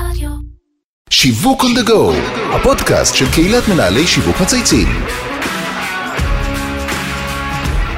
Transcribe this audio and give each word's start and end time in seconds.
רדיו. 0.00 0.30
שיווק 1.10 1.62
on 1.62 1.78
the 1.78 1.88
go, 1.88 2.14
הפודקאסט 2.54 3.14
של 3.14 3.30
קהילת 3.32 3.68
מנהלי 3.68 4.06
שיווק 4.06 4.40
מצייצים. 4.40 4.88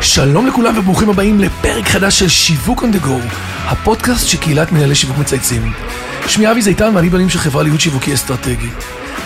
שלום 0.00 0.46
לכולם 0.46 0.78
וברוכים 0.78 1.10
הבאים 1.10 1.40
לפרק 1.40 1.88
חדש 1.88 2.18
של 2.18 2.28
שיווק 2.28 2.82
on 2.82 2.96
the 2.96 3.04
go, 3.04 3.34
הפודקאסט 3.64 4.28
של 4.28 4.38
קהילת 4.38 4.72
מנהלי 4.72 4.94
שיווק 4.94 5.18
מצייצים. 5.18 5.72
שמי 6.26 6.50
אבי 6.50 6.62
זיתן 6.62 6.92
ואני 6.94 7.10
בנים 7.10 7.28
של 7.28 7.38
חברה 7.38 7.62
להיות 7.62 7.80
שיווקי 7.80 8.14
אסטרטגי. 8.14 8.70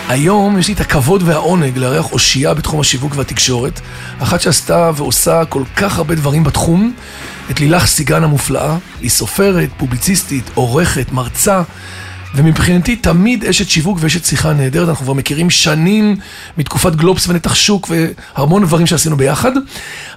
היום 0.09 0.59
יש 0.59 0.67
לי 0.67 0.73
את 0.73 0.79
הכבוד 0.79 1.23
והעונג 1.25 1.77
לארח 1.77 2.11
אושייה 2.11 2.53
בתחום 2.53 2.79
השיווק 2.79 3.13
והתקשורת, 3.15 3.79
אחת 4.19 4.41
שעשתה 4.41 4.91
ועושה 4.95 5.45
כל 5.45 5.63
כך 5.75 5.97
הרבה 5.97 6.15
דברים 6.15 6.43
בתחום, 6.43 6.93
את 7.51 7.59
לילך 7.59 7.85
סיגן 7.85 8.23
המופלאה, 8.23 8.77
היא 9.01 9.09
סופרת, 9.09 9.69
פובליציסטית, 9.77 10.51
עורכת, 10.53 11.11
מרצה, 11.11 11.61
ומבחינתי 12.35 12.95
תמיד 12.95 13.45
אשת 13.45 13.69
שיווק 13.69 13.97
ואשת 14.01 14.25
שיחה 14.25 14.53
נהדרת, 14.53 14.89
אנחנו 14.89 15.05
כבר 15.05 15.13
מכירים 15.13 15.49
שנים 15.49 16.15
מתקופת 16.57 16.95
גלובס 16.95 17.27
ונתח 17.27 17.55
שוק 17.55 17.89
והמון 18.37 18.65
דברים 18.65 18.87
שעשינו 18.87 19.17
ביחד. 19.17 19.51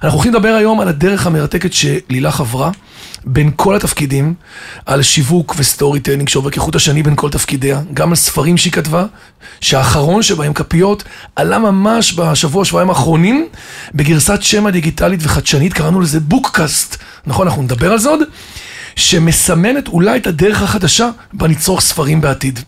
אנחנו 0.03 0.09
הולכים 0.09 0.33
לדבר 0.33 0.53
היום 0.53 0.79
על 0.79 0.87
הדרך 0.87 1.27
המרתקת 1.27 1.73
שלילך 1.73 2.39
עברה. 2.39 2.71
בין 3.29 3.51
כל 3.55 3.75
התפקידים, 3.75 4.33
על 4.85 5.01
שיווק 5.01 5.55
ו 5.57 5.99
storytelling 5.99 6.29
שעובר 6.29 6.49
כחוט 6.49 6.75
השני 6.75 7.03
בין 7.03 7.15
כל 7.15 7.29
תפקידיה, 7.29 7.81
גם 7.93 8.09
על 8.09 8.15
ספרים 8.15 8.57
שהיא 8.57 8.73
כתבה, 8.73 9.05
שהאחרון 9.61 10.23
שבהם 10.23 10.53
כפיות 10.53 11.03
עלה 11.35 11.59
ממש 11.59 12.13
בשבוע, 12.19 12.65
שבועיים 12.65 12.89
האחרונים, 12.89 13.47
בגרסת 13.95 14.41
שמע 14.41 14.69
דיגיטלית 14.69 15.19
וחדשנית, 15.23 15.73
קראנו 15.73 16.01
לזה 16.01 16.19
bookcast, 16.19 16.97
נכון, 17.25 17.47
אנחנו 17.47 17.61
נדבר 17.61 17.91
על 17.91 17.99
זה 17.99 18.09
עוד, 18.09 18.19
שמסמנת 18.97 19.87
אולי 19.87 20.19
את 20.19 20.27
הדרך 20.27 20.61
החדשה 20.61 21.09
בה 21.33 21.47
נצרוך 21.47 21.81
ספרים 21.81 22.21
בעתיד. 22.21 22.59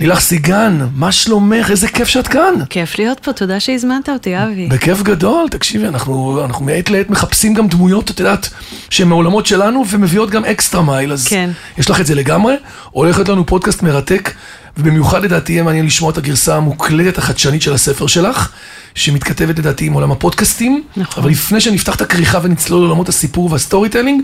לילך 0.00 0.20
סיגן, 0.20 0.86
מה 0.94 1.12
שלומך? 1.12 1.70
איזה 1.70 1.88
כיף 1.88 2.08
שאת 2.08 2.28
כאן. 2.28 2.54
כיף 2.70 2.98
להיות 2.98 3.18
פה, 3.20 3.32
תודה 3.32 3.60
שהזמנת 3.60 4.08
אותי, 4.08 4.42
אבי. 4.42 4.66
בכיף 4.66 5.02
גדול, 5.02 5.48
תקשיבי, 5.50 5.86
אנחנו, 5.88 6.44
אנחנו 6.44 6.64
מעת 6.64 6.90
לעת 6.90 7.10
מחפשים 7.10 7.54
גם 7.54 7.68
דמויות, 7.68 8.10
את 8.10 8.20
יודעת, 8.20 8.48
שהן 8.90 9.08
מעולמות 9.08 9.46
שלנו 9.46 9.84
ומביאות 9.88 10.30
גם 10.30 10.44
אקסטרה 10.44 10.82
מייל, 10.82 11.12
אז 11.12 11.28
כן. 11.28 11.50
יש 11.78 11.90
לך 11.90 12.00
את 12.00 12.06
זה 12.06 12.14
לגמרי. 12.14 12.54
הולך 12.90 13.16
להיות 13.16 13.28
לנו 13.28 13.46
פודקאסט 13.46 13.82
מרתק, 13.82 14.32
ובמיוחד 14.76 15.24
לדעתי 15.24 15.52
יהיה 15.52 15.62
מעניין 15.62 15.86
לשמוע 15.86 16.10
את 16.10 16.18
הגרסה 16.18 16.56
המוקלטת 16.56 17.18
החדשנית 17.18 17.62
של 17.62 17.72
הספר 17.72 18.06
שלך, 18.06 18.52
שמתכתבת 18.94 19.58
לדעתי 19.58 19.86
עם 19.86 19.92
עולם 19.92 20.12
הפודקאסטים. 20.12 20.82
נכון. 20.96 21.22
אבל 21.22 21.32
לפני 21.32 21.60
שנפתח 21.60 21.94
את 21.94 22.00
הכריכה 22.00 22.38
ונצלול 22.42 22.80
לעולמות 22.80 23.08
הסיפור 23.08 23.52
וה 23.52 23.88
storytelling, 23.88 24.22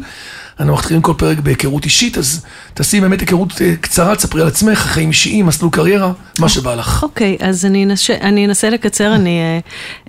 אנחנו 0.61 0.75
מתחילים 0.75 1.03
כל 1.03 1.13
פרק 1.17 1.39
בהיכרות 1.39 1.85
אישית, 1.85 2.19
אז 2.19 2.45
תעשי 2.75 3.01
באמת 3.01 3.21
היכרות 3.21 3.53
אה, 3.61 3.75
קצרה, 3.81 4.17
תספרי 4.17 4.43
על 4.43 4.49
עצמך, 4.49 4.79
חיים 4.79 5.09
אישיים, 5.09 5.47
מסלול 5.47 5.71
קריירה, 5.71 6.13
מה 6.39 6.49
שבא 6.49 6.75
לך. 6.75 7.03
אוקיי, 7.03 7.37
אז 7.41 7.65
אני 7.67 7.85
אנסה, 7.85 8.15
אני 8.21 8.47
אנסה 8.47 8.71
לקצר, 8.71 9.15
אני 9.15 9.41
אה, 9.41 9.59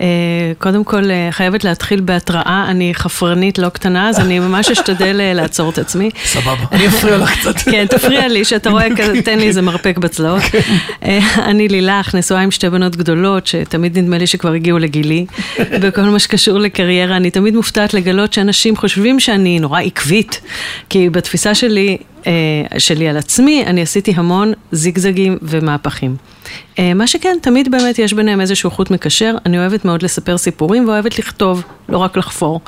אה, 0.01 0.53
קודם 0.57 0.83
כל 0.83 1.11
אה, 1.11 1.27
חייבת 1.31 1.63
להתחיל 1.63 2.01
בהתראה, 2.01 2.65
אני 2.69 2.93
חפרנית 2.93 3.57
לא 3.57 3.69
קטנה, 3.69 4.09
אז 4.09 4.19
אני 4.19 4.39
ממש 4.39 4.71
אשתדל 4.71 5.21
אה, 5.21 5.33
לעצור 5.33 5.69
את 5.69 5.77
עצמי. 5.77 6.09
סבבה, 6.25 6.63
אני 6.71 6.87
אפריע 6.87 7.17
לך 7.17 7.39
קצת. 7.39 7.55
כן, 7.71 7.85
תפריע 7.89 8.27
לי, 8.27 8.45
שאתה 8.45 8.69
רואה, 8.69 8.87
תן 9.25 9.39
לי 9.39 9.47
איזה 9.47 9.61
מרפק 9.61 9.97
בצלעות. 9.97 10.43
אה, 11.03 11.19
אני 11.37 11.67
לילך, 11.67 12.15
נשואה 12.15 12.41
עם 12.41 12.51
שתי 12.51 12.69
בנות 12.69 12.95
גדולות, 12.95 13.47
שתמיד 13.47 13.97
נדמה 13.97 14.17
לי 14.17 14.27
שכבר 14.27 14.51
הגיעו 14.51 14.79
לגילי. 14.79 15.25
בכל 15.81 16.01
מה 16.01 16.19
שקשור 16.19 16.59
לקריירה, 16.59 17.17
אני 17.17 17.31
תמיד 17.31 17.55
מופתעת 17.55 17.93
לגלות 17.93 18.33
שאנשים 18.33 18.75
חושבים 18.77 19.19
שאני 19.19 19.59
נורא 19.59 19.81
עקבית, 19.81 20.34
כי 20.89 21.09
בתפיסה 21.09 21.55
שלי, 21.55 21.97
שלי 22.77 23.07
על 23.09 23.17
עצמי, 23.17 23.63
אני 23.67 23.81
עשיתי 23.81 24.13
המון 24.15 24.53
זיגזגים 24.71 25.37
ומהפכים. 25.41 26.15
אה, 26.79 26.93
מה 26.93 27.07
שכן, 27.07 27.35
תמיד 27.41 27.71
באמת 27.71 27.99
יש 27.99 28.13
ביניהם 28.13 28.41
איזשהו 28.41 28.71
חוט 28.71 28.91
מקשר. 28.91 29.35
אני 29.45 29.57
אוהבת 29.59 29.85
מאוד 29.85 30.03
לספר 30.03 30.37
סיפורים 30.37 30.87
ואוהבת 30.87 31.19
לכתוב, 31.19 31.63
לא 31.89 31.97
רק 31.97 32.17
לחפור. 32.17 32.61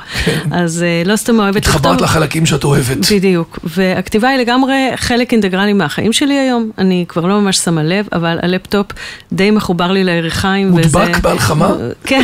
אז 0.50 0.82
אה, 0.82 1.02
לא 1.10 1.16
סתם 1.16 1.38
אוהבת 1.40 1.56
לכתוב. 1.66 1.76
התחברת 1.76 2.00
לחלקים 2.00 2.46
שאת 2.46 2.64
אוהבת. 2.64 3.12
בדיוק, 3.12 3.58
והכתיבה 3.64 4.28
היא 4.28 4.38
לגמרי 4.38 4.74
חלק 4.96 5.32
אינטגרלי 5.32 5.72
מהחיים 5.72 6.12
שלי 6.12 6.34
היום, 6.38 6.70
אני 6.78 7.04
כבר 7.08 7.26
לא 7.26 7.40
ממש 7.40 7.56
שמה 7.56 7.82
לב, 7.82 8.06
אבל 8.12 8.38
הלפטופ 8.42 8.86
די 9.32 9.50
מחובר 9.50 9.92
לי 9.92 10.04
לירכיים. 10.04 10.68
מודבק 10.70 11.08
וזה- 11.10 11.20
בהלחמה? 11.22 11.70
כן, 12.04 12.22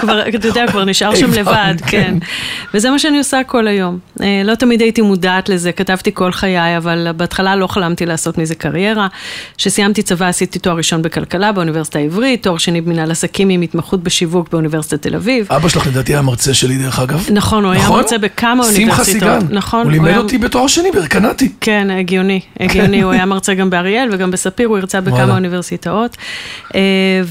כבר, 0.00 0.28
אתה 0.28 0.46
יודע, 0.48 0.66
כבר 0.66 0.84
נשאר 0.84 1.14
שם 1.14 1.32
לבד, 1.32 1.74
כן. 1.86 1.88
כן. 1.90 2.14
וזה 2.74 2.90
מה 2.90 2.98
שאני 2.98 3.18
עושה 3.18 3.40
כל 3.46 3.66
היום. 3.66 3.98
אה, 4.22 4.42
לא 4.44 4.54
תמיד 4.54 4.80
הייתי 4.80 5.00
מודעת 5.02 5.48
לזה, 5.48 5.72
כתבתי 5.72 6.10
כל 6.14 6.32
חיי, 6.32 6.69
אבל 6.76 7.08
בהתחלה 7.16 7.56
לא 7.56 7.66
חלמתי 7.66 8.06
לעשות 8.06 8.38
מזה 8.38 8.54
קריירה. 8.54 9.06
כשסיימתי 9.56 10.02
צבא 10.02 10.26
עשיתי 10.28 10.58
תואר 10.58 10.76
ראשון 10.76 11.02
בכלכלה 11.02 11.52
באוניברסיטה 11.52 11.98
העברית, 11.98 12.42
תואר 12.42 12.58
שני 12.58 12.80
במנהל 12.80 13.10
עסקים 13.10 13.48
עם 13.48 13.62
התמחות 13.62 14.02
בשיווק 14.02 14.48
באוניברסיטת 14.52 15.02
תל 15.02 15.14
אביב. 15.14 15.46
אבא 15.50 15.68
שלך 15.68 15.86
לדעתי 15.86 16.12
היה 16.12 16.22
מרצה 16.22 16.54
שלי 16.54 16.76
דרך 16.78 16.98
אגב. 16.98 17.26
נכון, 17.32 17.64
הוא 17.64 17.72
היה 17.72 17.88
מרצה 17.88 18.18
בכמה 18.18 18.64
שמחה 18.64 18.74
אוניברסיטאות. 18.76 19.40
סיגן. 19.42 19.54
נכון, 19.56 19.78
הוא 19.80 19.84
הוא 19.84 19.92
לימד 19.92 20.08
היה- 20.08 20.18
אותי 20.18 20.38
בתואר 20.38 20.66
שני 20.66 20.90
ברקנטי. 20.90 21.52
כן, 21.60 21.88
הגיוני, 21.98 22.40
הגיוני, 22.60 23.02
הוא 23.02 23.12
היה 23.12 23.26
מרצה 23.26 23.54
גם 23.54 23.70
באריאל 23.70 24.08
וגם 24.12 24.30
בספיר, 24.30 24.68
הוא 24.68 24.78
הרצה 24.78 25.00
בכמה 25.00 25.16
וואלה. 25.16 25.34
אוניברסיטאות. 25.34 26.16
אה, 26.74 26.80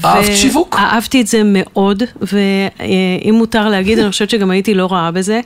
אהבת 0.04 0.36
שיווק? 0.36 0.76
אהבתי 0.78 1.20
את 1.20 1.26
זה 1.26 1.42
מאוד, 1.44 2.02
ואם 2.22 3.34
מותר 3.34 3.68
להגיד, 3.68 3.98
אני 3.98 4.10
חושבת 4.10 4.30
שגם 4.30 4.50
הייתי 4.50 4.74
לא 4.74 4.86
רעה 4.92 5.10
בזה. 5.10 5.40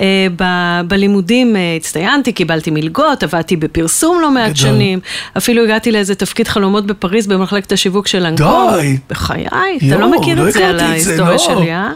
אה, 0.00 0.26
ב- 0.36 0.80
בלימודים 0.88 1.56
אה, 1.56 1.76
הצטיינתי, 1.76 2.32
קיבלתי 2.32 2.70
מלגות, 2.70 3.22
עבדתי 3.22 3.56
בפרסום 3.56 4.20
לא 4.20 4.30
מעט 4.30 4.44
גדול. 4.44 4.56
שנים, 4.56 5.00
אפילו 5.36 5.64
הגעתי 5.64 5.92
לאיזה 5.92 6.14
תפקיד 6.14 6.48
חלומות 6.48 6.86
בפריז 6.86 7.26
במחלקת 7.26 7.72
השיווק 7.72 8.06
של 8.06 8.26
אנגור. 8.26 8.70
די. 8.80 8.98
בחיי, 9.10 9.46
אתה 9.46 9.86
יואו, 9.86 10.00
לא 10.00 10.20
מכיר 10.20 10.42
לא 10.42 10.48
את 10.48 10.52
זה 10.52 10.68
על 10.68 10.80
ההיסטוריה 10.80 11.32
לא. 11.32 11.38
שלי, 11.38 11.72
אה? 11.72 11.90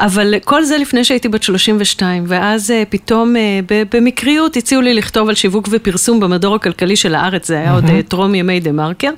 אבל 0.00 0.34
כל 0.44 0.64
זה 0.64 0.78
לפני 0.78 1.04
שהייתי 1.04 1.28
בת 1.28 1.42
32, 1.42 2.24
ואז 2.28 2.70
אה, 2.70 2.82
פתאום 2.88 3.34
במקריות 3.90 4.56
הציעו 4.56 4.82
לי 4.82 4.94
לכתוב 4.94 5.28
על 5.28 5.34
שיווק 5.34 5.68
ופרסום 5.70 6.20
במדור 6.20 6.54
הכלכלי 6.54 6.96
של 6.96 7.14
הארץ, 7.14 7.48
זה 7.48 7.58
היה 7.58 7.72
עוד 7.72 7.84
אה, 7.84 8.00
טרום 8.08 8.34
ימי 8.34 8.60
דה 8.60 8.72
מרקר, 8.72 9.10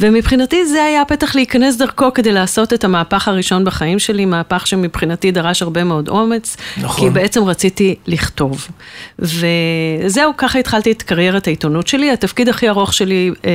ומבחינתי 0.00 0.66
זה 0.66 0.84
היה 0.84 1.02
הפתח 1.02 1.34
להיכנס 1.34 1.76
דרכו 1.76 2.12
כדי 2.14 2.32
לעשות 2.32 2.72
את 2.72 2.84
המהפך 2.84 3.28
הראשון 3.28 3.64
בחיים 3.64 3.98
שלי, 3.98 4.24
מהפך 4.24 4.66
שמבחינתי 4.66 5.30
דרש 5.30 5.62
הרבה 5.62 5.84
מאוד 5.84 6.08
אומץ, 6.08 6.56
נכון. 6.76 7.08
כי 7.08 7.14
בעצם 7.14 7.42
רציתי 7.52 7.94
לכתוב. 8.06 8.68
וזהו, 9.18 10.32
ככה 10.36 10.58
התחלתי 10.58 10.92
את 10.92 11.02
קריירת 11.02 11.46
העיתונות 11.46 11.86
שלי, 11.86 12.10
התפקיד 12.10 12.48
הכי 12.48 12.68
ארוך 12.68 12.94
שלי 12.94 13.30
אה, 13.44 13.50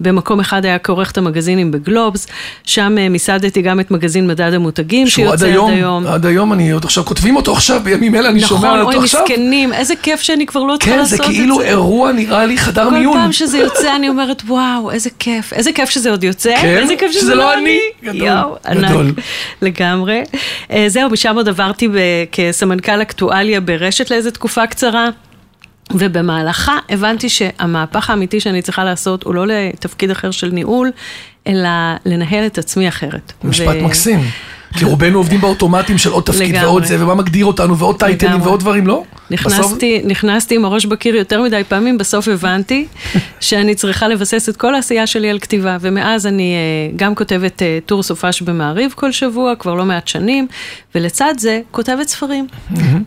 במקום 0.00 0.40
אחד 0.40 0.64
היה 0.64 0.78
כעורכת 0.78 1.18
המגזינים 1.18 1.70
בגלובס, 1.70 2.26
שם 2.64 2.98
אה, 2.98 3.08
מיסדתי 3.08 3.62
גם 3.62 3.80
את 3.80 3.90
מגזין 3.90 4.26
מדד 4.26 4.54
המותגים, 4.54 5.06
שהוא 5.06 5.26
עד 5.26 5.38
שיוצא 5.38 5.46
היום, 5.46 5.70
עד 5.70 5.76
היום. 5.76 6.06
עד 6.06 6.26
היום 6.26 6.52
אני 6.52 6.70
עוד 6.70 6.84
עכשיו, 6.84 7.04
כותבים 7.04 7.36
אותו 7.36 7.52
עכשיו, 7.52 7.80
בימים 7.84 8.14
אלה 8.14 8.28
אני 8.28 8.40
שומע 8.40 8.68
נכון, 8.68 8.80
אותו 8.80 8.96
אוי 8.96 9.04
עכשיו. 9.04 9.22
מסכנים, 9.22 9.72
איזה 9.72 9.94
כיף 10.02 10.20
שאני 10.20 10.46
כבר 10.46 10.62
לא 10.62 10.76
צריכה 10.76 10.90
כן, 10.90 10.98
לעשות 10.98 11.18
זה 11.18 11.24
את 11.24 11.28
זה. 11.30 11.34
כאילו 11.34 11.60
אירוע 11.60 12.12
נראה 12.12 12.46
לי 12.46 12.58
חדר 12.58 12.84
כל 12.84 12.90
מיון. 12.90 13.14
פעם 13.14 13.32
שזה 13.32 13.58
יוצא 13.58 13.96
אני 13.96 14.08
אומרת, 14.08 14.42
וואו, 14.46 14.90
איזה 14.90 15.10
כיף, 15.18 15.52
איזה 15.52 15.72
כיף 15.72 15.90
שזה 15.90 16.10
עוד 16.10 16.24
יוצא, 16.24 16.56
כן? 16.62 16.76
איזה 16.76 16.94
כיף 16.98 17.12
שזה, 17.12 17.20
שזה 17.20 17.34
לא 17.34 17.44
לא 17.44 17.54
אני. 17.54 17.78
גדול, 18.04 18.28
ענק, 18.66 18.90
גדול. 18.90 19.12
לגמרי. 19.62 20.22
אה, 20.72 20.84
זהו, 20.88 21.10
משם 21.10 21.36
עוד 21.36 21.48
עברתי 21.48 21.88
כסמנכ"ל 22.32 23.00
אקטואליה 23.28 23.60
ברשת 23.60 24.10
לאיזה 24.10 24.30
תקופה 24.30 24.66
קצרה. 24.66 25.08
ובמהלכה 25.94 26.78
הבנתי 26.88 27.28
שהמהפך 27.28 28.10
האמיתי 28.10 28.40
שאני 28.40 28.62
צריכה 28.62 28.84
לעשות 28.84 29.22
הוא 29.22 29.34
לא 29.34 29.46
לתפקיד 29.46 30.10
אחר 30.10 30.30
של 30.30 30.50
ניהול, 30.50 30.90
אלא 31.46 31.68
לנהל 32.06 32.46
את 32.46 32.58
עצמי 32.58 32.88
אחרת. 32.88 33.32
משפט 33.44 33.76
ו- 33.80 33.84
מקסים. 33.84 34.20
כי 34.74 34.84
רובנו 34.84 35.18
עובדים 35.18 35.40
באוטומטים 35.40 35.98
של 35.98 36.10
עוד 36.10 36.22
תפקיד 36.24 36.48
לגמרי. 36.48 36.66
ועוד 36.66 36.84
זה, 36.84 37.02
ומה 37.04 37.14
מגדיר 37.14 37.44
אותנו, 37.46 37.78
ועוד 37.78 37.98
טייטלים 37.98 38.32
לגמרי. 38.32 38.46
ועוד 38.48 38.60
דברים, 38.60 38.86
לא? 38.86 39.02
בסוף- 39.30 39.46
נכנסתי, 39.46 40.00
נכנסתי 40.04 40.54
עם 40.54 40.64
הראש 40.64 40.86
בקיר 40.86 41.16
יותר 41.16 41.42
מדי 41.42 41.62
פעמים, 41.68 41.98
בסוף 41.98 42.28
הבנתי 42.28 42.86
שאני 43.40 43.74
צריכה 43.74 44.08
לבסס 44.08 44.48
את 44.48 44.56
כל 44.56 44.74
העשייה 44.74 45.06
שלי 45.06 45.30
על 45.30 45.38
כתיבה, 45.38 45.76
ומאז 45.80 46.26
אני 46.26 46.54
אה, 46.54 46.92
גם 46.96 47.14
כותבת 47.14 47.62
אה, 47.62 47.78
טור 47.86 48.02
סופש 48.02 48.42
במעריב 48.42 48.92
כל 48.96 49.12
שבוע, 49.12 49.54
כבר 49.56 49.74
לא 49.74 49.84
מעט 49.84 50.08
שנים, 50.08 50.46
ולצד 50.94 51.34
זה 51.38 51.60
כותבת 51.70 52.08
ספרים. 52.08 52.46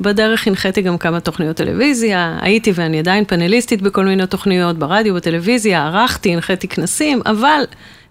בדרך 0.01 0.47
הנחיתי 0.47 0.81
גם 0.81 0.97
כמה 0.97 1.19
תוכניות 1.19 1.55
טלוויזיה, 1.57 2.37
הייתי 2.41 2.71
ואני 2.75 2.99
עדיין 2.99 3.25
פאנליסטית 3.25 3.81
בכל 3.81 4.05
מיני 4.05 4.27
תוכניות, 4.27 4.77
ברדיו, 4.77 5.13
בטלוויזיה, 5.15 5.87
ערכתי, 5.87 6.33
הנחיתי 6.33 6.67
כנסים, 6.67 7.21
אבל... 7.25 7.61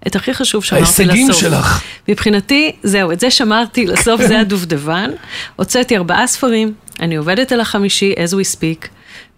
את 0.07 0.17
הכי 0.17 0.35
חשוב 0.35 0.65
שמרתי 0.65 0.83
לסוף. 0.83 1.01
ההישגים 1.01 1.33
שלך. 1.33 1.83
מבחינתי, 2.09 2.73
זהו, 2.83 3.13
את 3.13 3.21
זה 3.21 3.31
שמרתי 3.31 3.87
לסוף, 3.87 4.23
זה 4.23 4.41
הדובדבן. 4.41 5.11
הוצאתי 5.57 5.97
ארבעה 5.97 6.27
ספרים, 6.27 6.73
אני 7.01 7.17
עובדת 7.17 7.53
על 7.53 7.61
החמישי, 7.61 8.15
as 8.15 8.33
we 8.33 8.57
speak, 8.57 8.89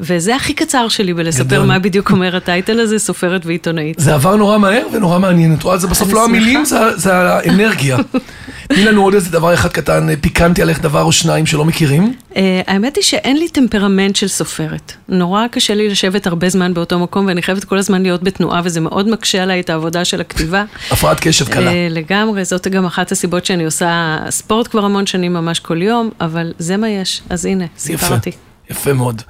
וזה 0.01 0.37
הכי 0.37 0.55
קצר 0.55 0.89
שלי 0.89 1.15
בלספר 1.15 1.45
גדול. 1.45 1.67
מה 1.67 1.79
בדיוק 1.79 2.11
אומר 2.11 2.37
הטייטל 2.37 2.81
הזה, 2.81 2.99
סופרת 2.99 3.47
ועיתונאית. 3.47 3.99
זה 3.99 4.15
עבר 4.15 4.37
נורא 4.37 4.59
מהר 4.59 4.87
ונורא 4.93 5.19
מעניין, 5.19 5.55
את 5.55 5.63
רואה, 5.63 5.79
זה 5.79 5.87
בסוף 5.87 6.13
לא. 6.13 6.25
המילים, 6.25 6.65
זה- 6.65 6.97
זה 6.97 7.15
האנרגיה. 7.15 7.97
תני 8.69 8.85
לנו 8.85 9.03
עוד 9.05 9.15
איזה 9.15 9.31
דבר 9.31 9.55
אחד 9.55 9.69
קטן, 9.69 10.09
אה, 10.11 10.15
פיקנטי 10.21 10.63
עליך 10.63 10.81
דבר 10.83 11.03
או 11.03 11.13
שניים 11.13 11.47
שלא 11.47 11.65
מכירים. 11.65 12.13
אה, 12.37 12.61
האמת 12.67 12.97
היא 12.97 13.05
שאין 13.05 13.37
לי 13.39 13.49
טמפרמנט 13.49 14.17
של 14.17 14.29
סופרת. 14.29 14.93
נורא 15.09 15.47
קשה 15.47 15.75
לי 15.75 15.89
לשבת 15.89 16.27
הרבה 16.27 16.49
זמן 16.49 16.75
באותו 16.75 16.99
מקום, 16.99 17.27
ואני 17.27 17.43
חייבת 17.43 17.65
כל 17.65 17.79
הזמן 17.79 18.03
להיות 18.03 18.23
בתנועה, 18.23 18.61
וזה 18.65 18.81
מאוד 18.81 19.09
מקשה 19.09 19.43
עליי 19.43 19.61
את 19.61 19.71
העבודה 19.71 20.05
של 20.05 20.21
הכתיבה. 20.21 20.65
הפרעת 20.91 21.21
קשב 21.21 21.49
קלה. 21.49 21.71
אה, 21.71 21.87
לגמרי, 21.91 22.45
זאת 22.45 22.69
גם 22.69 22.85
אחת 22.87 23.13
הסיבות 23.13 23.47
שאני 23.47 23.65
עושה 23.65 23.93
ספורט 24.31 24.69
כבר 24.71 24.85
המון 24.85 25.07
שנים, 25.07 25.33
ממש 25.33 25.61
כל 25.61 25.83
יום, 25.83 26.11
אבל 26.21 26.53
זה 26.59 26.77
מה 26.77 26.89
יש. 26.89 27.23
אז 27.31 27.47
הנה, 27.47 27.65
סיפרתי. 27.79 28.31
יפה, 28.31 28.39
יפה 28.73 28.93
מאוד. 28.93 29.23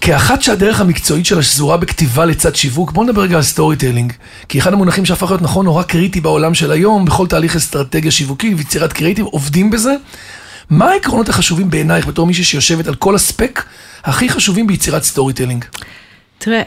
כאחת 0.00 0.42
שהדרך 0.42 0.80
המקצועית 0.80 1.26
שלה 1.26 1.42
שזורה 1.42 1.76
בכתיבה 1.76 2.24
לצד 2.24 2.56
שיווק, 2.56 2.92
בוא 2.92 3.04
נדבר 3.04 3.22
רגע 3.22 3.36
על 3.36 3.42
storytelling. 3.42 4.12
כי 4.48 4.58
אחד 4.58 4.72
המונחים 4.72 5.04
שהפך 5.04 5.30
להיות 5.30 5.42
נכון 5.42 5.64
נורא 5.64 5.82
קריטי 5.82 6.20
בעולם 6.20 6.54
של 6.54 6.70
היום, 6.70 7.04
בכל 7.04 7.26
תהליך 7.26 7.56
אסטרטגיה 7.56 8.10
שיווקי 8.10 8.54
ויצירת 8.54 8.92
קריאיטיב, 8.92 9.26
עובדים 9.26 9.70
בזה. 9.70 9.94
מה 10.70 10.90
העקרונות 10.90 11.28
החשובים 11.28 11.70
בעינייך 11.70 12.06
בתור 12.06 12.26
מישהי 12.26 12.44
שיושבת 12.44 12.86
על 12.86 12.94
כל 12.94 13.14
הספק 13.14 13.64
הכי 14.04 14.28
חשובים 14.28 14.66
ביצירת 14.66 15.02
storytelling? 15.02 15.64
תראה, 16.38 16.56
אה, 16.56 16.62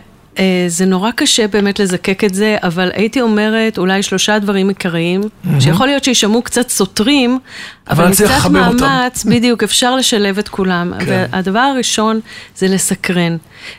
זה 0.68 0.86
נורא 0.86 1.12
קשה 1.12 1.48
באמת 1.48 1.80
לזקק 1.80 2.24
את 2.24 2.34
זה, 2.34 2.58
אבל 2.64 2.90
הייתי 2.94 3.22
אומרת 3.22 3.78
אולי 3.78 4.04
שלושה 4.04 4.40
דברים 4.40 4.70
עיקריים, 4.70 5.22
שיכול 5.60 5.88
להיות 5.88 6.04
שישמעו 6.04 6.42
קצת 6.42 6.70
סותרים, 6.70 7.40
אבל 7.90 8.12
צריך 8.14 8.32
מקצת 8.32 8.40
לחבר 8.40 8.68
אותם. 8.68 8.86
מאמץ, 8.86 9.26
בדיוק, 9.32 9.64
אפשר 9.64 9.96
לשלב 9.96 10.38
את 10.38 10.50
כולם. 10.50 10.94
כן. 11.00 11.06
והדבר 11.32 11.60
הראשון 11.60 12.20
זה 12.56 12.68
לסקרן. 12.68 13.38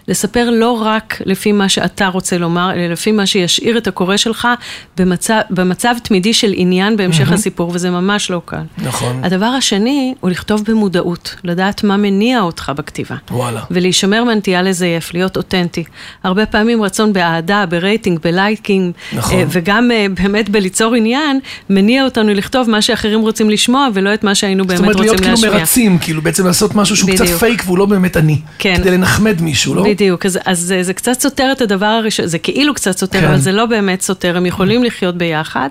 לספר 0.09 0.51
לא 0.51 0.83
רק 0.83 1.19
לפי 1.25 1.53
מה 1.53 1.69
שאתה 1.69 2.09
רוצה 2.09 2.39
לומר, 2.39 2.73
אלא 2.75 2.87
לפי 2.87 3.13
מה 3.13 3.27
שישאיר 3.27 3.79
את 3.79 3.87
הקורא 3.87 4.17
שלך 4.17 4.49
במצב, 4.97 5.41
במצב 5.51 5.95
תמידי 6.03 6.35
של 6.35 6.53
עניין 6.57 6.97
בהמשך 6.97 7.33
הסיפור, 7.33 7.71
וזה 7.75 7.91
ממש 7.91 8.31
לא 8.31 8.43
קל. 8.45 8.63
נכון. 8.79 9.25
הדבר 9.25 9.47
השני 9.47 10.15
הוא 10.21 10.31
לכתוב 10.31 10.65
במודעות, 10.67 11.37
לדעת 11.45 11.85
מה 11.85 11.97
מניע 11.97 12.41
אותך 12.41 12.73
בכתיבה. 12.77 13.17
וואלה. 13.31 13.63
ולהישמר 13.71 14.25
מהנטייה 14.25 14.63
לזייף, 14.63 15.15
להיות 15.15 15.37
אותנטי. 15.37 15.85
הרבה 16.25 16.42
פעמים 16.47 16.83
רצון 16.83 17.13
באהדה, 17.13 17.65
ברייטינג, 17.69 18.19
בלייקים, 18.23 18.93
נכון. 19.13 19.39
אה, 19.39 19.45
וגם 19.49 19.91
אה, 19.91 20.07
באמת 20.23 20.49
בליצור 20.49 20.95
עניין, 20.95 21.41
מניע 21.71 22.05
אותנו 22.05 22.35
לכתוב 22.35 22.71
מה 22.71 22.83
שאחרים 22.83 23.21
רוצים 23.21 23.51
לשמוע, 23.51 23.89
ולא 23.95 24.15
את 24.15 24.25
מה 24.25 24.35
שהיינו 24.35 24.65
זאת 24.65 24.69
באמת 24.69 24.81
אומרת, 24.81 24.97
רוצים 24.97 25.11
להיות 25.11 25.21
להשמיע. 25.21 25.51
כאילו 25.51 25.61
מרצים, 25.61 25.99
כאילו 25.99 26.23
בעצם 26.23 26.47
לעשות 26.47 26.75
משהו 26.75 26.97
שהוא 26.97 27.11
קצת 27.11 27.25
בדיוק. 27.25 27.39
פייק 27.39 27.63
והוא 27.67 27.79
לא 27.79 27.87
באמת 27.87 28.17
אני. 28.17 28.39
כן. 28.59 28.77
כדי 28.77 28.91
לנחמד 28.91 29.43
מישהו, 29.43 29.75
לא? 29.75 29.85
בדיוק, 29.85 30.27
אז, 30.27 30.39
אז 30.45 30.59
זה, 30.59 30.83
זה 30.83 30.93
קצת 30.93 31.21
סותר 31.21 31.53
את 31.53 31.61
הדבר 31.61 31.87
הראשון, 31.87 32.27
זה 32.27 32.39
כאילו 32.39 32.75
קצת 32.75 32.99
סותר, 32.99 33.21
כן. 33.21 33.27
אבל 33.27 33.39
זה 33.39 33.53
לא 33.53 33.67
באמת 33.67 34.01
סותר, 34.01 34.37
הם 34.37 34.47
יכולים 34.47 34.85
לחיות 34.85 35.17
ביחד. 35.17 35.69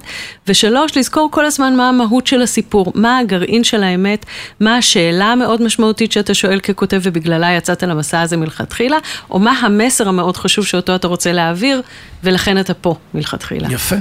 ושלוש, 0.48 0.98
לזכור 0.98 1.30
כל 1.32 1.46
הזמן 1.46 1.76
מה 1.76 1.90
המהות 1.90 2.28
של 2.28 2.42
הסיפור, 2.42 2.92
מה 2.96 3.18
הגרעין 3.18 3.64
של 3.64 3.84
האמת, 3.84 4.26
מה 4.60 4.78
השאלה 4.78 5.26
המאוד 5.26 5.62
משמעותית 5.62 6.12
שאתה 6.12 6.34
שואל 6.34 6.60
ככותב 6.60 7.00
ובגללה 7.04 7.52
יצאת 7.52 7.84
למסע 7.84 8.22
הזה 8.22 8.38
מלכתחילה, 8.38 8.98
או 9.32 9.40
מה 9.40 9.52
המסר 9.52 10.10
המאוד 10.10 10.38
חשוב 10.38 10.61
שאותו 10.64 10.96
אתה 10.96 11.08
רוצה 11.08 11.32
להעביר, 11.32 11.82
ולכן 12.24 12.60
אתה 12.60 12.74
פה 12.74 12.96
מלכתחילה. 13.14 13.68
יפה. 13.72 13.96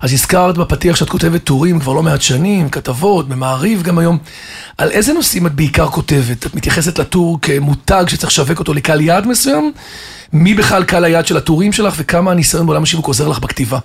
אז 0.00 0.12
הזכרת 0.12 0.58
בפתיח 0.58 0.96
שאת 0.96 1.08
כותבת 1.08 1.44
טורים 1.44 1.80
כבר 1.80 1.92
לא 1.92 2.02
מעט 2.02 2.22
שנים, 2.22 2.68
כתבות, 2.68 3.28
במעריב 3.28 3.82
גם 3.82 3.98
היום. 3.98 4.18
על 4.78 4.90
איזה 4.90 5.12
נושאים 5.12 5.46
את 5.46 5.52
בעיקר 5.52 5.86
כותבת? 5.86 6.46
את 6.46 6.54
מתייחסת 6.54 6.98
לטור 6.98 7.38
כמותג 7.42 8.04
שצריך 8.08 8.32
לשווק 8.32 8.58
אותו 8.58 8.74
לקהל 8.74 9.00
יעד 9.00 9.26
מסוים? 9.26 9.72
מי 10.32 10.54
בכלל 10.54 10.84
קהל 10.84 11.04
היעד 11.04 11.26
של 11.26 11.36
הטורים 11.36 11.72
שלך 11.72 11.94
וכמה 11.96 12.30
הניסיון 12.30 12.66
בעולם 12.66 12.82
השיווק 12.82 13.06
עוזר 13.06 13.28
לך 13.28 13.38
בכתיבה? 13.38 13.78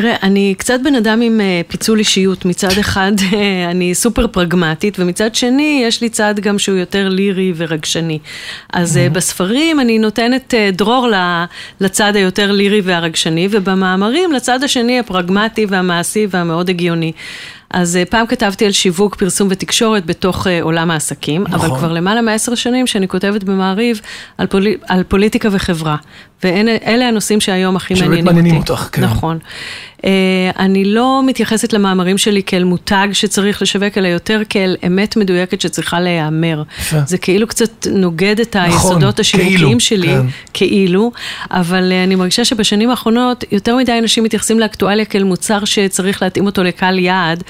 תראה, 0.00 0.16
אני 0.22 0.54
קצת 0.58 0.80
בן 0.84 0.94
אדם 0.94 1.20
עם 1.20 1.40
אה, 1.40 1.60
פיצול 1.68 1.98
אישיות. 1.98 2.44
מצד 2.44 2.78
אחד, 2.80 3.12
אה, 3.32 3.70
אני 3.70 3.94
סופר 3.94 4.26
פרגמטית, 4.26 5.00
ומצד 5.00 5.34
שני, 5.34 5.82
יש 5.84 6.00
לי 6.00 6.08
צד 6.08 6.34
גם 6.40 6.58
שהוא 6.58 6.76
יותר 6.76 7.08
לירי 7.08 7.52
ורגשני. 7.56 8.18
אז 8.72 8.96
אה, 8.96 9.08
בספרים 9.08 9.80
אני 9.80 9.98
נותנת 9.98 10.54
דרור 10.72 11.08
לצד 11.80 12.16
היותר 12.16 12.52
לירי 12.52 12.80
והרגשני, 12.84 13.48
ובמאמרים 13.50 14.32
לצד 14.32 14.62
השני 14.62 14.98
הפרגמטי 14.98 15.66
והמעשי 15.68 16.26
והמאוד 16.30 16.68
הגיוני. 16.68 17.12
אז 17.70 17.98
פעם 18.10 18.26
כתבתי 18.26 18.66
על 18.66 18.72
שיווק, 18.72 19.14
פרסום 19.16 19.48
ותקשורת 19.50 20.06
בתוך 20.06 20.46
עולם 20.62 20.90
העסקים, 20.90 21.44
נכון. 21.48 21.70
אבל 21.70 21.78
כבר 21.78 21.92
למעלה 21.92 22.22
מעשר 22.22 22.54
שנים 22.54 22.86
שאני 22.86 23.08
כותבת 23.08 23.44
במעריב 23.44 24.00
על, 24.38 24.46
פולי, 24.46 24.76
על 24.88 25.02
פוליטיקה 25.02 25.48
וחברה. 25.52 25.96
ואלה 26.44 27.08
הנושאים 27.08 27.40
שהיום 27.40 27.76
הכי 27.76 27.96
שבאמת 27.96 28.08
מעניינים 28.10 28.26
אותי. 28.26 28.36
מעניינים 28.36 28.60
אותך, 28.60 28.88
כן. 28.92 29.04
נכון. 29.04 29.38
אה, 30.04 30.10
אני 30.58 30.84
לא 30.84 31.22
מתייחסת 31.26 31.72
למאמרים 31.72 32.18
שלי 32.18 32.42
כאל 32.42 32.64
מותג 32.64 33.08
שצריך 33.12 33.62
לשווק, 33.62 33.98
אלא 33.98 34.08
יותר 34.08 34.42
כאל 34.48 34.76
אמת 34.86 35.16
מדויקת 35.16 35.60
שצריכה 35.60 36.00
להיאמר. 36.00 36.62
זה 37.06 37.18
כאילו 37.18 37.46
קצת 37.46 37.86
נוגד 37.90 38.40
את 38.40 38.56
נכון, 38.56 38.70
היסודות 38.70 39.20
השיווקיים 39.20 39.58
כאילו, 39.58 39.80
שלי, 39.80 40.06
כן. 40.06 40.20
כאילו, 40.54 41.12
אבל 41.50 41.92
אה, 41.92 42.04
אני 42.04 42.14
מרגישה 42.14 42.44
שבשנים 42.44 42.90
האחרונות 42.90 43.44
יותר 43.52 43.76
מדי 43.76 43.98
אנשים 43.98 44.24
מתייחסים 44.24 44.60
לאקטואליה 44.60 45.04
כאל 45.04 45.24
מוצר 45.24 45.64
שצריך 45.64 46.22
להתאים 46.22 46.46
אותו 46.46 46.62
לקהל 46.62 46.98
יעד, 46.98 47.44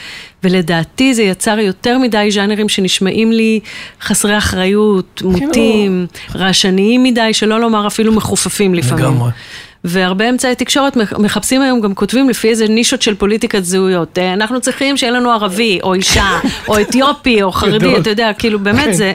ולדעתי 0.44 1.14
זה 1.14 1.22
יצר 1.22 1.58
יותר 1.58 1.98
מדי 1.98 2.28
ז'אנרים 2.30 2.68
שנשמעים 2.68 3.32
לי 3.32 3.60
חסרי 4.02 4.38
אחריות, 4.38 5.22
מוטים, 5.24 6.06
רעשניים 6.34 7.02
מדי, 7.02 7.34
שלא 7.34 7.60
לומר 7.60 7.86
אפילו 7.86 8.12
מחופפים 8.12 8.74
לפעמים. 8.74 9.04
לגמרי. 9.04 9.30
והרבה 9.84 10.28
אמצעי 10.28 10.54
תקשורת 10.54 10.96
מח- 10.96 11.12
מחפשים 11.12 11.62
היום, 11.62 11.80
גם 11.80 11.94
כותבים 11.94 12.28
לפי 12.28 12.48
איזה 12.48 12.68
נישות 12.68 13.02
של 13.02 13.14
פוליטיקת 13.14 13.64
זהויות. 13.64 14.18
אה, 14.18 14.32
אנחנו 14.32 14.60
צריכים 14.60 14.96
שיהיה 14.96 15.12
לנו 15.12 15.30
ערבי, 15.30 15.78
או 15.82 15.94
אישה, 15.94 16.38
או 16.68 16.80
אתיופי, 16.80 17.42
או 17.42 17.52
חרדי. 17.58 17.96
אתה 17.96 18.10
יודע, 18.10 18.30
כאילו 18.38 18.58
באמת 18.58 18.84
כן. 18.84 18.92
זה... 18.92 19.12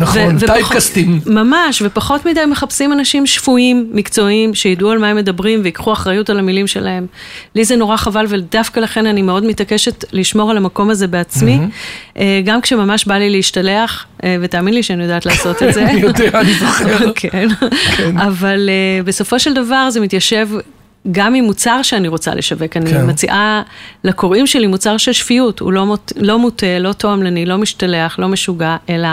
נכון, 0.00 0.38
טייפקסטים. 0.38 1.20
ממש, 1.26 1.82
ופחות 1.84 2.26
מדי 2.26 2.40
מחפשים 2.46 2.92
אנשים 2.92 3.26
שפויים, 3.26 3.86
מקצועיים, 3.92 4.54
שידעו 4.54 4.90
על 4.90 4.98
מה 4.98 5.08
הם 5.08 5.16
מדברים 5.16 5.60
ויקחו 5.64 5.92
אחריות 5.92 6.30
על 6.30 6.38
המילים 6.38 6.66
שלהם. 6.66 7.06
לי 7.54 7.64
זה 7.64 7.76
נורא 7.76 7.96
חבל, 7.96 8.26
ודווקא 8.28 8.80
לכן 8.80 9.06
אני 9.06 9.22
מאוד 9.22 9.44
מתעקשת 9.44 10.04
לשמור 10.12 10.50
על 10.50 10.56
המקום 10.56 10.90
הזה 10.90 11.06
בעצמי, 11.06 11.58
אה, 12.18 12.40
גם 12.44 12.60
כשממש 12.60 13.04
בא 13.04 13.14
לי 13.14 13.30
להשתלח, 13.30 14.04
אה, 14.24 14.36
ותאמין 14.40 14.74
לי 14.74 14.82
שאני 14.82 15.02
יודעת 15.02 15.26
לעשות 15.26 15.62
את 15.62 15.74
זה. 15.74 15.84
אני 15.90 16.00
יודע, 16.00 16.40
אני 16.40 16.54
זוכר. 16.54 17.12
כן, 17.16 17.48
אבל 18.16 18.68
uh, 18.68 19.06
בסופו 19.06 19.38
של 19.38 19.54
דבר 19.54 19.90
זה 19.90 20.00
מתיישב 20.06 20.48
גם 21.12 21.34
עם 21.34 21.44
מוצר 21.44 21.82
שאני 21.82 22.08
רוצה 22.08 22.34
לשווק. 22.34 22.76
אני 22.76 22.90
כן. 22.90 23.10
מציעה 23.10 23.62
לקוראים 24.04 24.46
שלי 24.46 24.66
מוצר 24.66 24.96
של 24.96 25.12
שפיות, 25.12 25.60
הוא 25.60 25.72
לא, 25.72 25.86
מוט, 25.86 26.12
לא 26.16 26.38
מוטה, 26.38 26.78
לא 26.80 26.92
תועמלני, 26.92 27.46
לא 27.46 27.58
משתלח, 27.58 28.18
לא 28.18 28.28
משוגע, 28.28 28.76
אלא 28.88 29.08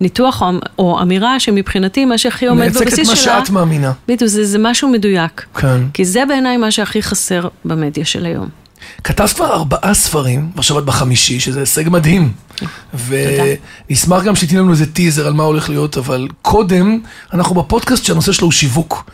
ניתוח 0.00 0.42
או, 0.42 0.50
או 0.78 1.02
אמירה 1.02 1.40
שמבחינתי 1.40 2.04
מה 2.04 2.18
שהכי 2.18 2.46
עומד 2.46 2.60
מייצגת 2.60 2.82
בבסיס 2.82 3.08
מה 3.08 3.16
שלה, 3.16 3.44
שאת 3.44 3.50
מאמינה. 3.50 3.92
בדיוק, 4.08 4.30
זה, 4.30 4.44
זה 4.44 4.58
משהו 4.58 4.88
מדויק. 4.88 5.46
כן. 5.54 5.80
כי 5.94 6.04
זה 6.04 6.26
בעיניי 6.28 6.56
מה 6.56 6.70
שהכי 6.70 7.02
חסר 7.02 7.48
במדיה 7.64 8.04
של 8.04 8.26
היום. 8.26 8.61
כתבת 9.04 9.32
כבר 9.32 9.52
ארבעה 9.52 9.94
ספרים, 9.94 10.50
ועכשיו 10.56 10.78
את 10.78 10.84
בחמישי, 10.84 11.40
שזה 11.40 11.60
הישג 11.60 11.88
מדהים. 11.88 12.32
ונשמח 13.06 14.22
גם 14.22 14.36
שתיתני 14.36 14.58
לנו 14.58 14.72
איזה 14.72 14.86
טיזר 14.86 15.26
על 15.26 15.32
מה 15.32 15.42
הולך 15.42 15.68
להיות, 15.68 15.98
אבל 15.98 16.28
קודם, 16.42 16.98
אנחנו 17.32 17.54
בפודקאסט 17.54 18.04
שהנושא 18.04 18.32
שלו 18.32 18.46
הוא 18.46 18.52
שיווק. 18.52 19.10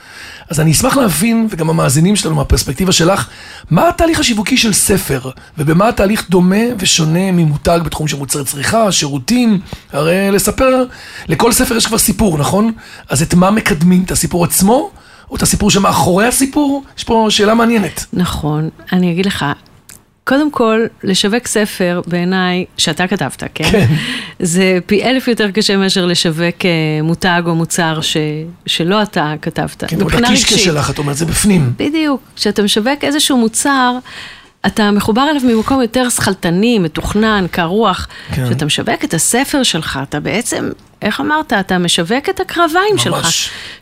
אז 0.50 0.60
אני 0.60 0.70
אשמח 0.70 0.96
להבין, 0.96 1.48
וגם 1.50 1.70
המאזינים 1.70 2.16
שלנו 2.16 2.34
מהפרספקטיבה 2.34 2.92
שלך, 2.92 3.28
מה 3.70 3.88
התהליך 3.88 4.20
השיווקי 4.20 4.56
של 4.56 4.72
ספר, 4.72 5.30
ובמה 5.58 5.88
התהליך 5.88 6.30
דומה 6.30 6.64
ושונה 6.78 7.32
ממותג 7.32 7.80
בתחום 7.84 8.08
של 8.08 8.16
מוצרי 8.16 8.44
צריכה, 8.44 8.92
שירותים, 8.92 9.60
הרי 9.92 10.30
לספר, 10.30 10.84
לכל 11.28 11.52
ספר 11.52 11.76
יש 11.76 11.86
כבר 11.86 11.98
סיפור, 11.98 12.38
נכון? 12.38 12.72
אז 13.08 13.22
את 13.22 13.34
מה 13.34 13.50
מקדמים? 13.50 14.02
את 14.02 14.10
הסיפור 14.10 14.44
עצמו, 14.44 14.90
או 15.30 15.36
את 15.36 15.42
הסיפור 15.42 15.70
שמאחורי 15.70 16.26
הסיפור? 16.26 16.82
יש 16.98 17.04
פה 17.04 17.26
שאלה 17.30 17.54
מעניינת. 17.54 18.04
נכון, 18.12 18.68
אני 18.92 19.12
אגיד 19.12 19.26
לך, 19.26 19.44
קודם 20.24 20.50
כל, 20.50 20.86
לשווק 21.04 21.46
ספר 21.46 22.00
בעיניי, 22.06 22.64
שאתה 22.76 23.06
כתבת, 23.06 23.42
כן? 23.54 23.70
כן. 23.70 23.86
זה 24.38 24.78
פי 24.86 25.04
אלף 25.04 25.28
יותר 25.28 25.50
קשה 25.50 25.76
מאשר 25.76 26.06
לשווק 26.06 26.64
אה, 26.64 27.02
מותג 27.02 27.42
או 27.46 27.54
מוצר 27.54 28.00
ש, 28.00 28.16
שלא 28.66 29.02
אתה 29.02 29.34
כתבת. 29.42 29.84
כן, 29.88 30.02
הקישקע 30.02 30.28
רגשית. 30.30 30.58
שלך, 30.58 30.90
את 30.90 30.98
אומרת, 30.98 31.16
זה 31.16 31.26
בפנים. 31.26 31.72
בדיוק, 31.76 32.20
כשאתה 32.36 32.62
משווק 32.62 33.04
איזשהו 33.04 33.38
מוצר, 33.38 33.98
אתה 34.66 34.90
מחובר 34.90 35.26
אליו 35.30 35.42
ממקום 35.44 35.82
יותר 35.82 36.08
שכלתני, 36.08 36.78
מתוכנן, 36.78 37.46
קר 37.50 37.64
רוח. 37.64 38.06
כן. 38.34 38.46
כשאתה 38.46 38.64
משווק 38.64 39.04
את 39.04 39.14
הספר 39.14 39.62
שלך, 39.62 39.98
אתה 40.02 40.20
בעצם, 40.20 40.70
איך 41.02 41.20
אמרת, 41.20 41.52
אתה 41.52 41.78
משווק 41.78 42.28
את 42.30 42.40
הקרביים 42.40 42.92
ממש. 42.92 43.02
שלך, 43.02 43.28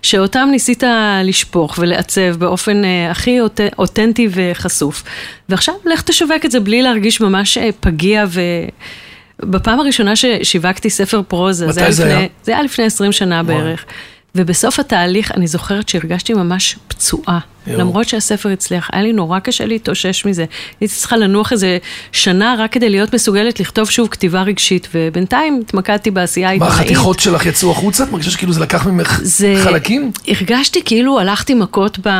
שאותם 0.02 0.48
ניסית 0.50 0.82
לשפוך 1.24 1.78
ולעצב 1.78 2.36
באופן 2.38 2.84
אה, 2.84 3.10
הכי 3.10 3.40
אוט, 3.40 3.60
אותנטי 3.78 4.28
וחשוף. 4.30 5.02
ועכשיו 5.48 5.74
לך 5.84 6.02
תשווק 6.02 6.44
את 6.44 6.50
זה 6.50 6.60
בלי 6.60 6.82
להרגיש 6.82 7.20
ממש 7.20 7.58
אה, 7.58 7.68
פגיע 7.80 8.24
ו... 8.28 8.40
בפעם 9.42 9.80
הראשונה 9.80 10.16
ששיווקתי 10.16 10.90
ספר 10.90 11.22
פרוזה, 11.28 11.66
מתי 11.66 11.80
היה 11.80 11.92
זה 11.92 12.04
לפני, 12.04 12.18
היה? 12.18 12.28
זה 12.44 12.52
היה 12.52 12.62
לפני 12.62 12.84
20 12.84 13.12
שנה 13.12 13.42
בערך. 13.42 13.84
ובסוף 14.34 14.80
התהליך 14.80 15.32
אני 15.32 15.46
זוכרת 15.46 15.88
שהרגשתי 15.88 16.34
ממש 16.34 16.76
פצועה. 16.88 17.38
למרות 17.66 18.08
שהספר 18.08 18.48
הצליח, 18.48 18.88
היה 18.92 19.02
לי 19.02 19.12
נורא 19.12 19.38
קשה 19.38 19.66
להתאושש 19.66 20.24
מזה. 20.24 20.44
הייתי 20.80 20.94
צריכה 20.94 21.16
לנוח 21.16 21.52
איזה 21.52 21.78
שנה 22.12 22.54
רק 22.58 22.72
כדי 22.72 22.90
להיות 22.90 23.14
מסוגלת 23.14 23.60
לכתוב 23.60 23.90
שוב 23.90 24.08
כתיבה 24.08 24.42
רגשית, 24.42 24.88
ובינתיים 24.94 25.60
התמקדתי 25.66 26.10
בעשייה 26.10 26.46
מה, 26.46 26.50
העיתונאית. 26.50 26.74
החתיכות 26.80 27.20
שלך 27.20 27.46
יצאו 27.46 27.70
החוצה? 27.70 28.04
את 28.04 28.10
מרגישה 28.12 28.30
שכאילו 28.30 28.52
זה 28.52 28.60
לקח 28.60 28.86
ממך 28.86 29.20
זה... 29.22 29.54
חלקים? 29.64 30.10
הרגשתי 30.28 30.82
כאילו 30.84 31.20
הלכתי 31.20 31.54
מכות 31.54 31.98
ב... 32.06 32.10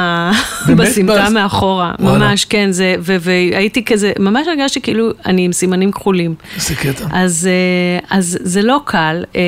בסמטה 0.76 1.24
בס- 1.26 1.32
מאחורה, 1.32 1.94
וואלה. 2.00 2.18
ממש, 2.18 2.44
כן, 2.44 2.72
זה, 2.72 2.94
ו- 3.00 3.16
והייתי 3.20 3.84
כזה, 3.84 4.12
ממש 4.18 4.46
הרגשתי 4.48 4.80
כאילו 4.80 5.10
אני 5.26 5.44
עם 5.44 5.52
סימנים 5.52 5.92
כחולים. 5.92 6.34
איזה 6.56 6.74
קטע. 6.74 7.06
אז, 7.12 7.48
אה, 7.52 8.16
אז 8.18 8.38
זה 8.42 8.62
לא 8.62 8.80
קל, 8.84 9.24
אה, 9.36 9.40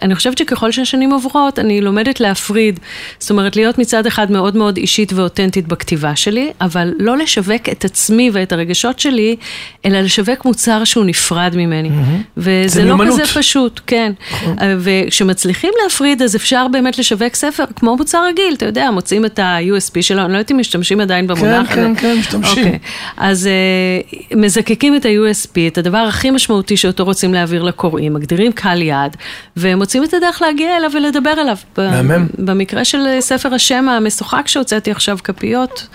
ואני 0.00 0.14
חושבת 0.14 0.38
שככל 0.38 0.70
שהשנים 0.72 1.12
עוברות, 1.12 1.58
אני 1.58 1.80
לומדת 1.80 2.20
להפריד. 2.20 2.80
זאת 3.18 3.30
אומרת, 3.30 3.56
להיות 3.56 3.78
מצד 3.78 4.06
אחד 4.06 4.30
מאוד 4.30 4.56
מאוד 4.56 4.78
אישית 4.82 5.12
ואותנטית 5.12 5.66
בכתיבה 5.68 6.16
שלי, 6.16 6.50
אבל 6.60 6.92
לא 6.98 7.18
לשווק 7.18 7.68
את 7.72 7.84
עצמי 7.84 8.30
ואת 8.32 8.52
הרגשות 8.52 8.98
שלי, 8.98 9.36
אלא 9.84 10.00
לשווק 10.00 10.44
מוצר 10.44 10.84
שהוא 10.84 11.04
נפרד 11.04 11.52
ממני. 11.56 11.90
וזה 12.36 12.68
זה 12.68 12.84
לא 12.84 12.96
מיומנות. 12.96 13.20
כזה 13.20 13.40
פשוט, 13.40 13.80
כן. 13.86 14.12
אה, 14.60 14.74
וכשמצליחים 14.78 15.72
להפריד, 15.82 16.22
אז 16.22 16.36
אפשר 16.36 16.66
באמת 16.72 16.98
לשווק 16.98 17.34
ספר 17.34 17.64
כמו 17.76 17.96
מוצר 17.96 18.26
רגיל, 18.26 18.54
אתה 18.54 18.66
יודע, 18.66 18.90
מוצאים 18.90 19.24
את 19.24 19.38
ה-USP 19.38 20.02
שלו, 20.02 20.22
אני 20.22 20.32
לא 20.32 20.38
יודעת 20.38 20.50
אם 20.50 20.58
משתמשים 20.58 21.00
עדיין 21.00 21.26
במונח 21.26 21.70
הזה. 21.70 21.80
כן, 21.80 21.94
כן, 21.94 22.16
משתמשים. 22.18 22.64
אוקיי. 22.64 22.78
אז 23.16 23.48
uh, 23.48 24.36
מזקקים 24.36 24.96
את 24.96 25.04
ה-USP, 25.04 25.58
את 25.66 25.78
הדבר 25.78 25.98
הכי 25.98 26.30
משמעותי 26.30 26.76
שאותו 26.76 27.04
רוצים 27.04 27.34
להעביר 27.34 27.62
לקוראים, 27.62 28.14
מגדירים 28.14 28.52
קהל 28.52 28.82
יעד, 28.82 29.16
ומוצאים 29.56 30.04
את 30.04 30.14
הדרך 30.14 30.42
להגיע 30.42 30.76
אליו 30.76 30.90
ולדבר 30.94 31.32
אליו. 31.32 31.56
מהמם. 31.78 32.26
במקרה 32.38 32.84
של 32.84 32.98
ספר 33.20 33.54
השם 33.54 33.88
המשוחק 33.88 34.48
שהוצאתי 34.48 34.71
עכשיו, 34.90 35.18
כפיות, 35.24 35.86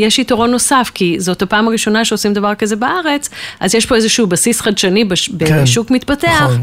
יש 0.00 0.18
יתרון 0.18 0.50
נוסף, 0.50 0.90
כי 0.94 1.16
זאת 1.18 1.42
הפעם 1.42 1.68
הראשונה 1.68 2.04
שעושים 2.04 2.32
דבר 2.34 2.54
כזה 2.54 2.76
בארץ, 2.76 3.28
אז 3.60 3.74
יש 3.74 3.86
פה 3.86 3.94
איזשהו 3.94 4.26
בסיס 4.26 4.60
חדשני 4.60 5.04
בש- 5.04 5.30
כן, 5.38 5.62
בשוק 5.62 5.90
מתפתח. 5.90 6.40
נכון. 6.42 6.62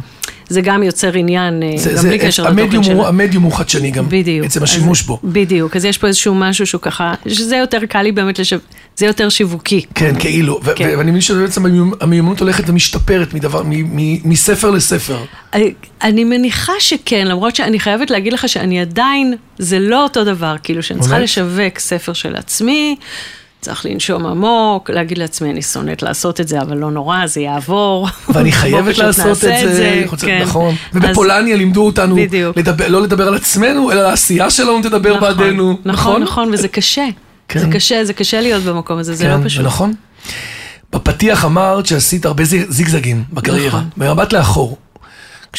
זה 0.49 0.61
גם 0.61 0.83
יוצר 0.83 1.13
עניין, 1.13 1.63
אה, 1.63 1.71
זה- 1.77 1.89
גם 1.89 1.95
זה- 1.97 2.07
בלי 2.07 2.19
קשר 2.19 2.43
לתוכן 2.49 2.83
שלו. 2.83 3.07
המדיום 3.07 3.43
הוא 3.43 3.51
חדשני 3.53 3.91
גם. 3.91 4.05
בדיוק. 4.09 4.45
עצם 4.45 4.59
אז- 4.63 4.69
השימוש 4.69 5.01
בו. 5.01 5.19
בדיוק, 5.23 5.75
אז 5.75 5.85
יש 5.85 5.97
פה 5.97 6.07
איזשהו 6.07 6.35
משהו 6.35 6.67
שהוא 6.67 6.81
ככה, 6.81 7.13
שזה 7.27 7.55
יותר 7.55 7.85
קל 7.85 8.01
לי 8.01 8.11
באמת 8.11 8.39
לשו... 8.39 8.55
זה 8.97 9.05
יותר 9.05 9.29
שיווקי. 9.29 9.85
כן, 9.95 10.15
כאילו. 10.19 10.59
ו- 10.63 10.71
כן. 10.75 10.93
ואני 10.97 11.09
מבין 11.11 11.21
שבעצם 11.21 11.65
המיומ- 11.65 11.95
המיומנות 12.01 12.39
הולכת 12.39 12.63
ומשתפרת 12.69 13.33
מדבר- 13.33 13.63
מ- 13.65 13.97
מ- 13.97 14.29
מספר 14.29 14.71
לספר. 14.71 15.17
אני- 15.53 15.73
אני 16.01 16.23
מניחה 16.23 16.73
שכן, 16.79 17.27
למרות 17.27 17.55
שאני 17.55 17.79
חייבת 17.79 18.11
להגיד 18.11 18.33
לך 18.33 18.49
שאני 18.49 18.79
עדיין, 18.81 19.33
זה 19.57 19.79
לא 19.79 20.03
אותו 20.03 20.23
דבר, 20.23 20.55
כאילו 20.63 20.83
שאני 20.83 20.99
צריכה? 20.99 21.19
לשווק 21.19 21.79
ספר 21.79 22.13
של 22.13 22.35
עצמי, 22.35 22.82
צריך 23.61 23.85
לנשום 23.85 24.25
עמוק, 24.25 24.89
להגיד 24.89 25.17
לעצמי, 25.17 25.49
אני 25.51 25.61
שונאת 25.61 26.03
לעשות 26.03 26.41
את 26.41 26.47
זה, 26.47 26.61
אבל 26.61 26.77
לא 26.77 26.91
נורא, 26.91 27.27
זה 27.27 27.41
יעבור. 27.41 28.07
ואני 28.29 28.51
חייבת 28.61 28.91
פשוט 28.93 29.03
לעשות 29.03 29.37
את 29.43 29.73
זה, 29.73 30.03
כן. 30.21 30.41
נכון. 30.41 30.69
אז- 30.69 30.75
ובפולניה 30.93 31.55
לימדו 31.55 31.85
אותנו. 31.85 32.15
לדבר- 32.55 32.87
לא 32.87 33.01
לדבר 33.01 33.27
על 33.27 33.35
עצמנו, 33.35 33.91
אלא 33.91 34.01
העשייה 34.01 34.49
שלנו 34.49 34.81
תדבר 34.83 35.17
נכון, 35.17 35.37
בעדנו. 35.37 35.77
נכון, 35.85 36.23
נכון, 36.23 36.49
וזה 36.53 36.67
קשה. 36.67 37.05
כן. 37.47 37.59
זה 37.59 37.67
קשה, 37.71 38.05
זה 38.05 38.13
קשה 38.13 38.41
להיות 38.41 38.63
במקום 38.63 38.97
הזה, 38.97 39.13
זה 39.15 39.23
כן, 39.23 39.29
לא 39.39 39.45
פשוט. 39.45 39.61
זה 39.61 39.67
נכון. 39.67 39.93
בפתיח 40.93 41.45
אמרת 41.45 41.85
שעשית 41.85 42.25
הרבה 42.25 42.43
זיג- 42.43 42.65
זיגזגים 42.69 43.23
בקריירה, 43.33 43.67
נכון. 43.67 43.89
במבט 43.97 44.33
לאחור. 44.33 44.77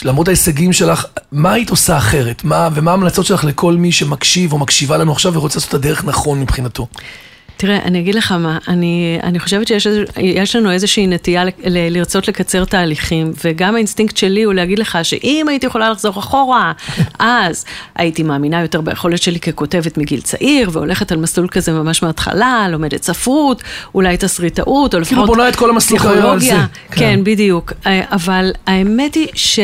למרות 0.03 0.29
ההישגים 0.29 0.73
שלך, 0.73 1.07
מה 1.33 1.53
היית 1.53 1.71
עושה 1.71 1.97
אחרת? 1.97 2.45
מה, 2.45 2.69
ומה 2.75 2.91
ההמלצות 2.91 3.27
שלך 3.27 3.45
לכל 3.45 3.75
מי 3.75 3.93
שמקשיב 3.93 4.53
או 4.53 4.59
מקשיבה 4.59 4.97
לנו 4.97 5.13
עכשיו 5.13 5.35
ורוצה 5.35 5.59
לעשות 5.59 5.69
את 5.69 5.75
הדרך 5.75 6.05
נכון 6.05 6.41
מבחינתו? 6.41 6.87
תראה, 7.57 7.79
אני 7.85 8.01
אגיד 8.01 8.15
לך 8.15 8.33
מה, 8.33 8.59
אני, 8.69 9.19
אני 9.23 9.39
חושבת 9.39 9.67
שיש 9.67 10.57
לנו 10.57 10.71
איזושהי 10.71 11.07
נטייה 11.07 11.45
ל, 11.45 11.49
ל, 11.65 11.97
לרצות 11.97 12.29
לקצר 12.29 12.65
תהליכים, 12.65 13.33
וגם 13.45 13.75
האינסטינקט 13.75 14.17
שלי 14.17 14.43
הוא 14.43 14.55
להגיד 14.55 14.79
לך 14.79 14.99
שאם 15.03 15.47
הייתי 15.49 15.67
יכולה 15.67 15.91
לחזור 15.91 16.19
אחורה, 16.19 16.73
אז 17.19 17.65
הייתי 17.95 18.23
מאמינה 18.23 18.63
יותר 18.63 18.81
ביכולת 18.81 19.23
שלי 19.23 19.41
ככותבת 19.41 19.99
מגיל 19.99 20.21
צעיר, 20.21 20.71
והולכת 20.73 21.13
על 21.13 21.19
מסלול 21.19 21.49
כזה 21.49 21.73
ממש 21.73 22.03
מההתחלה, 22.03 22.67
לומדת 22.71 23.03
ספרות, 23.03 23.63
אולי 23.95 24.17
תסריטאות, 24.17 24.95
או 24.95 25.01
לפחות... 25.01 25.15
כאילו 25.15 25.27
בונה 25.27 25.49
את 25.49 25.57
כל 25.57 25.71
המסלול 25.71 26.01
על 26.07 26.41
זה. 26.41 26.47
כן. 26.51 26.65
כן, 26.91 27.21
בדיוק. 27.25 27.73
אה, 27.87 28.01
אבל 28.13 28.51
האמת 28.67 29.15
היא 29.15 29.29
ש... 29.35 29.59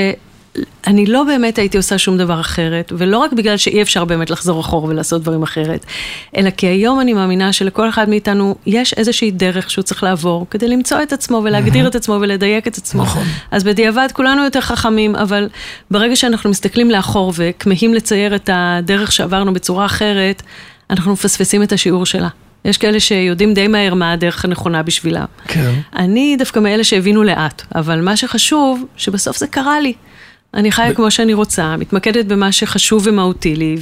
אני 0.87 1.07
לא 1.07 1.25
באמת 1.25 1.59
הייתי 1.59 1.77
עושה 1.77 1.99
שום 1.99 2.19
דבר 2.19 2.41
אחרת, 2.41 2.93
ולא 2.97 3.19
רק 3.19 3.33
בגלל 3.33 3.57
שאי 3.57 3.83
אפשר 3.83 4.05
באמת 4.05 4.31
לחזור 4.31 4.61
אחורה 4.61 4.89
ולעשות 4.89 5.23
דברים 5.23 5.43
אחרת, 5.43 5.87
אלא 6.37 6.51
כי 6.51 6.67
היום 6.67 7.01
אני 7.01 7.13
מאמינה 7.13 7.53
שלכל 7.53 7.89
אחד 7.89 8.09
מאיתנו 8.09 8.55
יש 8.67 8.95
איזושהי 8.95 9.31
דרך 9.31 9.71
שהוא 9.71 9.83
צריך 9.83 10.03
לעבור 10.03 10.47
כדי 10.51 10.69
למצוא 10.69 11.03
את 11.03 11.13
עצמו 11.13 11.41
ולהגדיר 11.45 11.87
את 11.87 11.95
עצמו 11.95 12.19
ולדייק 12.21 12.69
את 12.69 12.77
עצמו. 12.77 13.03
נכון. 13.03 13.25
אז 13.51 13.65
בדיעבד 13.65 14.09
כולנו 14.13 14.45
יותר 14.45 14.61
חכמים, 14.61 15.17
אבל 15.17 15.49
ברגע 15.91 16.17
שאנחנו 16.17 16.51
מסתכלים 16.51 16.91
לאחור 16.91 17.33
וכמהים 17.37 17.95
לצייר 17.95 18.35
את 18.35 18.51
הדרך 18.53 19.13
שעברנו 19.13 19.53
בצורה 19.53 19.87
אחרת, 19.87 20.43
אנחנו 20.91 21.13
מפספסים 21.13 21.63
את 21.63 21.73
השיעור 21.73 22.07
שלה. 22.07 22.29
יש 22.65 22.79
כאלה 22.79 23.01
שיודעים 23.01 23.55
די 23.55 23.69
מהר 23.69 23.95
מה 23.95 24.13
הדרך 24.13 24.45
הנכונה 24.45 24.83
בשבילם. 24.83 25.25
כן. 25.49 25.73
אני 25.97 26.37
דווקא 26.39 26.59
מאלה 26.59 26.85
שהבינו 26.85 27.23
לאט, 27.23 27.63
אבל 27.75 28.01
מה 28.01 28.17
שחשוב, 28.17 28.85
שבסוף 28.97 29.37
זה 29.37 29.47
קרה 29.47 29.81
לי. 29.81 29.93
אני 30.55 30.73
חיה 30.73 30.95
כמו 30.95 31.11
שאני 31.11 31.35
רוצה, 31.35 31.77
מתמקדת 31.77 32.25
במה 32.27 32.53
שחשוב 32.53 33.03
ומהותי 33.07 33.57
לי, 33.57 33.77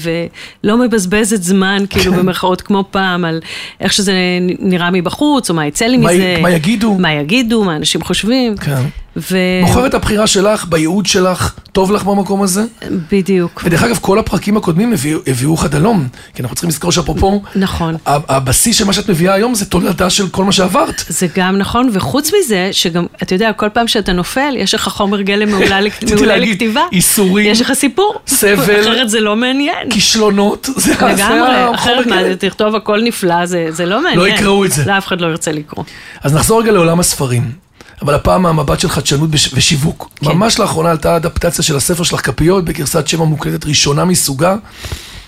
ולא 0.65 0.79
מבזבזת 0.79 1.43
זמן, 1.43 1.85
כאילו 1.91 2.13
כן. 2.13 2.19
במרכאות 2.19 2.61
כמו 2.61 2.85
פעם, 2.91 3.25
על 3.25 3.41
איך 3.81 3.93
שזה 3.93 4.13
נראה 4.59 4.91
מבחוץ, 4.91 5.51
או 5.51 5.55
מה 5.55 5.67
יצא 5.67 5.85
לי 5.87 5.97
מה 5.97 6.13
י- 6.13 6.17
מזה. 6.17 6.37
מה 6.43 6.51
יגידו. 6.51 6.95
מה 6.99 7.13
יגידו, 7.13 7.65
מה 7.65 7.77
אנשים 7.77 8.03
חושבים. 8.03 8.57
כן. 8.57 8.83
ו... 9.31 9.37
בוחרת 9.67 9.95
הבחירה 9.95 10.27
שלך, 10.27 10.65
בייעוד 10.65 11.07
שלך, 11.07 11.55
טוב 11.73 11.93
לך 11.93 12.03
במקום 12.05 12.43
הזה? 12.43 12.65
בדיוק. 13.13 13.63
ודרך 13.65 13.83
אגב, 13.83 13.99
כל 14.01 14.19
הפרקים 14.19 14.57
הקודמים 14.57 14.93
הביאו- 14.93 15.19
הביאו 15.27 15.55
לך 15.55 15.65
דלום, 15.65 16.09
כי 16.35 16.43
אנחנו 16.43 16.55
צריכים 16.57 16.71
לזכור 16.71 16.93
שאפרופו, 16.93 17.43
נכון. 17.57 17.97
הבסיס 18.07 18.77
של 18.79 18.85
מה 18.85 18.93
שאת 18.93 19.11
מביאה 19.11 19.35
היום 19.35 19.55
זה 19.55 19.65
תולדה 19.67 20.11
של 20.11 20.29
כל 20.29 20.45
מה 20.45 20.53
שעברת. 20.53 21.05
זה 21.09 21.27
גם 21.37 21.59
נכון, 21.59 21.91
וחוץ 21.93 22.31
מזה, 22.39 22.69
שגם, 22.73 23.07
אתה 23.23 23.35
יודע, 23.35 23.53
כל 23.53 23.69
פעם 23.69 23.89
שאתה 23.89 24.13
נופל, 24.13 24.55
יש 24.57 24.75
לך 24.75 24.89
חומר 24.89 25.21
גלם 25.21 25.49
מעולה 25.51 25.81
להגיד, 26.27 26.51
לכתיבה. 26.53 26.83
ייסורים, 26.93 27.47
יש 27.53 27.61
לך 27.61 27.73
סיפור. 27.73 28.15
סבל, 28.27 28.81
אחרת 28.81 29.11
זה 29.11 29.21
לא 29.21 29.37
מעניין. 29.37 29.91
כישלונות, 29.91 30.69
זה 30.77 30.81
זה 30.95 31.05
לגמרי, 31.07 31.75
אחרת 31.75 32.07
מה, 32.07 32.17
גלם. 32.23 32.35
תכתוב 32.35 32.75
הכל 32.75 33.01
נפלא, 33.03 33.47
זה, 33.47 33.67
זה 33.71 33.87
לא 33.87 34.03
מעניין. 34.03 34.19
לא 34.21 34.29
יקראו 34.29 34.65
את 34.65 34.73
זה. 34.73 34.85
לאף 34.87 35.07
אחד 35.07 35.21
לא 35.21 35.27
ירצה 35.27 35.53
לקרוא. 35.53 35.85
אז 36.23 36.35
נחזור 36.35 36.61
רגע 36.63 36.73
לעולם 36.73 37.01
הספרים. 37.01 37.68
אבל 38.03 38.15
הפעם 38.15 38.43
מהמבט 38.43 38.81
של 38.81 38.89
חדשנות 38.89 39.31
בש- 39.31 39.51
ושיווק. 39.55 40.11
כן. 40.21 40.29
ממש 40.31 40.59
לאחרונה 40.59 40.91
עלתה 40.91 41.17
אדפטציה 41.17 41.65
של 41.65 41.77
הספר 41.77 42.03
שלך 42.03 42.27
כפיות 42.27 42.65
בגרסת 42.65 43.09
שמע 43.09 43.25
מוקלטת 43.25 43.67
ראשונה 43.67 44.05
מסוגה, 44.05 44.57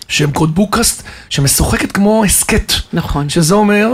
שם 0.09 0.31
קוד 0.31 0.55
בוקאסט, 0.55 1.03
שמשוחקת 1.29 1.93
כמו 1.93 2.25
הסכת. 2.25 2.73
נכון. 2.93 3.29
שזה 3.29 3.55
אומר 3.55 3.89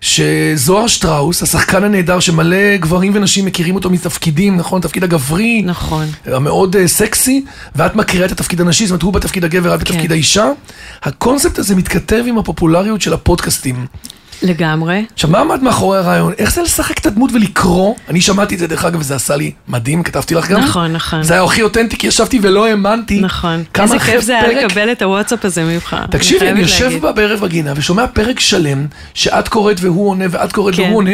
שזוהר 0.00 0.86
שטראוס, 0.86 1.42
השחקן 1.42 1.84
הנהדר 1.84 2.20
שמלא 2.20 2.76
גברים 2.76 3.12
ונשים 3.14 3.44
מכירים 3.44 3.74
אותו 3.74 3.90
מתפקידים, 3.90 4.56
נכון? 4.56 4.80
תפקיד 4.80 5.04
הגברי. 5.04 5.62
נכון. 5.64 6.06
המאוד 6.26 6.76
אה, 6.76 6.88
סקסי, 6.88 7.44
ואת 7.74 7.96
מקריאה 7.96 8.26
את 8.26 8.32
התפקיד 8.32 8.60
הנשי, 8.60 8.86
זאת 8.86 8.90
אומרת 8.90 9.02
הוא 9.02 9.12
בתפקיד 9.12 9.44
הגבר, 9.44 9.74
את 9.74 9.80
בתפקיד 9.80 10.06
כן. 10.06 10.12
האישה. 10.12 10.46
הקונספט 11.02 11.58
הזה 11.58 11.74
מתכתב 11.74 12.24
עם 12.26 12.38
הפופולריות 12.38 13.00
של 13.02 13.12
הפודקאסטים. 13.12 13.86
לגמרי. 14.42 15.04
עכשיו, 15.14 15.30
מה 15.30 15.38
עמד 15.40 15.62
מאחורי 15.62 15.98
הרעיון? 15.98 16.32
איך 16.38 16.52
זה 16.54 16.62
לשחק 16.62 16.98
את 16.98 17.06
הדמות 17.06 17.30
ולקרוא? 17.32 17.94
אני 18.08 18.20
שמעתי 18.20 18.54
את 18.54 18.58
זה, 18.58 18.66
דרך 18.66 18.84
אגב, 18.84 19.00
וזה 19.00 19.14
עשה 19.14 19.36
לי 19.36 19.52
מדהים, 19.68 20.02
כתבתי 20.02 20.34
לך 20.34 20.48
גם. 20.50 20.60
נכון, 20.60 20.92
נכון. 20.92 21.22
זה 21.22 21.34
היה 21.34 21.42
הכי 21.42 21.62
אותנטי, 21.62 21.96
כי 21.96 22.06
ישבתי 22.06 22.38
ולא 22.42 22.66
האמנתי. 22.66 23.20
נכון. 23.20 23.64
איזה 23.78 23.98
כיף 23.98 24.20
זה 24.22 24.38
היה 24.38 24.62
לקבל 24.64 24.92
את 24.92 25.02
הוואטסאפ 25.02 25.44
הזה 25.44 25.64
ממך. 25.64 25.96
תקשיבי, 26.10 26.48
אני 26.48 26.60
יושב. 26.60 26.92
בה 27.00 27.12
בערב 27.12 27.40
בגינה 27.40 27.72
ושומע 27.76 28.06
פרק 28.06 28.40
שלם, 28.40 28.86
שאת 29.14 29.48
קוראת 29.48 29.76
והוא 29.80 30.08
עונה, 30.10 30.24
ואת 30.30 30.52
קוראת 30.52 30.74
כן. 30.74 30.82
והוא 30.82 30.96
עונה, 30.96 31.10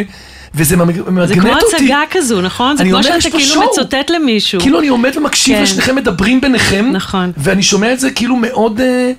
וזה 0.55 0.75
ממג- 0.77 0.95
זה 0.95 1.11
ממגנט 1.11 1.39
כמו 1.39 1.53
אותי. 1.53 1.75
הצגה 1.75 1.99
כזו, 2.11 2.41
נכון? 2.41 2.77
זה 2.77 2.83
כמו 2.83 3.03
שאתה 3.03 3.21
כאילו 3.21 3.39
שואו. 3.39 3.69
מצוטט 3.71 4.09
למישהו. 4.09 4.61
כאילו 4.61 4.79
אני 4.79 4.87
עומד 4.87 5.17
ומקשיב 5.17 5.57
כן. 5.57 5.63
ושניכם 5.63 5.95
מדברים 5.95 6.41
ביניכם, 6.41 6.89
נכון. 6.93 7.31
ואני 7.37 7.63
שומע 7.63 7.93
את 7.93 7.99
זה 7.99 8.11
כאילו 8.11 8.35
מאוד, 8.35 8.81
מ- 8.81 9.11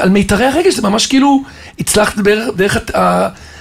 על 0.00 0.08
מיתרי 0.08 0.46
הרגש, 0.46 0.74
זה 0.74 0.82
ממש 0.82 1.06
כאילו, 1.06 1.42
הצלחת 1.78 2.18
דרך, 2.18 2.48
דרך 2.56 2.76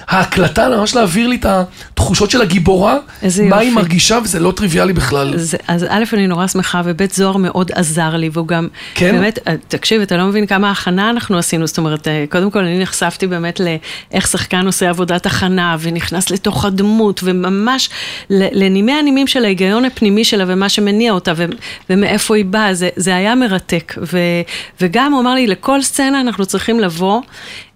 ההקלטה 0.08 0.70
ממש 0.70 0.96
להעביר 0.96 1.28
לי 1.28 1.36
את 1.36 1.46
התחושות 1.46 2.32
של 2.32 2.42
הגיבורה, 2.42 2.94
מה 2.94 3.28
יופי. 3.44 3.56
היא 3.56 3.72
מרגישה, 3.72 4.20
וזה 4.24 4.40
לא 4.40 4.52
טריוויאלי 4.52 4.94
בכלל. 4.94 5.34
אז, 5.34 5.58
אז 5.68 5.86
א', 5.90 6.04
אני 6.14 6.28
נורא 6.28 6.48
שמחה, 6.48 6.82
ובית 6.86 7.14
זוהר 7.14 7.38
מאוד 7.38 7.72
עזר 7.76 8.16
לי, 8.16 8.30
והוא 8.34 8.48
גם, 8.48 8.68
כן? 8.96 9.12
באמת, 9.12 9.40
אה, 9.48 9.56
תקשיב, 9.68 10.02
אתה 10.02 10.18
לא 10.18 10.26
מבין 10.26 10.46
כמה 10.46 10.72
הכנה 10.72 11.10
אנחנו 11.10 11.38
עשינו, 11.38 11.68
זאת 11.68 11.78
אומרת, 11.78 12.08
אה, 12.08 12.26
קודם 12.30 12.52
כל 12.52 12.60
אני 12.60 12.80
נחשפתי 12.80 13.28
באמת 13.28 13.60
לאיך 13.60 14.28
שחקן 14.28 14.66
עושה 14.66 14.90
עבודת 14.90 15.26
הכנה, 15.26 15.76
ונכנס 15.80 16.30
לתוך 16.30 16.66
הדמות, 16.66 17.22
וממש 17.24 17.90
לנימי 18.30 18.92
הנימים 18.92 19.28
של 19.28 19.46
ההיגיון 19.46 19.86
הפנימי 19.86 20.24
שלה, 20.24 20.44
ומה 20.48 20.70
שמניע 20.70 21.12
אותה, 21.12 21.34
ו- 21.36 21.46
ומאיפה 21.90 22.36
היא 22.36 22.46
באה, 22.46 22.74
זה, 22.74 22.90
זה 22.96 23.16
היה 23.16 23.36
מרתק. 23.36 23.94
ו- 24.02 24.18
וגם 24.82 25.14
הוא 25.14 25.22
אמר 25.22 25.34
לי, 25.34 25.48
לכל 25.48 25.82
סצנה 25.82 26.22
אנחנו 26.22 26.46
צריכים 26.46 26.80
לבוא 26.80 27.22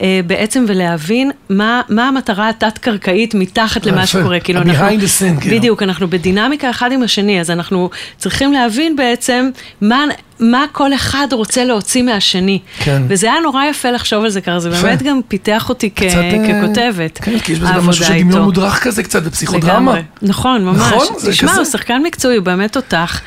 אה, 0.01 0.19
בעצם 0.27 0.65
ולהבין 0.67 1.31
מה, 1.49 1.81
מה 1.89 2.09
המטרה 2.19 2.49
התת-קרקעית 2.49 3.33
מתחת 3.35 3.85
למה. 3.85 4.07
שקורה. 4.07 4.39
כאילו, 4.39 4.61
אנחנו- 4.61 4.87
behind 4.87 5.01
the 5.01 5.03
scene, 5.37 5.41
כאילו. 5.41 5.57
בדיוק, 5.57 5.83
אנחנו 5.83 6.07
בדינמיקה 6.09 6.69
אחד 6.69 6.91
עם 6.91 7.03
השני, 7.03 7.41
אז 7.41 7.51
אנחנו 7.51 7.89
צריכים 8.17 8.53
להבין 8.53 8.95
בעצם 8.95 9.49
מה, 9.81 10.03
מה 10.39 10.65
כל 10.71 10.93
אחד 10.93 11.27
רוצה 11.31 11.63
להוציא 11.65 12.03
מהשני. 12.03 12.59
כן. 12.79 13.01
וזה 13.07 13.31
היה 13.31 13.39
נורא 13.43 13.65
יפה 13.65 13.91
לחשוב 13.91 14.23
על 14.23 14.29
זה 14.29 14.41
ככה, 14.41 14.59
זה. 14.59 14.69
באמת 14.69 15.01
גם 15.03 15.19
פיתח 15.27 15.69
אותי 15.69 15.89
כ- 15.95 16.03
קצת, 16.03 16.15
אה, 16.15 16.61
ככותבת. 16.63 17.17
כן, 17.21 17.39
כי 17.39 17.51
יש 17.51 17.59
בזה 17.59 17.73
גם 17.77 17.87
משהו 17.87 18.05
של 18.05 18.13
דמיון 18.13 18.27
איתו. 18.29 18.43
מודרך 18.43 18.83
כזה 18.83 19.03
קצת, 19.03 19.23
בפסיכודרמה. 19.23 19.95
נכון, 20.21 20.65
ממש. 20.65 20.77
נכון? 20.93 21.07
זה 21.19 21.31
תשמע, 21.31 21.49
כזה. 21.51 21.59
הוא 21.61 21.65
שחקן 21.65 22.01
מקצועי, 22.03 22.35
הוא 22.37 22.45
באמת 22.45 22.73
תותח. 22.73 23.21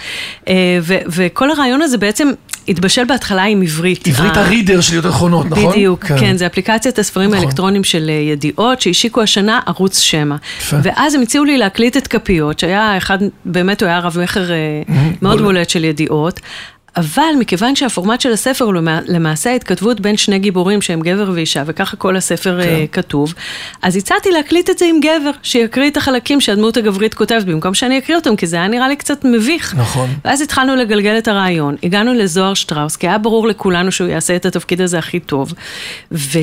אה, 0.48 0.54
ו- 0.82 0.98
וכל 1.06 1.50
הרעיון 1.50 1.82
הזה 1.82 1.98
בעצם 1.98 2.28
התבשל 2.68 3.04
בהתחלה 3.04 3.42
עם 3.44 3.62
עברית. 3.62 4.08
עברית 4.08 4.36
הרידר 4.36 4.80
של 4.80 4.94
ידיעות 4.94 5.14
אחרונות, 5.14 5.46
נכון? 5.50 5.72
בדיוק, 5.72 6.04
כן, 6.04 6.18
כן 6.20 6.36
זה 6.36 6.46
אפליקציית 6.46 6.98
הספרים 6.98 7.30
נכון. 7.30 7.44
האלקטרוניים 7.44 7.84
של 7.84 8.10
אה, 8.10 8.14
ידיעות, 8.14 8.80
שהשיקו 8.80 9.20
השנה 9.22 9.60
ערוץ 9.66 9.98
שמע. 9.98 10.36
ואז 10.72 11.14
הם 11.14 11.22
הציעו 11.22 11.44
לי 11.44 11.58
להקליט 11.58 11.96
את 11.96 12.06
כפיות, 12.06 12.58
שהיה 12.58 12.96
אחד, 12.96 13.18
באמת 13.44 13.82
הוא 13.82 13.88
היה 13.88 13.98
רב 13.98 14.18
מכר 14.22 14.50
אה, 14.50 14.56
מאוד. 15.22 15.42
בולט 15.42 15.70
של 15.70 15.84
ידיעות. 15.84 16.40
אבל 16.96 17.32
מכיוון 17.38 17.76
שהפורמט 17.76 18.20
של 18.20 18.32
הספר 18.32 18.64
הוא 18.64 18.74
למע- 18.74 19.00
למעשה 19.08 19.54
התכתבות 19.54 20.00
בין 20.00 20.16
שני 20.16 20.38
גיבורים 20.38 20.82
שהם 20.82 21.00
גבר 21.00 21.30
ואישה, 21.34 21.62
וככה 21.66 21.96
כל 21.96 22.16
הספר 22.16 22.60
כן. 22.62 22.68
כן. 22.68 22.84
כתוב, 22.92 23.34
אז 23.82 23.96
הצעתי 23.96 24.30
להקליט 24.30 24.70
את 24.70 24.78
זה 24.78 24.84
עם 24.84 25.00
גבר, 25.00 25.30
שיקריא 25.42 25.90
את 25.90 25.96
החלקים 25.96 26.40
שהדמות 26.40 26.76
הגברית 26.76 27.14
כותבת, 27.14 27.44
במקום 27.44 27.74
שאני 27.74 27.98
אקריא 27.98 28.16
אותם, 28.18 28.36
כי 28.36 28.46
זה 28.46 28.56
היה 28.56 28.68
נראה 28.68 28.88
לי 28.88 28.96
קצת 28.96 29.24
מביך. 29.24 29.74
נכון. 29.78 30.08
ואז 30.24 30.40
התחלנו 30.40 30.76
לגלגל 30.76 31.18
את 31.18 31.28
הרעיון, 31.28 31.76
הגענו 31.82 32.14
לזוהר 32.14 32.54
שטראוס, 32.54 32.96
כי 32.96 33.08
היה 33.08 33.18
ברור 33.18 33.48
לכולנו 33.48 33.92
שהוא 33.92 34.08
יעשה 34.08 34.36
את 34.36 34.46
התפקיד 34.46 34.80
הזה 34.80 34.98
הכי 34.98 35.20
טוב. 35.20 35.52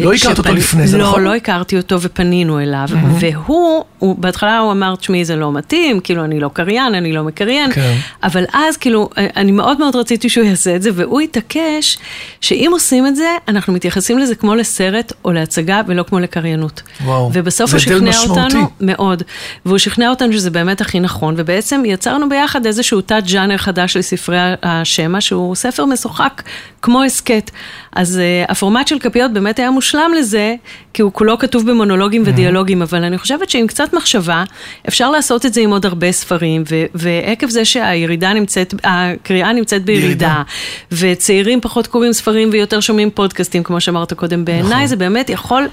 לא 0.02 0.14
הכרת 0.14 0.38
אותו 0.38 0.54
לפני 0.54 0.88
זה, 0.88 0.98
לא, 0.98 1.04
נכון? 1.04 1.24
לא 1.24 1.36
הכרתי 1.36 1.78
אותו 1.78 2.02
ופנינו 2.02 2.60
אליו, 2.60 2.88
והוא, 3.20 3.84
הוא, 4.00 4.16
בהתחלה 4.20 4.60
הוא 4.60 4.72
אמר, 4.72 4.96
תשמעי, 4.96 5.26
זה 5.26 5.36
לא 5.36 5.52
מתאים, 5.52 6.00
כאילו, 6.00 6.24
אני 6.24 6.40
לא 6.40 6.50
קריין, 6.54 6.96
אני 6.96 7.12
לא 7.14 7.24
מקריין, 7.24 7.72
כן. 7.72 7.96
אבל 8.24 8.44
אז, 8.54 8.78
כאילו, 8.78 9.10
אני 9.18 9.52
מאוד 9.52 9.80
מאוד 9.80 9.96
רציתי 9.96 10.30
שהוא 10.40 10.50
יעשה 10.50 10.76
את 10.76 10.82
זה, 10.82 10.90
והוא 10.96 11.22
התעקש 11.22 11.98
שאם 12.42 12.70
עושים 12.74 13.08
את 13.08 13.16
זה, 13.16 13.30
אנחנו 13.48 13.74
מתייחסים 13.74 14.20
לזה 14.20 14.36
כמו 14.36 14.56
לסרט 14.56 15.14
או 15.26 15.32
להצגה 15.32 15.82
ולא 15.88 16.04
כמו 16.04 16.20
לקריינות. 16.20 16.82
וואו, 17.04 17.30
ובסוף 17.34 17.72
הוא 17.72 17.80
שכנע 17.80 18.10
משמעותי. 18.10 18.42
אותנו, 18.42 18.70
מאוד, 18.82 19.24
והוא 19.66 19.78
שכנע 19.78 20.10
אותנו 20.10 20.34
שזה 20.34 20.50
באמת 20.52 20.82
הכי 20.82 21.00
נכון, 21.00 21.34
ובעצם 21.38 21.84
יצרנו 21.86 22.30
ביחד 22.30 22.66
איזשהו 22.66 23.02
תת-ג'אנר 23.02 23.58
חדש 23.58 23.98
לספרי 23.98 24.38
השמע, 24.64 25.22
שהוא 25.22 25.56
ספר 25.56 25.86
משוחק 25.86 26.42
כמו 26.82 27.04
הסכת. 27.04 27.52
אז 27.96 28.20
uh, 28.20 28.52
הפורמט 28.52 28.88
של 28.88 29.00
כפיות 29.00 29.34
באמת 29.34 29.60
היה 29.60 29.72
מושלם 29.72 30.12
לזה, 30.18 30.56
כי 30.94 31.02
הוא 31.02 31.14
כולו 31.14 31.38
כתוב 31.38 31.72
במונולוגים 31.72 32.24
ודיאלוגים, 32.26 32.82
אבל 32.82 33.04
אני 33.04 33.18
חושבת 33.18 33.50
שעם 33.50 33.68
קצת 33.68 33.94
מחשבה, 33.94 34.44
אפשר 34.88 35.12
לעשות 35.12 35.46
את 35.46 35.54
זה 35.54 35.62
עם 35.62 35.72
עוד 35.72 35.86
הרבה 35.86 36.12
ספרים, 36.12 36.64
ועקב 36.96 37.50
זה 37.50 37.66
שהירידה 37.66 38.34
נמצאת, 38.34 38.74
הקריאה 38.84 39.54
נמצאת 39.54 39.86
בירידה, 39.86 40.29
ירידה. 40.30 40.44
וצעירים 40.92 41.62
פחות 41.62 41.88
קוראים 41.88 42.14
ספרים 42.14 42.50
ויותר 42.52 42.80
שומעים 42.80 43.10
פודקאסטים, 43.12 43.64
כמו 43.64 43.82
שאמרת 43.82 44.14
קודם, 44.14 44.46
בעיניי 44.46 44.72
נכון. 44.72 44.88
זה 44.88 44.96
באמת 44.96 45.30
יכול, 45.30 45.68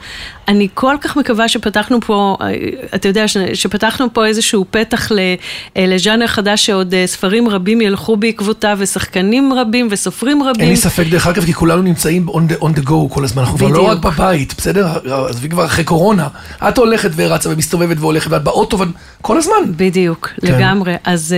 אני 0.48 0.68
כל 0.74 0.96
כך 1.00 1.16
מקווה 1.16 1.48
שפתחנו 1.48 2.00
פה, 2.00 2.36
אה, 2.40 2.46
אתה 2.94 3.08
יודע, 3.08 3.24
שפתחנו 3.54 4.06
פה 4.12 4.26
איזשהו 4.26 4.64
פתח 4.70 5.12
אה, 5.12 5.34
לז'אנר 5.76 6.26
חדש 6.26 6.66
שעוד 6.66 6.94
אה, 6.94 7.06
ספרים 7.06 7.48
רבים 7.48 7.80
ילכו 7.80 8.16
בעקבותיו, 8.16 8.76
ושחקנים 8.80 9.52
רבים 9.52 9.88
וסופרים 9.90 10.42
רבים. 10.42 10.60
אין 10.60 10.70
לי 10.70 10.76
ספק, 10.76 11.06
דרך 11.10 11.26
אגב, 11.26 11.44
כי 11.44 11.52
כולנו 11.52 11.82
נמצאים 11.82 12.28
on 12.28 12.52
the, 12.52 12.62
on 12.62 12.78
the 12.78 12.88
go 12.88 13.08
כל 13.10 13.24
הזמן, 13.24 13.42
אנחנו 13.42 13.58
כבר 13.58 13.68
לא. 13.68 13.88
רק 13.88 13.98
בבית, 13.98 14.54
בסדר? 14.58 14.86
עזבי 15.28 15.48
כבר 15.48 15.64
אחרי 15.64 15.84
קורונה. 15.84 16.28
את 16.68 16.78
הולכת 16.78 17.10
ורצה 17.16 17.50
ומסתובבת 17.50 17.96
והולכת, 18.00 18.30
ואת 18.30 18.44
באוטו, 18.44 18.78
כל 19.22 19.36
הזמן. 19.38 19.54
בדיוק, 19.76 20.30
כן. 20.40 20.46
לגמרי. 20.46 20.94
אז 21.04 21.34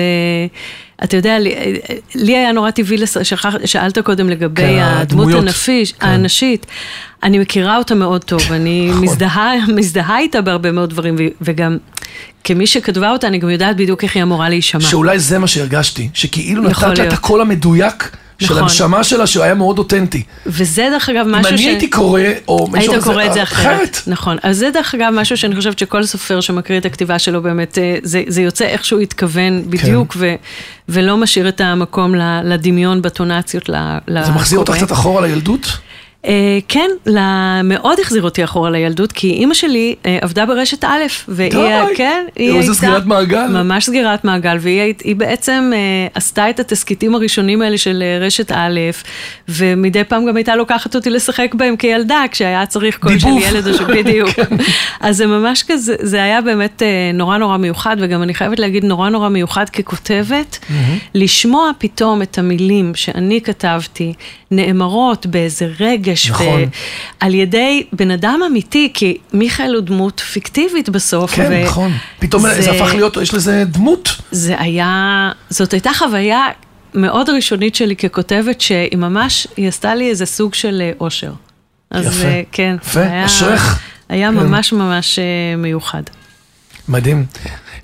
אתה 1.05 1.17
יודע, 1.17 1.39
לי, 1.39 1.55
לי 2.15 2.37
היה 2.37 2.53
נורא 2.53 2.71
טבעי. 2.71 2.99
שכח, 3.07 3.55
שאלת 3.65 3.99
קודם 3.99 4.29
לגבי 4.29 4.63
כן, 4.63 4.79
הדמות. 4.83 5.35
הנפיש, 5.35 5.93
כן. 5.93 6.07
הנשית. 6.07 6.67
אני 7.23 7.39
מכירה 7.39 7.77
אותה 7.77 7.95
מאוד 7.95 8.25
טוב, 8.25 8.43
אני 8.53 8.89
נכון. 8.91 9.03
מזדהה, 9.05 9.53
מזדהה 9.69 10.19
איתה 10.19 10.41
בהרבה 10.41 10.73
מאוד 10.73 10.91
דברים, 10.91 11.17
וגם 11.41 11.77
כמי 12.45 12.67
שכתבה 12.67 13.11
אותה, 13.11 13.27
אני 13.27 13.39
גם 13.39 13.51
יודעת 13.51 13.77
בדיוק 13.77 14.05
איך 14.05 14.17
היא 14.17 14.23
אמורה 14.23 14.49
להישמע. 14.49 14.81
שאולי 14.81 15.19
זה 15.19 15.39
מה 15.39 15.47
שהרגשתי, 15.47 16.09
שכאילו 16.15 16.63
נתת 16.63 16.99
לה 16.99 17.07
את. 17.09 17.13
הקול 17.13 17.41
המדויק 17.41 18.17
של 18.39 18.47
נכון. 18.47 18.63
הנשמה 18.63 19.05
שלה, 19.05 19.27
שהוא 19.27 19.45
היה 19.45 19.55
מאוד 19.55 19.79
אותנטי. 19.79 20.23
וזה 20.47 20.89
דרך 20.91 21.09
אגב 21.09 21.27
אם 21.27 21.33
משהו 21.33 21.51
אני 21.51 21.59
ש... 21.59 21.67
הייתי 21.67 21.91
קורא, 21.91 22.21
או 22.49 22.69
מישהו 22.73 22.93
היית 22.93 23.05
קורא 23.05 23.25
את 23.25 23.33
זה 23.33 23.43
אחרת. 23.43 23.67
אחרת. 23.67 23.99
נכון. 24.07 24.37
אז 24.43 24.57
זה 24.57 24.71
דרך 24.71 24.95
אגב 24.95 25.13
משהו 25.13 25.37
שאני 25.37 25.57
חושבת 25.57 25.79
שכל 25.79 26.05
סופר 26.05 26.41
שמקריא 26.41 26.79
את 26.79 26.87
הכתיבה 26.87 27.19
שלו 27.19 27.43
באמת, 27.43 27.79
אה, 27.79 27.97
זה, 28.03 28.23
זה 28.27 28.43
יוצא 28.43 28.65
איך 28.65 28.85
שהוא 28.85 29.01
התכוון 29.01 29.63
בדיוק, 29.71 30.13
כן. 30.13 30.19
ו, 30.23 30.35
ולא 30.89 31.17
משאיר 31.17 31.49
את 31.49 31.61
המקום 31.61 32.15
לדמיון 32.45 33.03
בטונציות 33.03 33.69
לקורא. 33.69 34.25
זה 34.25 34.33
מחזיר 34.33 34.59
אותך 34.59 34.73
קצת 34.77 34.93
אחורה 34.93 35.27
לילדות? 35.27 35.79
אה, 36.29 36.59
כן, 36.69 36.91
מאוד 37.65 38.01
החזיר 38.01 38.23
אותי 38.23 38.45
אחורה 38.45 38.71
לילדות, 38.71 39.13
כי 39.13 39.31
אימא 39.31 39.55
שלי 39.55 39.95
אה, 40.07 40.19
עבדה 40.23 40.47
ברשת 40.47 40.85
א', 40.85 40.99
והיא, 41.29 41.51
די. 41.51 41.95
כן, 41.97 42.25
היא 42.37 42.45
הייתה... 42.47 42.59
איזה 42.61 42.75
סגירת 42.75 43.07
מעגל. 43.07 43.47
ממש 43.47 43.85
סגירת 43.87 44.25
מעגל, 44.25 44.57
והיא 44.61 44.81
היית- 44.81 45.03
בעצם 45.17 45.71
אה, 45.75 45.79
עשתה 46.15 46.51
את 46.51 46.61
התסכיתים 46.61 47.15
הראשונים 47.15 47.63
האלה 47.63 47.79
של 47.79 48.03
אה, 48.03 48.27
רשת 48.27 48.53
א', 48.53 48.81
ומדי 49.49 50.05
פעם 50.05 50.27
גם 50.27 50.37
הייתה 50.37 50.57
לוקחת 50.57 50.95
אותי 50.95 51.11
לשחק 51.11 51.55
בהם 51.55 51.77
כילדה, 51.77 52.25
כשהיה 52.31 52.67
צריך 52.67 52.99
קול 52.99 53.19
של. 53.19 53.29
ילד 53.29 53.67
או 53.69 53.75
של 53.75 53.85
בדיוק. 53.97 54.31
אז 55.01 55.17
זה 55.17 55.27
ממש 55.27 55.65
כזה, 55.69 55.95
זה 56.01 56.23
היה 56.23 56.41
באמת 56.41 56.83
אה, 56.83 56.89
נורא 57.15 57.39
נורא 57.39 57.57
מיוחד, 57.57 57.97
וגם 58.01 58.23
אני 58.23 58.35
חייבת 58.35 58.59
להגיד 58.59 58.85
נורא 58.85 59.09
נורא 59.09 59.29
מיוחד 59.29 59.69
ככותבת, 59.69 60.59
לשמוע 61.15 61.71
פתאום 61.79 62.23
את 62.23 62.39
המילים 62.39 62.93
שאני 62.95 63.41
כתבתי, 63.41 64.13
נאמרות 64.51 65.27
באיזה 65.27 65.69
רגש, 66.27 66.31
נכון. 66.31 66.63
ו- 66.63 66.67
על 67.21 67.35
ידי 67.35 67.85
בן 67.93 68.11
אדם 68.11 68.41
אמיתי, 68.51 68.91
כי 68.95 69.17
מיכאל 69.33 69.75
הוא 69.75 69.81
דמות 69.81 70.21
פיקטיבית 70.21 70.89
בסוף. 70.89 71.35
כן, 71.35 71.49
ו- 71.51 71.65
נכון. 71.65 71.93
פתאום 72.19 72.43
זה 72.61 72.71
הפך 72.71 72.95
להיות, 72.95 73.17
יש 73.17 73.35
לזה 73.35 73.65
דמות. 73.67 74.09
זה 74.31 74.55
היה, 74.61 75.31
זאת 75.51 75.73
הייתה 75.73 75.91
חוויה 75.99 76.47
מאוד 76.95 77.31
ראשונית 77.31 77.75
שלי 77.75 77.97
ככותבת, 77.97 78.61
שהיא 78.61 78.97
ממש, 78.99 79.47
היא 79.57 79.69
עשתה 79.69 79.95
לי 79.95 80.11
איזה 80.11 80.27
סוג 80.27 80.55
של 80.55 80.79
אה, 80.85 80.91
אושר. 81.01 81.33
אז 81.91 82.07
יפה. 82.07 82.25
אה, 82.29 82.43
כן. 82.53 82.77
יפה, 82.83 83.01
היה- 83.01 83.27
אשרך. 83.27 83.79
היה 84.09 84.29
כן. 84.29 84.35
ממש 84.37 84.73
ממש 84.73 85.19
אה, 85.19 85.25
מיוחד. 85.57 86.03
מדהים. 86.89 87.27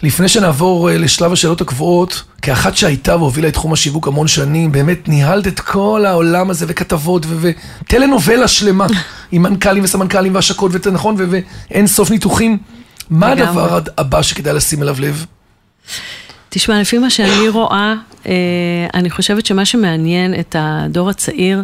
לפני 0.04 0.28
שנעבור 0.28 0.90
אה, 0.90 0.98
לשלב 0.98 1.32
השאלות 1.32 1.60
הקבועות, 1.60 2.22
כאחת 2.42 2.76
שהייתה 2.76 3.16
והובילה 3.16 3.48
את 3.48 3.52
תחום 3.52 3.72
השיווק 3.72 4.08
המון 4.08 4.28
שנים, 4.28 4.72
באמת 4.72 5.08
ניהלת 5.08 5.46
את 5.46 5.60
כל 5.60 6.04
העולם 6.06 6.50
הזה 6.50 6.64
וכתבות 6.68 7.26
וטלנובלה 7.40 8.48
שלמה, 8.48 8.86
עם 9.32 9.42
מנכ"לים 9.42 9.84
וסמנכ"לים 9.84 10.34
והשקות, 10.34 10.70
ואת- 10.74 10.86
נכון, 10.86 11.14
ו- 11.18 11.24
ואין 11.70 11.86
סוף 11.86 12.10
ניתוחים. 12.10 12.58
מה. 13.10 13.32
הדבר 13.32 13.74
הד- 13.76 13.88
הבא 13.98 14.22
שכדאי 14.22 14.54
לשים 14.54 14.82
אליו 14.82 14.96
לב? 14.98 15.26
תשמע, 16.48 16.80
לפי 16.80 16.98
מה 16.98 17.10
שאני 17.10 17.48
רואה, 17.48 17.94
אה, 18.26 18.32
אני 18.94 19.10
חושבת 19.10 19.46
שמה 19.46 19.64
שמעניין 19.64 20.34
את 20.40 20.56
הדור 20.58 21.10
הצעיר, 21.10 21.62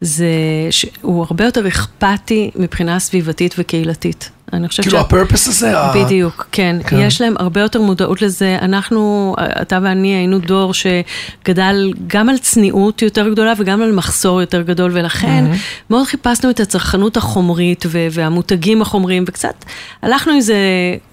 זה 0.00 0.26
שהוא 0.70 1.24
הרבה 1.24 1.44
יותר 1.44 1.68
אכפתי 1.68 2.50
מבחינה 2.56 2.98
סביבתית 2.98 3.54
וקהילתית. 3.58 4.30
אני 4.52 4.68
חושבת 4.68 4.84
כאילו 4.84 4.98
הפרפס 4.98 5.48
הזה? 5.48 5.74
בדיוק. 5.94 6.46
כן. 6.52 6.76
כן. 6.86 6.98
יש 6.98 7.20
להם 7.20 7.34
הרבה 7.38 7.60
יותר 7.60 7.80
מודעות 7.80 8.22
לזה. 8.22 8.58
אנחנו, 8.62 9.34
אתה 9.62 9.78
ואני 9.82 10.14
היינו 10.14 10.38
דור 10.38 10.72
שגדל 10.74 11.92
גם 12.06 12.28
על 12.28 12.38
צניעות 12.38 13.02
יותר 13.02 13.28
גדולה 13.28 13.52
וגם 13.58 13.82
על 13.82 13.92
מחסור 13.92 14.40
יותר 14.40 14.62
גדול, 14.62 14.90
ולכן 14.94 15.44
mm-hmm. 15.52 15.90
מאוד 15.90 16.06
חיפשנו 16.06 16.50
את 16.50 16.60
הצרכנות 16.60 17.16
החומרית 17.16 17.84
ו- 17.88 18.06
והמותגים 18.10 18.82
החומריים, 18.82 19.24
וקצת 19.26 19.64
הלכנו 20.02 20.32
עם 20.32 20.40
זה 20.40 20.56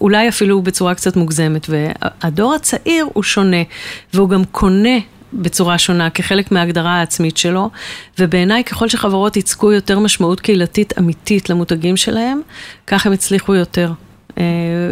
אולי 0.01 0.29
אפילו 0.29 0.61
בצורה 0.61 0.95
קצת 0.95 1.15
מוגזמת. 1.15 1.67
והדור 1.69 2.53
הצעיר 2.53 3.05
הוא 3.13 3.23
שונה, 3.23 3.63
והוא 4.13 4.29
גם 4.29 4.43
קונה. 4.45 4.99
בצורה 5.33 5.77
שונה, 5.77 6.09
כחלק 6.09 6.51
מההגדרה 6.51 6.91
העצמית 6.91 7.37
שלו, 7.37 7.69
ובעיניי 8.19 8.63
ככל 8.63 8.89
שחברות 8.89 9.35
ייצקו 9.35 9.71
יותר 9.71 9.99
משמעות 9.99 10.39
קהילתית 10.39 10.93
אמיתית 10.97 11.49
למותגים 11.49 11.97
שלהם, 11.97 12.41
כך 12.87 13.05
הם 13.05 13.13
הצליחו 13.13 13.55
יותר. 13.55 13.91
אה, 14.37 14.43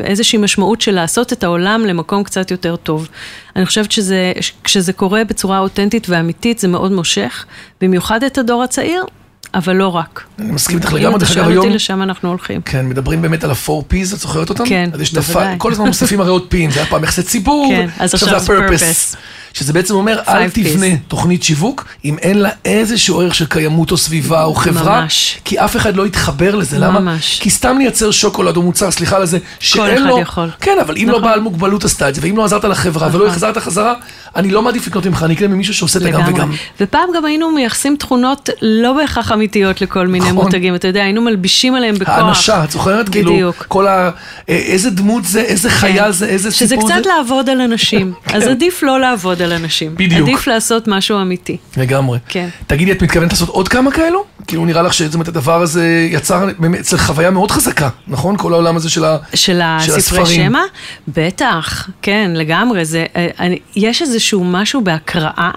איזושהי 0.04 0.40
משמעות 0.40 0.82
של 0.82 0.96
לעשות 0.96 1.34
את 1.34 1.44
העולם 1.44 1.86
למקום 1.86 2.24
קצת 2.24 2.52
יותר 2.52 2.76
טוב. 2.76 3.08
אני 3.56 3.66
חושבת 3.66 3.92
שזה, 3.92 4.34
כשזה 4.64 4.94
קורה 4.94 5.24
בצורה 5.24 5.60
אותנטית 5.60 6.10
ואמיתית, 6.10 6.60
זה 6.60 6.68
מאוד 6.68 6.92
מושך, 6.92 7.46
במיוחד 7.82 8.24
את 8.24 8.38
הדור 8.38 8.64
הצעיר, 8.64 9.04
אבל 9.54 9.76
לא 9.76 9.88
רק. 9.88 10.24
אני 10.40 10.52
מסכים 10.52 10.78
איתך 10.78 10.92
אם 10.92 10.98
לגמרי, 10.98 11.18
אתה 11.18 11.26
דרך 11.26 11.32
אגב 11.32 11.44
שואל 11.44 11.58
אותי, 11.58 11.68
היום, 11.68 11.76
לשם 11.76 12.02
אנחנו 12.02 12.30
הולכים. 12.30 12.62
כן, 12.62 12.90
מדברים 12.90 13.22
באמת 13.22 13.44
על 13.44 13.52
ה-4 13.52 13.94
P's, 13.94 14.14
את 14.14 14.20
זוכרת 14.20 14.50
אותם? 14.50 14.66
כן, 14.66 14.90
בוודאי. 15.14 15.56
כל 15.58 15.72
הזמן 15.72 15.88
מוסיפים 15.88 16.22
הרי 16.22 16.30
עוד 16.30 16.48
P'ים, 16.52 16.74
זה 16.74 16.80
היה 16.80 16.90
פעם 16.90 17.04
יחסי 17.04 17.24
ציבור, 17.24 17.74
כן, 17.76 17.90
אז 18.00 18.14
עכשיו 18.14 18.40
זה 18.40 18.54
ה-purpose. 18.54 19.18
שזה 19.54 19.74
בעצם 19.74 19.94
אומר, 19.94 20.20
אל. 20.28 20.50
תבנה 20.50 20.86
תוכנית 21.08 21.44
שיווק 21.44 21.86
אם 22.06 22.18
אין 22.18 22.40
לה 22.40 22.50
איזשהו 22.66 23.22
ערך 23.22 23.36
של 23.36 23.46
קיימות 23.46 23.92
או 23.92 23.98
סביבה 23.98 24.44
או 24.44 24.56
חברה, 24.56 25.02
ממש. 25.02 25.40
כי 25.46 25.60
אף 25.60 25.76
אחד 25.76 25.96
לא 25.96 26.08
יתחבר 26.08 26.56
לזה, 26.56 26.78
למה? 26.78 27.00
ממש. 27.00 27.40
כי 27.40 27.50
סתם 27.50 27.78
לייצר 27.78 28.12
שוקולד 28.12 28.58
או 28.58 28.62
מוצר, 28.62 28.92
סליחה 28.92 29.16
על 29.16 29.26
זה, 29.26 29.38
שאין 29.60 29.98
אחד 29.98 30.06
לו, 30.06 30.20
יכול. 30.20 30.50
כן, 30.62 30.78
אבל 30.82 30.98
אם 30.98 31.10
לא 31.10 31.18
נכון. 31.18 31.30
בעל 31.30 31.40
מוגבלות 31.40 31.86
עשתה 31.86 32.10
את 32.10 32.16
זה, 32.16 32.22
ואם 32.24 32.38
לא 32.38 32.46
עזרת 32.46 32.64
לחברה 32.64 33.08
ולא 33.08 33.18
נכון. 33.18 33.30
החזרת 33.30 33.58
חזרה, 33.58 33.94
אני 34.36 34.52
לא 34.52 34.62
מעדיף 34.62 34.88
לקנות 34.88 35.06
ממך, 35.06 35.24
אני 35.24 35.34
אקנה 35.34 35.48
ממישהו 35.48 35.74
שעושה 35.74 36.00
את 36.00 36.06
הגם. 36.06 36.34
וגם. 36.34 36.52
ופעם 36.82 37.10
גם 37.16 37.26
היינו 37.26 37.52
מייחסים 37.52 37.96
תכונות 37.96 38.50
לא 38.62 38.94
בהכרח 38.94 39.32
אמיתיות 39.40 39.82
לכל 39.82 40.08
מיני 40.08 40.26
נכון. 40.26 40.36
מותגים, 40.36 40.76
אתה 40.76 40.88
יודע, 40.88 41.04
היינו 41.04 41.22
מלבישים 41.22 41.76
עליהם 41.76 41.96
בכוח. 41.96 42.10
האנשה, 42.10 42.64
את 42.64 42.72
זוכרת? 42.72 43.10
כאילו, 43.10 43.34
בדיוק. 43.34 43.66
כל 43.68 43.88
ה... 43.88 44.10
אה, 44.50 44.56
איזה 44.56 44.90
דמות 44.90 45.26
זה, 45.26 45.42
איזה 45.42 45.70
חיה 45.70 46.12
זה, 46.12 46.26
איזה 46.26 46.52
שזה 46.52 46.68
סיפור 46.68 46.88
זה. 46.88 46.94
קצת 46.94 47.06
לעבוד 47.06 47.50
על 47.50 47.62
אנשים. 47.62 48.14
אז 48.34 48.44
כן. 48.44 48.50
עדיף 48.50 48.84
לא 48.84 49.00
לעבוד 49.00 49.42
על 49.42 49.54
אנשים. 49.54 49.96
בדיוק. 49.96 50.30
עדיף 50.30 50.48
לעשות 50.48 50.88
משהו 50.88 51.22
אמיתי. 51.22 51.58
לגמרי. 51.78 52.20
כן. 52.28 52.50
תגידי, 52.68 52.92
את 52.92 53.04
מתכוונת 53.04 53.32
לעשות 53.32 53.50
עוד 53.50 53.68
כמה 53.68 53.92
כאלו? 53.92 54.26
כאילו 54.48 54.66
נראה 54.66 54.82
לך 54.82 54.94
אומרת, 55.14 55.28
הדבר 55.28 55.62
הזה 55.62 56.08
יצר 56.12 56.48
אצלך 56.80 57.02
חוויה 57.02 57.32
מאוד 57.32 57.52
חזקה, 57.52 57.90
נכון? 58.08 58.38
כל 58.38 58.54
העולם 58.54 58.76
הזה 58.76 58.90
של 58.90 59.06
ה... 59.06 59.18
של 59.34 59.62
הספרי 59.62 59.98
הספרים. 59.98 60.50
שמע? 60.50 60.62
בטח, 61.08 61.90
כן, 62.02 62.32
לגמרי. 62.36 62.86
זה, 62.86 63.06
אה, 63.16 63.28
אני, 63.40 63.60
יש 63.76 64.02
איזשהו 64.02 64.44
משהו 64.44 64.82
בהקראה. 64.82 65.52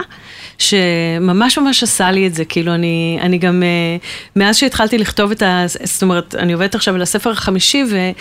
שממש 0.62 1.58
ממש 1.58 1.82
עשה 1.82 2.10
לי 2.10 2.26
את 2.26 2.34
זה, 2.34 2.44
כאילו 2.44 2.74
אני, 2.74 3.18
אני 3.20 3.38
גם, 3.38 3.62
אה, 3.62 3.96
מאז 4.36 4.56
שהתחלתי 4.56 4.98
לכתוב 4.98 5.30
את 5.30 5.42
ה... 5.42 5.64
זאת 5.66 6.02
אומרת, 6.02 6.34
אני 6.34 6.52
עובדת 6.52 6.74
עכשיו 6.74 6.94
על 6.94 7.02
הספר 7.02 7.30
החמישי, 7.30 7.84
ואני 7.90 8.12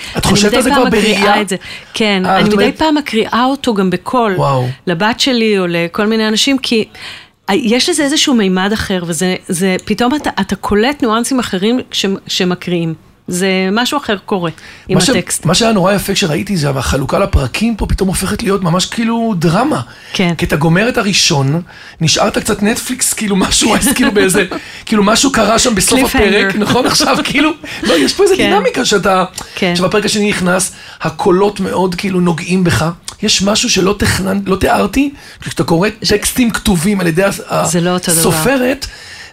זה 0.61 0.71
כבר 0.71 0.89
בראייה? 0.89 1.41
את 1.41 1.49
זה. 1.49 1.55
כן, 1.93 2.25
אה, 2.25 2.35
אני 2.35 2.43
מדי 2.43 2.53
אומרת- 2.53 2.77
פעם 2.77 2.95
מקריאה 2.95 3.45
אותו 3.45 3.73
גם 3.73 3.89
בקול, 3.89 4.33
וואו. 4.37 4.67
לבת 4.87 5.19
שלי 5.19 5.59
או 5.59 5.67
לכל 5.67 6.07
מיני 6.07 6.27
אנשים, 6.27 6.57
כי... 6.57 6.85
יש 7.53 7.89
לזה 7.89 8.03
איזשהו 8.03 8.33
מימד 8.33 8.69
אחר, 8.73 9.03
וזה 9.07 9.35
זה, 9.47 9.75
פתאום 9.85 10.15
אתה, 10.15 10.29
אתה 10.41 10.55
קולט 10.55 11.01
ניואנסים 11.01 11.39
אחרים 11.39 11.79
ש, 11.91 12.05
שמקריאים. 12.27 12.93
זה 13.27 13.47
משהו 13.71 13.97
אחר 13.97 14.17
קורה 14.25 14.51
עם 14.87 14.99
ש- 14.99 15.09
הטקסט. 15.09 15.45
מה 15.45 15.55
שהיה 15.55 15.71
נורא 15.71 15.93
יפה 15.93 16.13
כשראיתי 16.13 16.57
זה 16.57 16.69
החלוקה 16.69 17.19
לפרקים 17.19 17.75
פה 17.75 17.85
פתאום 17.85 18.07
הופכת 18.09 18.43
להיות 18.43 18.63
ממש 18.63 18.85
כאילו 18.85 19.33
דרמה. 19.39 19.81
כן. 20.13 20.33
כי 20.37 20.45
אתה 20.45 20.55
גומר 20.55 20.89
את 20.89 20.97
הראשון, 20.97 21.61
נשארת 22.01 22.37
קצת 22.37 22.63
נטפליקס, 22.63 23.13
כאילו 23.13 23.35
משהו, 23.35 23.75
אז 23.75 23.87
כאילו 23.95 24.11
באיזה, 24.11 24.45
כאילו 24.85 25.03
משהו 25.03 25.31
קרה 25.31 25.59
שם 25.59 25.75
בסוף. 25.75 26.15
הפרק, 26.15 26.55
נכון? 26.55 26.85
עכשיו 26.85 27.17
כאילו, 27.23 27.51
לא, 27.83 27.93
יש 27.93 28.13
פה 28.13 28.23
איזה 28.23 28.35
כן. 28.37 28.49
דינמיקה 28.51 28.85
שאתה, 28.85 29.23
כן. 29.55 29.75
שבפרק 29.75 30.05
השני 30.05 30.29
נכנס, 30.29 30.71
הקולות 31.01 31.59
מאוד 31.59 31.95
כאילו 31.95 32.19
נוגעים 32.19 32.63
בך. 32.63 32.85
יש 33.23 33.41
משהו 33.41 33.69
שלא 33.69 33.95
תכנן, 33.99 34.39
לא 34.45 34.55
תיארתי, 34.55 35.13
כשאתה 35.41 35.63
קורא 35.63 35.89
טקסטים 36.09 36.51
כתובים 36.51 37.01
על 37.01 37.07
ידי 37.07 37.23
זה 37.65 37.81
לא 37.81 37.89
אותו 37.89 38.11
דבר. 38.11 38.21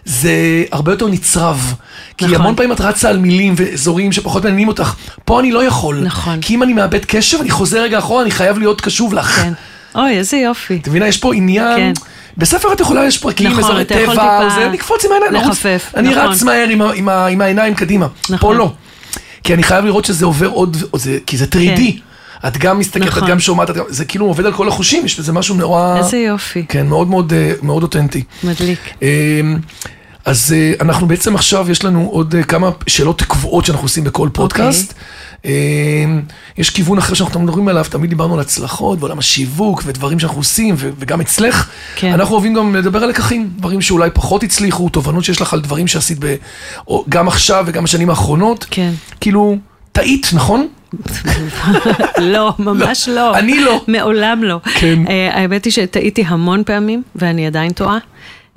זה 0.05 0.63
הרבה 0.71 0.91
יותר 0.91 1.07
נצרב. 1.07 1.73
כי 2.17 2.25
נכון. 2.25 2.35
המון 2.35 2.55
פעמים 2.55 2.71
את 2.71 2.81
רצה 2.81 3.09
על 3.09 3.17
מילים 3.17 3.53
ואזורים 3.57 4.11
שפחות 4.11 4.43
מעניינים 4.43 4.67
אותך. 4.67 4.93
פה 5.25 5.39
אני 5.39 5.51
לא 5.51 5.63
יכול. 5.63 6.01
נכון. 6.05 6.41
כי 6.41 6.55
אם 6.55 6.63
אני 6.63 6.73
מאבד 6.73 7.05
קשב, 7.05 7.41
אני 7.41 7.51
חוזר 7.51 7.81
רגע 7.81 7.99
אחורה, 7.99 8.21
אני 8.21 8.31
חייב 8.31 8.59
להיות 8.59 8.81
קשוב 8.81 9.13
לך. 9.13 9.41
כן. 9.41 9.53
אוי, 9.95 10.17
איזה 10.17 10.37
יופי. 10.37 10.79
את 10.81 10.87
מבינה, 10.87 11.07
יש 11.07 11.17
פה 11.17 11.33
עניין... 11.33 11.75
כן. 11.75 11.91
בספר 12.37 12.73
את 12.73 12.79
יכולה, 12.79 13.05
יש 13.05 13.17
פרקים, 13.17 13.47
נכון, 13.47 13.63
אזורי 13.63 13.85
טבע, 13.85 14.49
זה, 14.55 14.69
לקפוץ 14.73 15.05
עם 15.05 15.11
העיניים. 15.11 15.49
לחפף, 15.49 15.91
אני 15.95 16.09
נכון. 16.09 16.31
רץ 16.31 16.43
מהר 16.43 16.67
עם, 16.69 16.81
עם, 16.81 17.09
עם 17.09 17.41
העיניים 17.41 17.75
קדימה. 17.75 18.07
פה 18.07 18.33
נכון. 18.33 18.57
לא. 18.57 18.71
כי 19.43 19.53
אני 19.53 19.63
חייב 19.63 19.85
לראות 19.85 20.05
שזה 20.05 20.25
עובר 20.25 20.47
עוד, 20.47 20.77
זה, 20.93 21.17
כי 21.25 21.37
זה 21.37 21.45
3D. 21.45 21.81
את 22.47 22.57
גם 22.57 22.79
מסתכלת, 22.79 23.07
את. 23.07 23.13
נכון. 23.17 23.29
גם 23.29 23.39
שומעת, 23.39 23.69
את 23.69 23.75
גם, 23.75 23.83
זה 23.89 24.05
כאילו 24.05 24.25
עובד 24.25 24.45
על 24.45 24.53
כל 24.53 24.67
החושים, 24.67 25.05
יש 25.05 25.19
בזה 25.19 25.33
משהו 25.33 25.55
נורא... 25.55 25.97
איזה 25.97 26.17
יופי. 26.17 26.65
כן, 26.69 26.87
מאוד 26.87 27.07
מאוד, 27.07 27.33
אה, 27.33 27.53
מאוד 27.61 27.83
אותנטי. 27.83 28.23
מדליק. 28.43 28.79
אמ, 29.01 29.57
אז 30.25 30.55
אה, 30.57 30.73
אנחנו 30.81 31.07
בעצם 31.07 31.35
עכשיו, 31.35 31.71
יש 31.71 31.85
לנו 31.85 32.07
עוד 32.11 32.35
אה, 32.35 32.43
כמה 32.43 32.69
שאלות 32.87 33.21
קבועות 33.21 33.65
שאנחנו 33.65 33.85
עושים 33.85 34.03
בכל 34.03 34.29
פודקאסט. 34.33 34.93
אמ, 35.45 35.51
יש 36.57 36.69
כיוון 36.69 36.97
אחר 36.97 37.13
שאנחנו 37.13 37.39
מדברים 37.39 37.67
עליו, 37.67 37.85
תמיד 37.89 38.09
דיברנו 38.09 38.33
על 38.33 38.39
הצלחות 38.39 38.99
ועולם 38.99 39.19
השיווק 39.19 39.83
ודברים 39.85 40.19
שאנחנו 40.19 40.37
עושים, 40.37 40.75
וגם 40.77 41.21
אצלך. 41.21 41.69
כן. 41.95 42.13
אנחנו 42.13 42.33
אוהבים 42.35 42.53
גם 42.53 42.75
לדבר 42.75 43.03
על 43.03 43.09
לקחים, 43.09 43.49
דברים 43.57 43.81
שאולי 43.81 44.09
פחות 44.13 44.43
הצליחו, 44.43 44.89
תובנות 44.89 45.23
שיש 45.23 45.41
לך 45.41 45.53
על 45.53 45.61
דברים 45.61 45.87
שעשית 45.87 46.17
ב- 46.19 46.35
גם 47.09 47.27
עכשיו 47.27 47.63
וגם 47.67 47.83
בשנים 47.83 48.09
האחרונות. 48.09 48.65
כן. 48.69 48.91
כאילו, 49.21 49.57
טעית, 49.91 50.27
נכון? 50.33 50.67
לא, 52.33 52.53
ממש 52.59 53.09
לא. 53.09 53.37
אני 53.37 53.59
לא. 53.59 53.81
מעולם 53.87 54.43
לא. 54.43 54.59
כן. 54.79 54.99
אה, 55.09 55.29
האמת 55.33 55.65
היא 55.65 55.73
שטעיתי 55.73 56.23
המון 56.27 56.63
פעמים, 56.63 57.03
ואני 57.15 57.47
עדיין 57.47 57.71
טועה. 57.71 57.97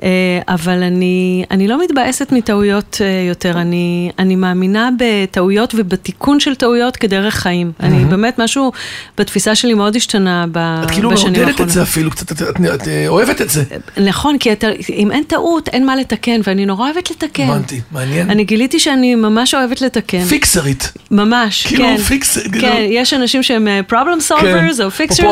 אה, 0.03 0.09
אבל 0.49 0.83
אני, 0.83 1.45
אני 1.51 1.69
לא 1.69 1.85
מתבאסת 1.85 2.33
מטעויות 2.33 2.99
אה, 3.01 3.29
יותר, 3.29 3.61
אני, 3.61 4.11
אני 4.19 4.37
מאמינה 4.37 4.89
בטעויות 4.99 5.75
ובתיקון 5.77 6.41
של 6.41 6.55
טעויות 6.55 6.97
כדרך 6.97 7.35
חיים. 7.35 7.73
אני 7.81 8.05
באמת, 8.05 8.39
משהו 8.39 8.73
בתפיסה 9.19 9.55
שלי 9.55 9.75
מאוד 9.75 9.97
השתנה 9.97 10.45
ב, 10.53 10.59
את 10.85 10.91
כאילו 10.91 11.11
בשנים 11.11 11.33
מעודדת 11.33 11.45
את 11.49 11.51
האחרונות. 11.51 11.73
זה 11.75 11.83
אפילו 11.83 12.11
קצת, 12.11 12.33
את, 12.33 12.43
את, 12.43 12.61
את 12.75 12.89
אה, 12.89 13.09
אוהבת 13.09 13.41
את 13.41 13.51
זה. 13.51 13.65
נכון, 13.97 14.39
כי 14.39 14.53
אתה, 14.53 14.67
אם 14.91 15.11
אין 15.11 15.25
טעות, 15.25 15.69
אין 15.69 15.87
מה 15.87 15.97
לתקן, 15.97 16.41
ואני 16.45 16.67
נורא 16.67 16.85
אוהבת 16.91 17.11
לתקן. 17.11 17.43
הבנתי, 17.49 17.81
מעניין. 17.93 18.31
אני 18.31 18.45
גיליתי 18.45 18.79
שאני 18.81 19.15
ממש 19.15 19.55
אוהבת 19.55 19.81
לתקן. 19.81 20.25
פיקסרית. 20.25 20.93
ממש, 21.11 21.67
כאילו, 21.67 21.85
כן. 21.85 21.97
פיקס- 21.97 22.39
כאילו- 22.53 22.61
כן, 22.69 22.87
יש 22.91 23.15
אנשים 23.15 23.43
שהם 23.43 23.69
problem 23.91 24.31
solvers 24.31 24.83
או 24.83 24.89
fixers. 24.89 25.23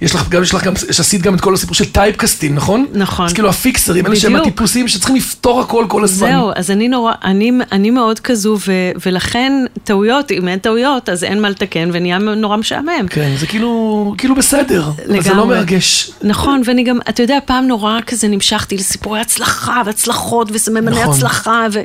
יש 0.00 0.14
לך 0.14 0.28
גם, 0.28 0.42
יש 0.42 0.54
לך 0.54 0.64
גם, 0.64 0.72
יש 0.88 1.00
עשית 1.00 1.22
גם 1.22 1.34
את 1.34 1.40
כל 1.40 1.54
הסיפור 1.54 1.74
של 1.74 1.84
טייפקאסטים, 1.84 2.54
נכון? 2.54 2.86
נכון. 2.92 3.26
אז 3.26 3.32
כאילו 3.32 3.48
הפיקסרים, 3.48 4.06
אלה 4.06 4.16
שהם. 4.16 4.36
הטיפוסים 4.36 4.88
שצריכים 4.88 5.16
לפתור 5.16 5.60
הכל 5.60 5.84
כל 5.88 6.04
הזמן. 6.04 6.28
זהו, 6.28 6.50
אז 6.56 6.70
אני 6.70 6.88
נורא, 6.88 7.12
אני, 7.24 7.52
אני 7.72 7.90
מאוד 7.90 8.20
כזו, 8.20 8.58
ו, 8.66 8.72
ולכן 9.06 9.52
טעויות, 9.84 10.30
אם 10.30 10.48
אין 10.48 10.58
טעויות, 10.58 11.08
אז 11.08 11.24
אין 11.24 11.42
מה 11.42 11.50
לתקן, 11.50 11.90
ונהיה 11.92 12.18
נורא 12.18 12.56
משעמם. 12.56 13.08
כן, 13.10 13.34
זה 13.38 13.46
כאילו, 13.46 14.14
כאילו 14.18 14.34
בסדר. 14.34 14.88
אבל 14.88 15.22
זה 15.22 15.30
לא 15.30 15.36
לגמרי. 15.36 15.56
מרגש. 15.56 16.10
נכון, 16.22 16.62
ואני 16.64 16.82
גם, 16.84 16.98
אתה 17.08 17.22
יודע, 17.22 17.38
פעם 17.44 17.66
נורא 17.66 17.98
כזה 18.06 18.28
נמשכתי 18.28 18.76
לסיפורי 18.76 19.20
הצלחה 19.20 19.82
והצלחות 19.86 20.48
וסממני 20.52 20.90
נכון. 20.90 21.14
הצלחה, 21.14 21.66
ו... 21.72 21.80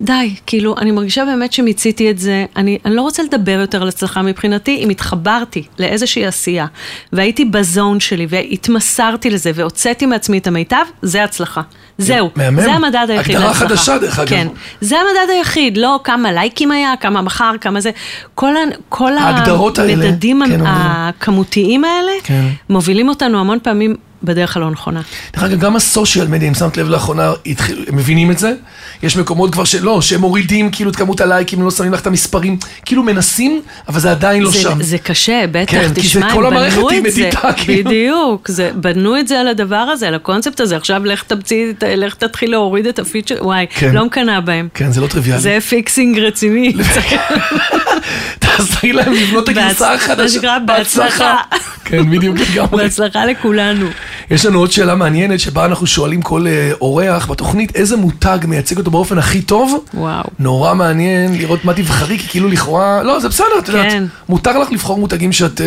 די, 0.00 0.34
כאילו, 0.46 0.74
אני 0.78 0.90
מרגישה 0.90 1.24
באמת 1.24 1.52
שמיציתי 1.52 2.10
את 2.10 2.18
זה. 2.18 2.44
אני, 2.56 2.78
אני 2.84 2.94
לא 2.96 3.02
רוצה 3.02 3.22
לדבר 3.22 3.58
יותר 3.60 3.82
על 3.82 3.88
הצלחה 3.88 4.22
מבחינתי, 4.22 4.76
אם 4.84 4.88
התחברתי 4.88 5.62
לאיזושהי 5.78 6.26
עשייה, 6.26 6.66
והייתי 7.12 7.44
בזון 7.44 8.00
שלי, 8.00 8.26
והתמסרתי 8.28 9.30
לזה, 9.30 9.50
והוצאתי 9.54 10.06
מעצמי 10.06 10.38
את 10.38 10.46
המיטב, 10.46 10.84
זה 11.02 11.24
הצלחה. 11.24 11.60
זהו, 11.98 12.30
מהמם. 12.36 12.60
זה 12.60 12.72
המדד 12.72 13.06
היחיד 13.08 13.36
הגדרה 13.36 13.48
להצלחה. 13.48 13.68
חדשה, 13.68 13.98
דרך 13.98 14.18
אגב. 14.18 14.28
כן, 14.28 14.48
זה 14.80 14.96
המדד 14.98 15.30
היחיד, 15.32 15.76
לא 15.76 16.00
כמה 16.04 16.32
לייקים 16.32 16.72
היה, 16.72 16.94
כמה 17.00 17.22
מחר, 17.22 17.52
כמה 17.60 17.80
זה. 17.80 17.90
כל, 18.34 18.56
ה, 18.56 18.60
כל 18.88 19.16
ההגדרות 19.18 19.78
האלה, 19.78 19.92
המדדים 19.92 20.42
כן. 20.48 20.60
הכמותיים 20.66 21.84
האלה, 21.84 22.12
כן. 22.24 22.48
מובילים 22.68 23.08
אותנו 23.08 23.40
המון 23.40 23.58
פעמים 23.62 23.96
בדרך 24.24 24.56
הלא 24.56 24.70
נכונה. 24.70 25.00
דרך 25.32 25.42
אגב, 25.42 25.58
גם 25.58 25.76
הסושיאל 25.76 26.26
מדיה, 26.26 26.48
אם 26.48 26.54
שמת 26.54 26.76
לב 26.76 26.88
לאחרונה, 26.88 27.32
הם 27.88 27.96
מבינים 27.96 28.30
את 28.30 28.38
זה? 28.38 28.52
יש 29.02 29.16
מקומות 29.16 29.52
כבר 29.52 29.64
שלא, 29.64 30.02
שהם 30.02 30.20
מורידים 30.20 30.70
כאילו 30.70 30.90
את 30.90 30.96
כמות 30.96 31.20
הלייקים, 31.20 31.62
לא 31.62 31.70
שמים 31.70 31.92
לך 31.92 32.00
את 32.00 32.06
המספרים, 32.06 32.56
כאילו 32.84 33.02
מנסים, 33.02 33.62
אבל 33.88 34.00
זה 34.00 34.10
עדיין 34.10 34.42
לא 34.42 34.50
זה, 34.50 34.58
שם. 34.58 34.82
זה 34.82 34.98
קשה, 34.98 35.44
בטח, 35.50 35.70
כן, 35.72 35.80
כי 35.80 35.86
זה 35.88 35.94
תשמע, 35.94 36.32
כל 36.32 36.46
הם 36.46 36.54
בנו 36.54 36.90
את 36.90 36.94
זה, 36.94 37.00
מדידה, 37.00 37.52
כאילו. 37.56 37.90
בדיוק, 37.90 38.48
זה, 38.48 38.70
בנו 38.74 39.18
את 39.18 39.28
זה 39.28 39.40
על 39.40 39.48
הדבר 39.48 39.76
הזה, 39.76 40.08
על 40.08 40.14
הקונספט 40.14 40.60
הזה, 40.60 40.76
עכשיו 40.76 41.04
לך 41.04 41.22
תמציא, 41.22 41.72
לך 41.96 42.14
תתחיל 42.14 42.50
להוריד 42.50 42.86
את 42.86 42.98
הפיצ'ר, 42.98 43.36
וואי, 43.40 43.66
כן. 43.70 43.94
לא 43.94 44.04
מקנאה 44.04 44.40
בהם. 44.40 44.68
כן, 44.74 44.92
זה 44.92 45.00
לא 45.00 45.06
טריוויאלי. 45.06 45.40
זה 45.40 45.58
fixing 45.68 46.18
רציני. 46.18 46.72
תעזרי 48.38 48.92
להם 48.92 49.12
לבנות 49.12 49.44
את 49.44 49.48
הגרסה 49.48 49.94
החדשה. 49.94 50.58
בהצלחה. 50.66 51.36
כן, 51.84 52.10
בדיוק 52.10 52.36
לגמרי. 52.38 52.82
בהצלחה 52.82 53.26
לכולנו. 53.26 53.86
יש 54.30 54.46
לנו 54.46 54.58
עוד 54.58 54.72
שאלה 54.72 54.94
מעניינת 54.94 55.40
שבה 55.40 55.64
אנחנו 55.64 55.86
שואלים 55.86 56.22
כל 56.22 56.46
אה, 56.46 56.72
אורח 56.80 57.26
בתוכנית 57.30 57.76
איזה 57.76 57.96
מותג 57.96 58.38
מייצג 58.48 58.78
אותו 58.78 58.90
באופן 58.90 59.18
הכי 59.18 59.42
טוב. 59.42 59.84
וואו. 59.94 60.24
נורא 60.38 60.74
מעניין 60.74 61.34
לראות 61.38 61.64
מה 61.64 61.74
תבחרי, 61.74 62.18
כי 62.18 62.28
כאילו 62.28 62.48
לכאורה, 62.48 63.02
לא, 63.02 63.20
זה 63.20 63.28
בסדר, 63.28 63.46
את 63.58 63.68
יודעת, 63.68 63.86
כן. 63.92 64.04
מותר 64.28 64.58
לך 64.58 64.72
לבחור 64.72 64.98
מותגים 64.98 65.32
שאת 65.32 65.60
אה, 65.60 65.66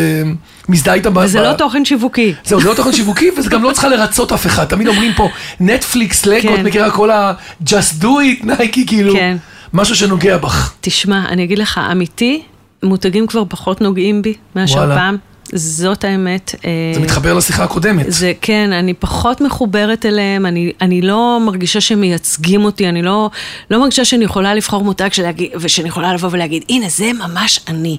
מזדהה 0.70 0.96
איתם. 0.96 1.18
וזה 1.18 1.40
ב- 1.40 1.44
לא 1.44 1.54
תוכן 1.54 1.86
שיווקי. 1.86 2.34
זהו, 2.46 2.62
זה 2.62 2.70
לא 2.70 2.74
תוכן 2.74 2.92
שיווקי, 2.94 3.30
וזה 3.38 3.50
גם 3.50 3.64
לא 3.64 3.72
צריכה 3.72 3.88
לרצות 3.90 4.32
אף 4.32 4.46
אחד. 4.46 4.66
תמיד 4.66 4.88
אומרים 4.88 5.14
פה, 5.14 5.30
נטפליקס, 5.60 6.26
לגו, 6.26 6.50
את 6.54 6.58
כן. 6.58 6.66
מכירה 6.66 6.92
כל 6.92 7.12
ה- 7.12 7.34
just 7.70 8.02
do 8.02 8.06
it, 8.06 8.46
נייקי, 8.46 8.86
כאילו, 8.88 9.14
כן. 9.14 9.38
משהו 9.74 9.96
שנוגע 9.96 10.38
בך. 10.38 10.74
תשמע, 10.82 11.26
אני 11.30 11.44
אגיד 11.44 11.58
לך, 11.60 11.80
אמיתי 11.92 12.42
מותגים 12.84 13.28
כבר 13.28 13.44
פחות 13.50 13.82
נוגעים 13.82 14.22
בי 14.22 14.34
מאשר 14.56 14.76
וואלה. 14.78 14.96
פעם. 14.96 15.18
זאת 15.56 16.04
האמת. 16.04 16.56
אה, 16.66 16.70
זה 16.94 17.00
מתחבר 17.00 17.34
לשיחה 17.34 17.64
הקודמת. 17.64 18.06
זה 18.08 18.34
כן, 18.42 18.72
אני 18.72 18.94
פחות 18.94 19.42
מחוברת 19.42 20.06
אליהם, 20.06 20.46
אני, 20.46 20.72
אני 20.82 21.02
לא 21.02 21.40
מרגישה 21.46 21.82
שהם 21.82 22.02
מייצגים 22.02 22.66
אותי, 22.66 22.90
אני 22.90 23.02
לא, 23.02 23.30
לא 23.72 23.80
מרגישה 23.80 24.06
שאני 24.06 24.26
יכולה 24.26 24.54
לבחור 24.54 24.84
מותג 24.84 25.10
שלהגיד, 25.14 25.52
ושאני 25.60 25.88
יכולה 25.88 26.14
לבוא 26.14 26.30
ולהגיד, 26.32 26.64
הנה 26.70 26.90
זה 26.90 27.12
ממש 27.14 27.60
אני. 27.68 27.98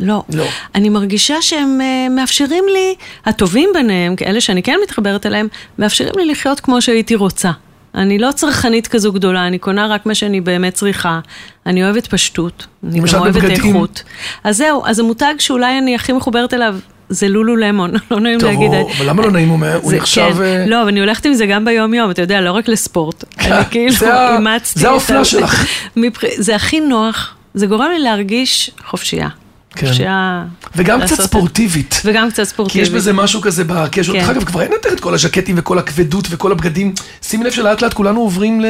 לא. 0.00 0.22
לא. 0.34 0.44
אני 0.74 0.88
מרגישה 0.88 1.42
שהם 1.42 1.80
uh, 1.80 2.12
מאפשרים 2.12 2.64
לי, 2.72 2.94
הטובים 3.24 3.70
ביניהם, 3.74 4.16
כאלה 4.16 4.40
שאני 4.40 4.62
כן 4.62 4.76
מתחברת 4.82 5.26
אליהם, 5.26 5.48
מאפשרים 5.78 6.12
לי 6.16 6.26
לחיות 6.26 6.60
כמו 6.60 6.82
שהייתי 6.82 7.14
רוצה. 7.14 7.50
אני 7.94 8.18
לא 8.18 8.32
צרכנית 8.32 8.86
כזו 8.86 9.12
גדולה, 9.12 9.46
אני 9.46 9.58
קונה 9.58 9.86
רק 9.86 10.06
מה 10.06 10.14
שאני 10.14 10.40
באמת 10.40 10.74
צריכה. 10.74 11.20
אני 11.66 11.84
אוהבת 11.84 12.06
פשטות, 12.06 12.66
אני 12.84 13.00
גם 13.00 13.20
אוהבת 13.20 13.34
בבגדים. 13.34 13.76
איכות. 13.76 14.02
אז 14.44 14.56
זהו, 14.56 14.82
אז 14.86 14.98
המותג 14.98 15.34
שאולי 15.38 15.78
אני 15.78 15.94
הכי 15.94 16.12
מחוברת 16.12 16.54
אליו 16.54 16.76
זה 17.12 17.28
לולו 17.28 17.56
למון, 17.56 17.90
לא 18.10 18.20
נעים 18.20 18.40
טוב, 18.40 18.48
להגיד. 18.50 18.70
הוא- 18.74 18.90
אבל 18.98 19.08
למה 19.08 19.22
לא 19.22 19.30
נעים? 19.30 19.48
הוא 19.48 19.58
זה- 19.90 19.96
נחשב... 19.96 20.34
כן. 20.38 20.64
לא, 20.68 20.80
אבל 20.82 20.88
אני 20.88 21.00
הולכת 21.00 21.26
עם 21.26 21.34
זה 21.34 21.46
גם 21.46 21.64
ביום-יום, 21.64 22.10
אתה 22.10 22.22
יודע, 22.22 22.40
לא 22.40 22.52
רק 22.52 22.68
לספורט. 22.68 23.24
אני 23.40 23.64
כאילו 23.70 23.94
אימצתי 24.36 24.80
זה 24.80 24.88
האופנה 24.88 25.24
שלך. 25.24 25.66
זה 26.36 26.54
הכי 26.56 26.80
נוח, 26.80 27.34
זה 27.54 27.66
גורם 27.66 27.90
לי 27.90 27.98
להרגיש 27.98 28.70
חופשייה. 28.86 29.28
כן. 29.74 29.86
חופשייה... 29.86 30.44
וגם 30.76 31.00
קצת 31.00 31.20
ספורטיבית. 31.20 32.02
וגם 32.04 32.30
קצת 32.30 32.42
כי 32.42 32.48
ספורטיבית. 32.48 32.82
יש 32.88 32.94
בזה 32.94 33.12
משהו 33.12 33.40
כזה 33.40 33.64
בקשר. 33.66 34.12
כן. 34.12 34.18
דרך 34.20 34.28
אגב, 34.28 34.44
כבר 34.44 34.62
אין 34.62 34.72
יותר 34.72 34.88
את 34.92 35.00
כל 35.00 35.14
הז'קטים 35.14 35.54
וכל 35.58 35.78
הכבדות 35.78 36.26
וכל 36.30 36.52
הבגדים. 36.52 36.94
שימי 37.22 37.44
לב 37.44 37.52
שלאט 37.52 37.82
לאט 37.82 37.94
כולנו 37.94 38.20
עוברים 38.20 38.62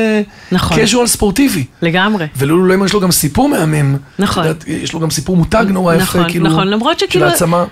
נכון. 0.53 0.79
לקז'ואל 0.79 1.07
ספורטיבי. 1.07 1.65
לגמרי. 1.83 2.27
ולולו 2.37 2.67
ליימן 2.67 2.87
יש 2.87 2.93
לו 2.93 3.01
גם 3.01 3.11
סיפור 3.11 3.49
מהמם. 3.49 3.97
נכון. 4.19 4.47
יודעת, 4.47 4.65
יש 4.67 4.93
לו 4.93 5.01
גם 5.01 5.11
סיפור 5.11 5.37
מותג 5.37 5.65
נורא 5.69 5.95
יפה, 5.95 6.03
נכון, 6.03 6.31
כאילו. 6.31 6.49
נכון, 6.49 6.69
למרות 6.69 6.99
שכאילו. 6.99 7.27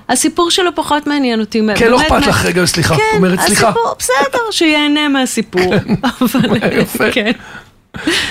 הסיפור 0.09 0.51
שלו 0.51 0.71
פחות 0.75 1.07
מעניין 1.07 1.41
אותי. 1.41 1.63
כן, 1.77 1.91
לא 1.91 2.01
אכפת 2.01 2.27
לך 2.27 2.45
רגע, 2.45 2.65
סליחה. 2.67 2.97
כן, 2.97 3.03
אומרת, 3.17 3.41
סליחה. 3.41 3.69
הסיפור, 3.69 3.95
בסדר, 3.99 4.51
שיהנה 4.51 5.09
מהסיפור. 5.09 5.75
אבל, 6.21 6.73
יפה. 6.73 7.05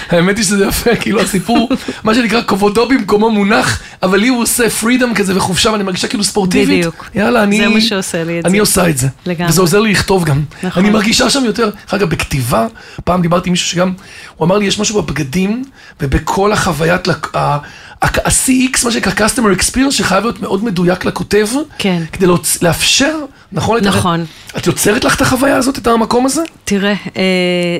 האמת 0.09 0.37
היא 0.37 0.45
שזה 0.45 0.65
יפה, 0.65 0.95
כאילו 0.95 1.21
הסיפור, 1.21 1.69
מה 2.03 2.13
שנקרא 2.15 2.41
כבודו 2.41 2.87
במקומו 2.87 3.29
מונח, 3.31 3.79
אבל 4.03 4.19
לי 4.19 4.27
הוא 4.27 4.41
עושה 4.41 4.69
פרידום 4.69 5.13
כזה 5.13 5.37
וחופשה, 5.37 5.71
ואני 5.71 5.83
מרגישה 5.83 6.07
כאילו 6.07 6.23
ספורטיבית. 6.23 6.79
בדיוק. 6.79 7.09
יאללה, 7.15 7.43
אני... 7.43 7.57
זה 7.57 7.69
מה 7.69 7.81
שעושה 7.81 8.23
לי 8.23 8.39
את 8.39 8.45
אני 8.45 8.57
זה. 8.57 8.59
עושה 8.59 8.89
את 8.89 8.97
זה. 8.97 9.07
לגמרי. 9.25 9.51
וזה 9.51 9.61
עוזר 9.61 9.79
לי 9.79 9.91
לכתוב 9.91 10.23
גם. 10.25 10.41
נכון. 10.63 10.83
אני 10.83 10.93
מרגישה 10.93 11.29
שם 11.29 11.45
יותר, 11.45 11.69
אגב, 11.87 12.09
בכתיבה, 12.09 12.67
פעם 13.03 13.21
דיברתי 13.21 13.49
עם 13.49 13.53
מישהו 13.53 13.67
שגם, 13.67 13.93
הוא 14.35 14.45
אמר 14.45 14.57
לי, 14.57 14.65
יש 14.65 14.79
משהו 14.79 15.01
בבגדים, 15.01 15.63
ובכל 16.01 16.51
החוויית, 16.51 17.07
ה-CX, 17.33 18.85
מה 18.85 18.91
שנקרא 18.91 19.27
customer 19.27 19.59
experience, 19.59 19.91
שחייב 19.91 20.23
להיות 20.23 20.41
מאוד 20.41 20.63
מדויק 20.63 21.05
לכותב, 21.05 21.47
כן. 21.77 22.03
כדי 22.11 22.25
לאפשר, 22.61 23.15
נכון? 23.51 23.79
נכון. 23.83 24.25
את 24.57 24.67
יוצרת 24.67 25.03
לך 25.03 25.15
את 25.15 25.21
החוויה 25.21 25.57
הזאת, 25.57 25.77
את 25.77 25.87
המקום 25.87 26.25
הזה? 26.25 26.41
תראה, 26.63 26.93
אה, 27.17 27.23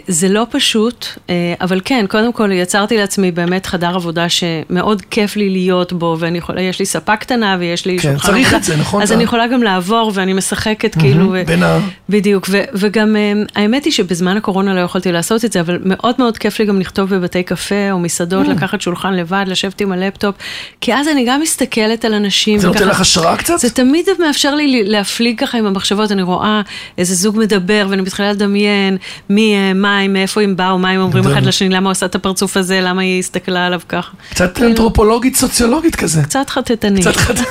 זה 0.07 0.29
לא 0.29 0.45
פשוט, 0.51 1.05
אה, 1.29 1.35
אבל 1.61 1.81
כן, 1.85 2.05
קודם 2.09 2.33
כל 2.33 2.51
יצרתי 2.51 2.97
לעצמי 2.97 3.31
באמת 3.31 3.65
חדר 3.65 3.95
עבודה 3.95 4.25
שמאוד 4.29 5.01
כיף 5.11 5.35
לי 5.35 5.49
להיות 5.49 5.93
בו, 5.93 6.15
ואני 6.19 6.37
יכולה, 6.37 6.61
יש 6.61 6.79
לי 6.79 6.85
ספה 6.85 7.15
קטנה 7.15 7.57
ויש 7.59 7.85
לי 7.85 7.99
כן, 7.99 8.09
שולחן 8.11 8.27
צריך 8.31 8.41
עבודה, 8.47 8.57
את 8.57 8.63
זה, 8.63 8.77
נכון? 8.77 9.01
אז 9.01 9.11
אני 9.11 9.23
יכולה 9.23 9.47
גם 9.47 9.63
לעבור 9.63 10.11
ואני 10.15 10.33
משחקת 10.33 10.95
כאילו, 10.99 11.29
ו- 11.33 11.43
בין 11.45 11.63
ה- 11.63 11.79
בדיוק, 12.09 12.47
ו- 12.49 12.63
וגם 12.73 13.15
אה, 13.15 13.31
האמת 13.55 13.85
היא 13.85 13.93
שבזמן 13.93 14.37
הקורונה 14.37 14.73
לא 14.75 14.79
יכולתי 14.79 15.11
לעשות 15.11 15.45
את 15.45 15.51
זה, 15.51 15.59
אבל 15.59 15.79
מאוד 15.85 16.15
מאוד 16.19 16.37
כיף 16.37 16.59
לי 16.59 16.65
גם 16.65 16.79
לכתוב 16.79 17.15
בבתי 17.15 17.43
קפה 17.43 17.91
או 17.91 17.99
מסעדות, 17.99 18.45
Mm. 18.45 18.49
לקחת 18.49 18.81
שולחן 18.81 19.13
לבד, 19.13 19.43
לשבת 19.47 19.81
עם 19.81 19.91
הלפטופ, 19.91 20.35
כי 20.81 20.93
אז 20.93 21.07
אני 21.07 21.25
גם 21.27 21.41
מסתכלת 21.41 22.05
על 22.05 22.13
אנשים. 22.13 22.59
זה 22.59 22.67
נותן 22.67 22.79
וככה- 22.79 22.91
לך 22.91 23.01
השראה 23.01 23.37
קצת? 23.37 23.59
זה 23.59 23.69
תמיד 23.69 24.05
מאפשר 24.19 24.55
לי 24.55 24.83
להפליג 24.85 25.39
ככה 25.39 25.58
עם 25.59 25.65
המחשבות, 25.65 26.11
אני 26.11 26.21
רואה 26.21 26.61
איזה 26.97 27.15
זוג 27.15 27.37
מדבר 27.37 27.87
ואני 27.89 28.01
מתחילה 28.01 28.31
לדמיין 28.31 28.97
מי 29.29 29.55
הם, 29.55 29.81
מה 29.81 29.99
הם, 29.99 30.13
מאיפה 30.13 30.41
הם 30.41 30.55
באו, 30.55 30.77
מה 30.77 30.89
הם 30.89 31.01
אומרים. 31.01 31.27
אחד 31.27 31.43
לשני, 31.43 31.69
למה 31.69 31.89
הוא 31.89 31.91
עשה 31.91 32.05
את 32.05 32.15
הפרצוף 32.15 32.57
הזה, 32.57 32.81
למה 32.81 33.01
היא 33.01 33.19
הסתכלה 33.19 33.65
עליו 33.65 33.81
ככה. 33.89 34.11
קצת 34.29 34.61
אנתרופולוגית, 34.61 35.35
סוציולוגית 35.35 35.95
כזה. 35.95 36.23
קצת 36.23 36.49
חטטני. 36.49 37.01
קצת 37.01 37.15
חד... 37.15 37.33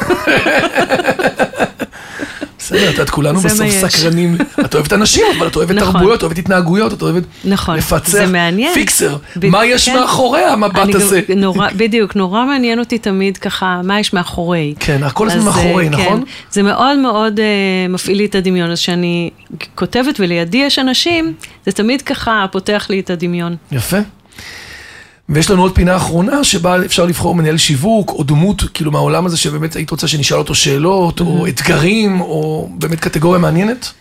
בסדר, 2.59 2.88
את 2.88 2.92
יודעת, 2.92 3.11
כולנו 3.11 3.40
בסוף. 3.40 3.68
סקרנים. 3.71 4.37
את 4.64 4.75
אוהבת 4.75 4.92
אנשים, 4.92 5.25
אבל 5.38 5.47
את 5.47 5.57
אוהבת. 5.57 5.79
תרבויות, 5.79 6.18
את 6.18 6.23
אוהבת 6.23 6.38
התנהגויות, 6.38 6.92
את 6.92 7.03
אוהבת 7.03 7.23
לפצח. 7.44 8.18
פיקסר, 8.75 9.16
מה 9.42 9.66
יש 9.66 9.88
כן. 9.88 9.97
מאחורי 9.97 10.44
המבט 10.44 10.94
הזה? 10.94 11.21
בדיוק, 11.77 12.16
נורא 12.16 12.44
מעניין 12.44 12.79
אותי 12.79 12.99
תמיד 12.99 13.37
ככה, 13.37 13.81
מה 13.85 14.01
יש 14.01 14.12
מאחורי. 14.12 14.75
כן, 14.81 15.03
הכל 15.03 15.27
הזמן 15.27 15.40
אז, 15.40 15.44
מאחורי, 15.44 15.85
אה, 15.85 15.90
נכון? 15.90 16.25
כן, 16.25 16.31
זה 16.51 16.62
מאוד 16.62 16.99
מאוד 16.99 17.38
uh, 17.38 17.92
מפעיל 17.92 18.16
לי 18.16 18.25
את 18.25 18.35
הדמיון, 18.35 18.71
אז 18.71 18.79
כשאני 18.79 19.31
כותבת 19.75 20.21
ולידי 20.21 20.59
יש 20.59 20.79
אנשים, 20.79 21.35
זה 21.66 21.73
תמיד 21.73 22.03
ככה 22.03 22.47
פותח 22.53 22.87
לי 22.90 23.01
את 23.01 23.11
הדמיון. 23.11 23.57
יפה. 23.73 23.99
ויש 25.28 25.50
לנו 25.50 25.62
עוד 25.62 25.74
פינה 25.74 25.96
אחרונה 25.96 26.44
שבה 26.44 26.84
אפשר 26.84 27.04
לבחור 27.04 27.34
מנהל 27.34 27.56
שיווק 27.56 28.10
או 28.10 28.22
דמות, 28.24 28.62
כאילו 28.74 28.90
מהעולם 28.90 29.26
הזה 29.26 29.36
שבאמת 29.36 29.76
היית 29.76 29.90
רוצה 29.90 30.08
שנשאל 30.08 30.38
אותו 30.38 30.54
שאלות, 30.54 31.20
או 31.20 31.46
אתגרים, 31.46 32.20
או 32.20 32.68
באמת 32.78 33.00
קטגוריה 33.00 33.40
מעניינת. 33.40 33.92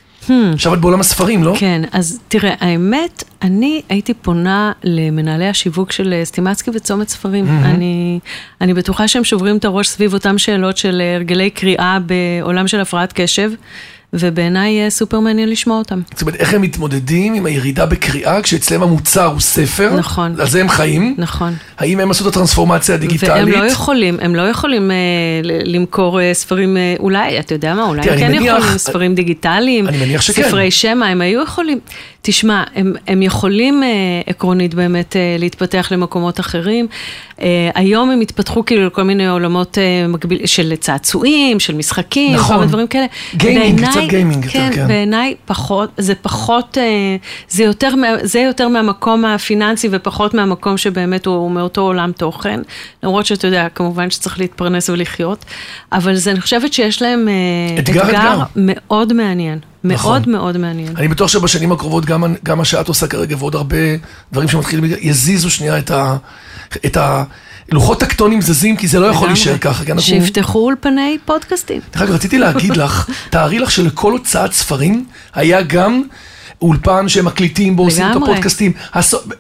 עכשיו 0.53 0.73
את 0.73 0.79
בעולם 0.81 0.99
הספרים, 0.99 1.43
לא? 1.43 1.53
כן, 1.59 1.81
אז 1.91 2.19
תראה, 2.27 2.53
האמת, 2.59 3.23
אני 3.41 3.81
הייתי 3.89 4.13
פונה 4.13 4.71
למנהלי 4.83 5.47
השיווק 5.47 5.91
של 5.91 6.13
אה, 6.13 6.25
סטימצקי 6.25 6.71
וצומת 6.73 7.09
ספרים. 7.09 7.47
אני, 7.47 8.19
אני 8.61 8.73
בטוחה 8.73 9.07
שהם 9.07 9.23
שוברים 9.23 9.57
את 9.57 9.65
הראש 9.65 9.87
סביב 9.87 10.13
אותן 10.13 10.37
שאלות 10.37 10.77
של 10.77 11.01
הרגלי 11.15 11.49
קריאה 11.49 11.97
בעולם 11.99 12.67
של 12.67 12.79
הפרעת 12.79 13.13
קשב, 13.13 13.51
ובעיניי 14.13 14.83
אה, 14.83 14.89
סופר 14.89 15.19
מעניין 15.19 15.49
לשמוע 15.49 15.77
אותם. 15.77 16.01
זאת 16.11 16.21
אומרת, 16.21 16.35
איך 16.35 16.53
הם 16.53 16.61
מתמודדים 16.61 17.33
עם 17.33 17.45
הירידה 17.45 17.85
בקריאה, 17.85 18.41
כשאצלם 18.41 18.83
המוצר 18.83 19.25
הוא 19.25 19.39
ספר, 19.39 19.93
נכון. 19.97 20.35
על 20.39 20.47
זה 20.47 20.61
הם 20.61 20.69
חיים. 20.69 21.15
נכון. 21.17 21.53
האם 21.77 21.99
הם 21.99 22.11
עשו 22.11 22.23
את 22.23 22.33
הטרנספורמציה 22.33 22.95
והם 22.95 23.03
הדיגיטלית? 23.03 23.55
לא 23.55 23.63
יכולים, 23.65 24.17
הם 24.21 24.35
לא 24.35 24.41
יכולים 24.41 24.91
אה, 24.91 24.95
למכור 25.65 26.21
אה, 26.21 26.33
ספרים, 26.33 26.77
אה, 26.77 26.95
אולי, 26.99 27.39
אתה 27.39 27.53
יודע 27.53 27.73
מה, 27.73 27.83
אולי 27.83 28.01
תראה, 28.01 28.13
אני 28.15 28.21
כן 28.23 28.43
מניח- 28.43 28.57
יכולים, 28.59 28.77
ספרים 28.77 29.15
דיגיטליים, 29.15 29.87
אני 29.87 29.97
מניח 29.97 30.21
שכן. 30.21 30.43
ספרי 30.43 30.71
שמע, 30.71 31.05
הם 31.05 31.21
היו 31.21 31.43
יכולים. 31.43 31.79
תשמע, 32.21 32.63
הם, 32.75 32.93
הם 33.07 33.21
יכולים 33.21 33.83
אה, 33.83 33.87
עקרונית 34.27 34.73
באמת 34.73 35.15
אה, 35.15 35.35
להתפתח 35.39 35.87
למקומות 35.91 36.39
אחרים. 36.39 36.87
אה, 37.41 37.47
היום 37.75 38.09
הם 38.11 38.21
התפתחו 38.21 38.65
כאילו 38.65 38.85
לכל 38.87 39.03
מיני 39.03 39.27
עולמות 39.27 39.77
אה, 39.77 40.07
מקביל, 40.07 40.45
של 40.45 40.73
צעצועים, 40.79 41.59
של 41.59 41.75
משחקים, 41.75 42.35
נכון. 42.35 42.47
כל 42.55 42.59
מיני 42.59 42.67
דברים 42.69 42.87
כאלה. 42.87 43.05
גיימינג, 43.35 43.81
קצת 43.99 44.09
גיימינג 44.09 44.45
יותר, 44.45 44.59
כן. 44.59 44.71
כן. 44.75 44.87
בעיניי 44.87 45.35
פחות, 45.45 45.89
זה 45.97 46.15
פחות, 46.15 46.77
אה, 46.77 47.15
זה 47.49 47.63
יותר, 47.63 47.93
זה 48.23 48.39
יותר 48.39 48.67
מהמקום 48.67 49.25
הפיננסי 49.25 49.89
ופחות 49.91 50.33
מהמקום 50.33 50.77
שבאמת 50.77 51.25
הוא 51.25 51.51
מאותו 51.51 51.81
עולם 51.81 52.11
תוכן. 52.11 52.59
למרות 53.03 53.25
שאתה 53.25 53.47
יודע, 53.47 53.67
כמובן 53.75 54.09
שצריך 54.09 54.39
להתפרנס 54.39 54.89
ולחיות, 54.89 55.45
אבל 55.91 56.15
זה, 56.15 56.31
אני 56.31 56.41
חושבת 56.41 56.73
שיש 56.73 57.01
להם 57.01 57.27
אה, 57.27 57.79
אתגר, 57.79 58.03
אתגר. 58.03 58.43
מאוד 58.55 59.13
מעניין. 59.13 59.59
נכון. 59.83 60.11
מאוד 60.11 60.29
מאוד 60.29 60.57
מעניין. 60.57 60.93
אני 60.97 61.07
בטוח 61.07 61.27
שבשנים 61.27 61.71
הקרובות 61.71 62.05
גם, 62.05 62.35
גם 62.43 62.57
מה 62.57 62.65
שאת 62.65 62.87
עושה 62.87 63.07
כרגע 63.07 63.35
ועוד 63.39 63.55
הרבה 63.55 63.77
דברים 64.31 64.49
שמתחילים, 64.49 64.91
יזיזו 65.01 65.51
שנייה 65.51 65.77
את 65.77 65.91
ה... 65.91 66.15
את 66.85 66.97
ה 66.97 67.23
לוחות 67.71 67.99
טקטונים 67.99 68.41
זזים, 68.41 68.77
כי 68.77 68.87
זה 68.87 68.99
לא 68.99 69.07
יכול. 69.07 69.27
להישאר 69.27 69.57
ככה, 69.57 69.85
כי 69.85 69.91
אנחנו... 69.91 70.07
שיפתחו 70.07 70.59
אולפני 70.59 71.17
פודקאסטים. 71.25 71.81
דרך 71.93 72.01
אגב, 72.01 72.11
רציתי 72.11 72.37
להגיד 72.37 72.77
לך, 72.81 73.09
תארי 73.29 73.59
לך 73.59 73.71
שלכל 73.71 74.11
הוצאת 74.11 74.53
ספרים 74.53 75.05
היה 75.33 75.61
גם 75.61 76.03
אולפן 76.61 77.09
שהם 77.09 77.25
מקליטים 77.25 77.75
בו, 77.75 77.83
עושים 77.83 78.05
את. 78.11 78.15
הפודקאסטים. 78.15 78.71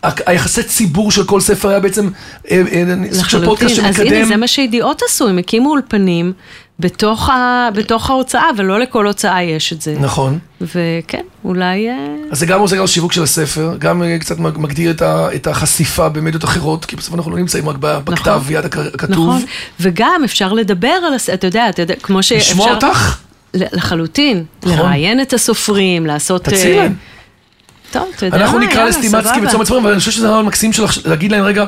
היחסי 0.03 0.63
ציבור 0.63 1.11
של 1.11 1.23
כל 1.23 1.41
ספר 1.41 1.69
היה 1.69 1.79
בעצם 1.79 2.09
אה, 2.51 2.63
אה, 2.71 2.83
סוג 3.11 3.29
של 3.29 3.45
פודקאסט 3.45 3.77
לחלוטין. 3.77 3.89
אז 3.89 3.99
הנה, 3.99 4.09
שמקדם. 4.09 4.27
זה 4.27 4.37
מה 4.37 4.47
שידיעות 4.47 5.01
עשו, 5.09 5.27
הם 5.27 5.37
הקימו 5.37 5.69
אולפנים 5.69 6.33
בתוך, 6.79 7.29
ה, 7.29 7.69
בתוך 7.73 8.09
ההוצאה, 8.09 8.45
ולא 8.57 8.79
לכל 8.79 9.07
הוצאה 9.07 9.43
יש 9.43 9.73
את 9.73 9.81
זה. 9.81 9.95
נכון. 9.99 10.39
וכן, 10.61 11.21
אולי... 11.45 11.89
אה, 11.89 11.95
אז 12.31 12.39
זה 12.39 12.45
גם 12.45 12.59
עוזר 12.59 12.83
לשיווק 12.83 13.13
של 13.13 13.23
הספר, 13.23 13.75
גם 13.79 14.03
אה, 14.03 14.19
קצת 14.19 14.39
מג- 14.39 14.57
מגדיר 14.57 14.91
את 14.91 15.01
ה- 15.01 15.27
את 15.35 15.47
החשיפה 15.47 16.09
במדיות 16.09 16.43
אחרות, 16.43 16.85
כי 16.85 16.95
בסוף 16.95 17.13
אנחנו 17.15 17.31
לא 17.31 17.37
נמצאים 17.37 17.69
רק 17.69 17.75
ב- 17.79 17.97
בכתב 18.03 18.41
יד 18.49 18.65
הכ- 18.65 18.93
הכתוב. 18.93 19.11
נכון, 19.29 19.41
וגם 19.79 20.21
אפשר 20.25 20.53
לדבר 20.53 20.87
על, 21.07 21.13
הס- 21.13 21.29
אתה 21.29 21.47
יודע, 21.47 21.69
אתה 21.69 21.81
יודע, 21.81 21.95
כמו 22.03 22.23
שאפשר... 22.23 22.51
לשמוע 22.51 22.71
אותך? 22.73 23.17
לחלוטין, 23.53 24.43
נכון. 24.63 24.77
לראיין 24.77 25.21
את 25.21 25.33
הסופרים, 25.33 26.05
לעשות... 26.05 26.43
תציעי 26.43 26.77
אה, 26.77 26.83
להם. 26.83 26.93
טוב, 27.91 28.03
אתה 28.15 28.25
יודע 28.25 28.37
אנחנו 28.37 28.59
מה, 28.59 28.65
נקרא 28.65 28.75
יאללה, 28.77 28.89
לסטימצקי 28.89 29.29
סבבה. 29.33 29.47
וצומת 29.47 29.65
ספרים, 29.65 29.81
אבל 29.81 29.91
אני 29.91 29.99
חושב 29.99 30.11
שזה 30.11 30.29
רעיון 30.29 30.45
מקסים 30.45 30.73
שלך, 30.73 30.97
להגיד 31.05 31.31
להם, 31.31 31.43
רגע, 31.43 31.65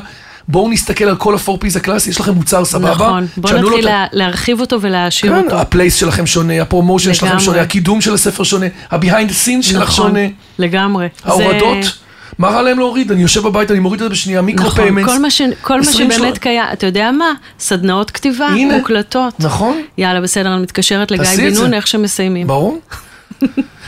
בואו 0.50 0.68
נסתכל 0.70 1.04
על 1.04 1.16
כל 1.16 1.34
ה 1.34 1.39
four 1.39 1.58
P's 1.60 1.76
הקלאסי, 1.76 2.10
יש 2.10 2.20
לכם 2.20 2.32
מוצר 2.32 2.64
סבבה. 2.64 2.90
נכון, 2.90 3.26
בוא 3.36 3.50
תשנו 3.50 3.62
לו 3.62 3.68
נתחיל 3.70 3.88
ה- 3.88 3.90
לה- 3.92 4.06
להרחיב 4.12 4.60
אותו 4.60 4.80
ולהעשיר 4.80 5.32
כן, 5.32 5.44
אותו. 5.44 5.60
ה 5.60 5.66
place 5.66 5.94
שלכם 5.94 6.26
שונה, 6.26 6.62
ה 6.62 6.67
promotion 6.67 7.14
שלכם. 7.14 7.40
שונה, 7.40 7.60
הקידום 7.60 8.00
של 8.00 8.14
הספר 8.14 8.42
שונה, 8.42 8.66
ה-behind 8.90 9.04
the 9.30 9.46
scenes 9.46 9.62
שלך 9.62 9.82
נכון, 9.82 9.94
שונה, 10.08 10.20
לגמרי. 10.58 11.08
זה- 11.24 11.30
ההורדות, 11.30 11.98
מה 12.38 12.48
רע 12.48 12.62
להם 12.62 12.78
להוריד? 12.78 13.12
אני 13.12 13.22
יושב 13.22 13.42
בבית, 13.42 13.70
אני 13.70 13.78
מוריד 13.78 14.00
את 14.02 14.08
זה 14.08 14.12
בשנייה, 14.12 14.42
מיקרו 14.42 14.66
נכון, 14.66 14.82
payments. 14.82 15.08
כל 15.12 15.18
מה, 15.18 15.30
ש, 15.30 15.42
כל 15.62 15.74
מה 15.74 15.80
20 15.80 16.10
שבאמת 16.10 16.24
שעות. 16.26 16.38
קיים, 16.38 16.64
אתה 16.72 16.86
יודע 16.86 17.10
מה? 17.12 17.32
סדנאות 17.58 18.10
כתיבה, 18.10 18.46
הנה. 18.46 18.78
מוקלטות. 18.78 19.34
נכון. 19.40 19.82
יאללה, 19.98 20.20
בסדר, 20.20 20.54
אני 20.54 20.62
מתקשרת 20.62 21.10
לגיא 21.10 21.24
בן 21.36 21.44
נון, 21.54 21.70
זה. 21.70 21.76
איך 21.76 21.86
שמסיימים. 21.86 22.46
ברור. 22.46 22.80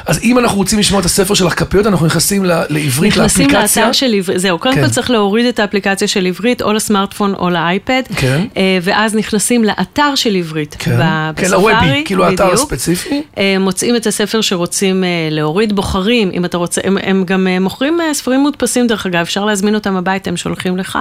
אז 0.07 0.21
אם 0.23 0.39
אנחנו 0.39 0.57
רוצים 0.59 0.79
לשמוע 0.79 1.01
את 1.01 1.05
הספר 1.05 1.35
שלך 1.35 1.59
כפיות, 1.59 1.87
אנחנו 1.87 2.07
נכנסים 2.07 2.45
לעברית, 2.45 3.13
נכנסים 3.13 3.47
לאפליקציה. 3.51 3.83
לאתר 3.83 3.93
של 3.93 4.15
עברית, 4.15 4.41
זהו, 4.41 4.59
קודם 4.59 4.75
כן. 4.75 4.85
כל 4.85 4.91
צריך 4.91 5.11
להוריד 5.11 5.47
את 5.47 5.59
האפליקציה 5.59 6.09
של 6.09 6.27
עברית, 6.27 6.63
או 6.63 6.73
לסמארטפון 6.73 7.35
או 7.35 7.51
לאייפד, 7.51 8.03
כן. 8.17 8.47
אה, 8.57 8.79
ואז 8.83 9.15
נכנסים 9.15 9.65
לאתר 9.65 10.15
של 10.15 10.37
עברית, 10.37 10.77
כן, 10.79 10.91
כן, 10.91 11.43
בספארי, 11.43 11.73
לוובי, 11.73 12.03
כאילו 12.05 12.25
האתר 12.25 12.45
בדיוק. 12.45 12.61
הספציפי. 12.61 13.23
אה, 13.39 13.57
מוצאים 13.61 13.97
את 13.97 14.07
הספר 14.07 14.41
שרוצים 14.41 15.05
אה, 15.05 15.09
להוריד, 15.31 15.73
בוחרים, 15.73 16.31
אם 16.35 16.45
אתה 16.45 16.57
רוצה, 16.57 16.81
הם, 16.85 16.99
הם 17.03 17.25
גם 17.25 17.47
מוכרים 17.61 17.99
ספרים 18.13 18.41
מודפסים 18.41 18.87
דרך 18.87 19.07
אגב, 19.07 19.21
אפשר 19.21 19.45
להזמין 19.45 19.75
אותם 19.75 19.97
הביתה, 19.97 20.31
הם 20.31 20.37
שולחים 20.37 20.77
לך, 20.79 20.99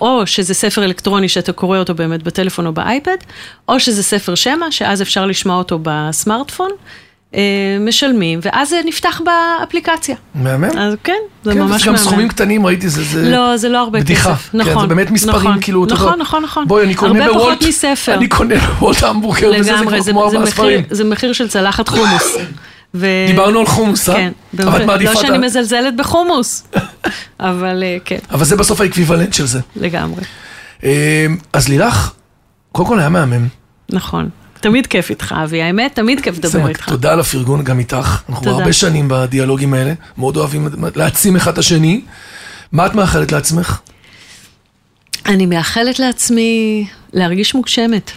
או 0.00 0.22
שזה 0.26 0.54
ספר 0.54 0.84
אלקטרוני 0.84 1.28
שאתה 1.28 1.52
קורא 1.52 1.78
אותו 1.78 1.94
באמת 1.94 2.22
בטלפון 2.22 2.66
או 2.66 2.72
באייפד, 2.72 3.16
או 3.68 3.80
שזה 3.80 4.02
ספר 4.02 4.34
שמע, 4.34 4.66
שאז 4.70 5.02
אפשר 5.02 5.26
לשמוע 5.26 5.56
אותו 5.56 5.78
בסמארטפון, 5.82 6.70
משלמים, 7.80 8.40
ואז 8.42 8.68
זה 8.68 8.80
נפתח 8.84 9.20
באפליקציה. 9.24 10.16
מהמם. 10.34 10.78
אז 10.78 10.94
כן, 11.04 11.12
זה 11.44 11.52
כן, 11.52 11.58
ממש 11.58 11.74
וזה 11.74 11.86
גם 11.86 11.92
מהמם. 11.92 12.06
סכומים 12.06 12.28
קטנים, 12.28 12.66
ראיתי, 12.66 12.88
זה... 12.88 13.04
זה... 13.04 13.30
לא, 13.30 13.56
זה 13.56 13.68
לא 13.68 13.78
הרבה 13.78 14.00
בדיחה. 14.00 14.34
כסף, 14.34 14.48
כן, 14.52 14.58
נכון. 14.58 14.80
זה 14.80 14.86
באמת 14.86 15.10
מספרים, 15.10 15.48
נכון, 15.48 15.60
כאילו, 15.60 15.82
יודע, 15.82 15.94
נכון, 15.94 16.18
נכון, 16.20 16.42
נכון. 16.42 16.68
בואי, 16.68 16.84
אני 16.84 16.94
קונה 16.94 17.24
הרבה 17.24 17.38
בוולט, 17.38 17.58
פחות 17.58 17.68
מספר. 17.68 18.14
אני 18.14 18.28
קונה 18.28 18.54
בוולט 18.58 19.02
המבורגר, 19.02 19.50
וזה 19.50 19.62
זה 19.62 19.72
לגמרי, 19.72 20.02
זה, 20.02 20.10
כמו 20.12 20.30
זה, 20.30 20.36
ארבעה 20.36 20.42
מחיר, 20.42 20.54
ספרים. 20.54 20.84
זה 20.90 21.04
מחיר 21.04 21.32
של 21.32 21.48
צלחת 21.48 21.88
חומוס. 21.88 22.36
ו... 22.94 23.06
דיברנו 23.26 23.60
על 23.60 23.66
חומוס, 23.66 24.08
אה? 24.08 24.14
כן, 24.14 24.32
אבל 24.58 24.82
את 24.82 24.86
מעדיפה 24.86 25.12
לא 25.12 25.20
שאני 25.20 25.38
מזלזלת 25.38 25.96
בחומוס, 25.96 26.64
אבל 27.40 27.82
אה, 27.82 27.96
כן, 28.04 28.18
אבל 28.30 28.44
זה 28.44 28.56
בסוף 28.56 28.80
האקוויוולנט 28.80 29.32
של 29.32 29.46
זה. 29.46 29.60
לגמרי, 29.76 30.22
אה, 30.84 31.26
אז 31.52 31.68
לילך, 31.68 32.12
קודם 32.72 32.88
כל 32.88 32.98
היה 33.00 33.08
מהמם. 33.08 33.46
נכון. 33.90 34.28
תמיד 34.60 34.86
כיף 34.86 35.10
איתך, 35.10 35.34
אבי, 35.44 35.62
האמת, 35.62 35.94
תמיד 35.94 36.20
כיף 36.20 36.38
לדבר 36.38 36.68
איתך. 36.68 36.88
תודה 36.88 37.12
על 37.12 37.20
הפרגון 37.20 37.64
גם 37.64 37.78
איתך. 37.78 38.22
אנחנו. 38.28 38.50
הרבה 38.50 38.72
שנים 38.72 39.06
בדיאלוגים 39.08 39.74
האלה, 39.74 39.92
מאוד 40.18 40.36
אוהבים 40.36 40.68
להעצים 40.96 41.36
אחד 41.36 41.52
את 41.52 41.58
השני. 41.58 42.00
מה 42.72 42.86
את 42.86 42.94
מאחלת 42.94 43.32
לעצמך? 43.32 43.78
אני 45.26 45.46
מאחלת 45.46 45.98
לעצמי 45.98 46.86
להרגיש 47.12 47.54
מוגשמת, 47.54 48.10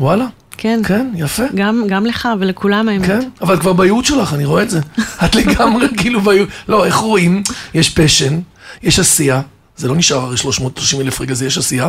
וואלה, 0.00 0.26
כן, 0.58 0.80
כן, 0.84 1.10
יפה. 1.14 1.42
גם, 1.54 1.84
גם 1.88 2.06
לך 2.06 2.28
ולכולם 2.40 2.88
האמת. 2.88 3.06
כן, 3.06 3.28
אבל 3.40 3.60
כבר 3.60 3.72
בייעוד 3.72 4.04
שלך, 4.04 4.34
אני 4.34 4.44
רואה 4.44 4.62
את 4.62 4.70
זה. 4.70 4.80
את 5.24 5.34
לגמרי 5.34 5.86
כאילו 5.96 6.20
בייעוד. 6.20 6.48
לא, 6.68 6.84
איך 6.84 6.94
רואים? 6.94 7.42
יש 7.74 7.90
פשן, 7.90 8.40
יש 8.82 8.98
עשייה. 8.98 9.40
זה 9.78 9.88
לא 9.88 9.96
נשאר 9.96 10.16
הרי 10.18 10.36
330 10.36 11.00
אלף 11.00 11.20
רגע, 11.20 11.34
זה 11.34 11.46
יש 11.46 11.58
עשייה. 11.58 11.88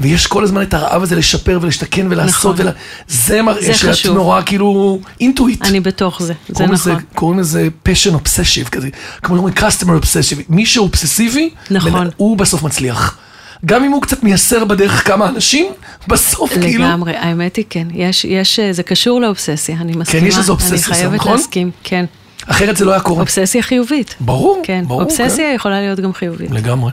ויש 0.00 0.26
כל 0.26 0.44
הזמן 0.44 0.62
את 0.62 0.74
הרעב 0.74 1.02
הזה 1.02 1.16
לשפר 1.16 1.58
ולהשתכן 1.62 2.06
ולעשות. 2.10 2.34
נכון. 2.54 2.54
ולה... 2.58 2.70
זה 3.08 3.42
מראה 3.42 3.62
זה 3.62 3.74
שאת 3.74 3.90
חשוב. 3.90 4.16
נורא 4.16 4.42
כאילו 4.46 4.98
אינטואיט. 5.20 5.62
אני 5.64 5.80
בתוך 5.80 6.22
זה, 6.22 6.32
זה 6.48 6.54
קוראים 6.54 6.72
לזה- 6.72 6.90
נכון. 6.92 7.02
קוראים 7.14 7.38
לזה 7.38 7.68
passion 7.88 8.12
obsessive 8.14 8.68
כזה, 8.70 8.88
כמו 9.22 9.36
שאומרים 9.36 9.54
customer 9.54 10.02
obsessive, 10.02 10.42
מי 10.48 10.66
שהוא 10.66 10.86
אובססיבי, 10.86 11.50
נכון. 11.70 12.08
הוא 12.16 12.36
בסוף 12.38 12.62
מצליח. 12.62 13.18
גם 13.66 13.84
אם 13.84 13.90
הוא 13.90 14.02
קצת 14.02 14.22
מייסר 14.22 14.64
בדרך 14.64 15.06
כמה 15.06 15.28
אנשים, 15.28 15.66
בסוף 16.08 16.52
כאילו, 16.52 16.84
לגמרי, 16.84 17.16
האמת 17.16 17.56
היא 17.56 17.64
כן, 17.70 17.88
יש, 17.94 18.24
יש, 18.24 18.58
אה, 18.58 18.72
זה 18.72 18.82
קשור 18.82 19.20
לאובססיה, 19.20 19.76
אני 19.80 19.92
מסכימה. 19.96 20.26
יש 20.28 20.38
איזו 20.38 20.52
אובססיה, 20.52 20.74
אני 20.76 20.82
חייבת 20.82 21.14
נכון? 21.14 21.32
להסכים, 21.36 21.70
כן. 21.84 22.04
אחרת 22.46 22.76
זה 22.76 22.84
לא 22.84 22.90
היה 22.90 23.00
קורה. 23.00 23.20
אובססיה 23.20 23.62
חיובית. 23.62 24.14
ברור, 24.20 24.60
כן, 24.64 24.84
ברור, 24.88 25.02
אובססיה 25.02 25.54
יכולה 25.54 25.80
להיות 25.80 26.00
גם 26.00 26.12
חיובית. 26.12 26.50
לגמרי. 26.50 26.90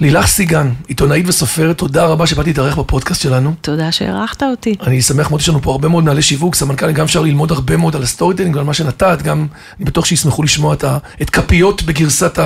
לילך 0.00 0.26
סיגן, 0.26 0.70
עיתונאית 0.88 1.28
וסופרת, 1.28 1.78
תודה 1.78 2.04
רבה 2.04 2.26
שבאת 2.26 2.46
להתארח 2.46 2.78
בפודקאסט 2.78 3.22
שלנו. 3.22 3.54
תודה 3.60 3.92
שאירחת 3.92 4.42
אותי. 4.42 4.74
אני 4.86 5.02
שמח 5.02 5.30
מאוד, 5.30 5.40
יש 5.40 5.48
לנו 5.48 5.62
פה 5.62 5.70
הרבה 5.70 5.88
מאוד 5.88 6.04
מנהלי 6.04 6.22
שיווק, 6.22 6.54
סמנכ"לים, 6.54 6.94
גם 6.94 7.04
אפשר 7.04 7.22
ללמוד 7.22 7.52
הרבה 7.52 7.76
מאוד 7.76 7.96
על 7.96 8.02
ה 8.02 8.36
storytelling 8.36 8.56
ועל 8.56 8.64
מה 8.64 8.74
שנתת, 8.74 9.22
גם 9.22 9.46
אני 9.78 9.84
בטוח 9.84 10.04
שישמחו 10.04 10.42
לשמוע 10.42 10.74
את, 10.74 10.84
ה, 10.84 10.98
את 11.22 11.30
כפיות 11.30 11.82
בגרסת 11.82 12.38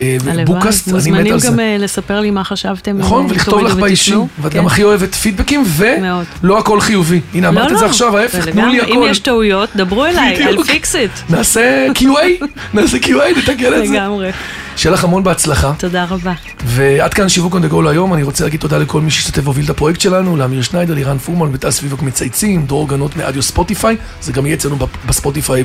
הלוואי, 0.00 0.42
ה 0.42 0.47
bookcast, 0.47 0.88
אני 0.88 0.92
מת 0.92 0.94
מוזמנים 0.94 1.32
על 1.32 1.40
זה. 1.40 1.48
גם 1.48 1.60
אה, 1.60 1.76
לספר 1.78 2.20
לי 2.20 2.30
מה 2.30 2.44
חשבתם. 2.44 2.98
נכון, 2.98 3.24
אה, 3.24 3.30
ולכתוב 3.30 3.50
תורידו 3.54 3.68
לך 3.68 3.74
באישי. 3.74 4.14
ואת 4.14 4.52
כן. 4.52 4.58
גם 4.58 4.66
הכי 4.66 4.82
אוהבת 4.82 5.14
פידבקים. 5.14 5.64
ולא 5.66 6.58
הכל 6.58 6.80
חיובי. 6.80 7.20
הנה, 7.34 7.48
אמרת 7.48 7.70
לא, 7.70 7.72
את 7.72 7.78
זה 7.78 7.84
לא, 7.84 7.90
עכשיו, 7.90 8.18
ההפך, 8.18 8.48
תנו 8.48 8.68
לי. 8.68 8.80
הכל. 8.80 8.92
אם 8.92 9.02
יש 9.10 9.18
טעויות, 9.18 9.68
דברו 9.76 10.04
אליי. 10.06 10.46
I'll 10.46 10.60
fix 10.60 10.92
it. 10.92 11.32
נעשה 11.32 11.86
QA, 11.94 12.44
נעשה 12.74 12.96
QA, 12.96 13.38
נתקן 13.38 13.74
את 13.74 13.86
זה. 13.86 13.92
לגמרי. 13.94 14.30
שיהיה 14.76 14.92
לך 14.94 15.04
המון 15.04 15.22
בהצלחה. 15.22 15.72
תודה 15.78 16.04
רבה. 16.04 16.32
ועד 16.64 17.14
כאן 17.14 17.28
שיווק 17.28 17.54
the 17.54 17.72
go 17.72 17.82
להיום, 17.82 18.14
אני 18.14 18.22
רוצה 18.22 18.44
להגיד 18.44 18.60
תודה 18.60 18.78
לכל 18.78 19.00
מי 19.00 19.10
שהשתתף 19.10 19.42
והוביל 19.44 19.64
את 19.64 19.70
הפרויקט 19.70 20.00
שלנו, 20.00 20.36
לאמיר 20.36 20.62
שניידר, 20.62 20.94
לירן 20.94 21.18
פורמן, 21.18 21.50
וטל 21.54 21.70
סביבוק 21.70 22.02
מצייצים, 22.02 22.66
דרור 22.66 22.88
גנות 22.88 23.16
מאדיו 23.16 23.42
ספוטיפיי, 23.42 23.96
זה 24.22 24.32
גם 24.32 24.46
יהיה 24.46 24.56
אצלנו 24.56 24.76
בספוטיפיי 25.06 25.64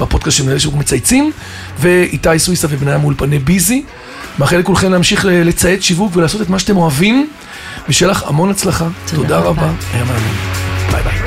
בפודקאסט 0.00 0.36
של 0.36 0.44
מנהל 0.44 0.58
שיווק 0.58 0.76
מצייצים, 0.76 1.32
ואיתי 1.78 2.38
סוויסה 2.38 2.66
ובניה 2.70 2.98
מאולפני 2.98 3.38
ביזי. 3.38 3.84
מאחל 4.38 4.56
לכולכם 4.56 4.92
להמשיך 4.92 5.24
ל- 5.24 5.28
לצייץ 5.28 5.82
שיווק 5.82 6.16
ולעשות 6.16 6.40
את 6.42 6.50
מה 6.50 6.58
שאתם 6.58 6.76
אוהבים, 6.76 7.28
ושיהיה 7.88 8.10
לך 8.10 8.22
המון 8.26 8.50
הצלחה. 8.50 8.84
תודה 9.06 9.16
תודה 9.22 9.38
רבה. 9.38 9.70
היה 9.92 10.04
מעניין. 10.04 11.23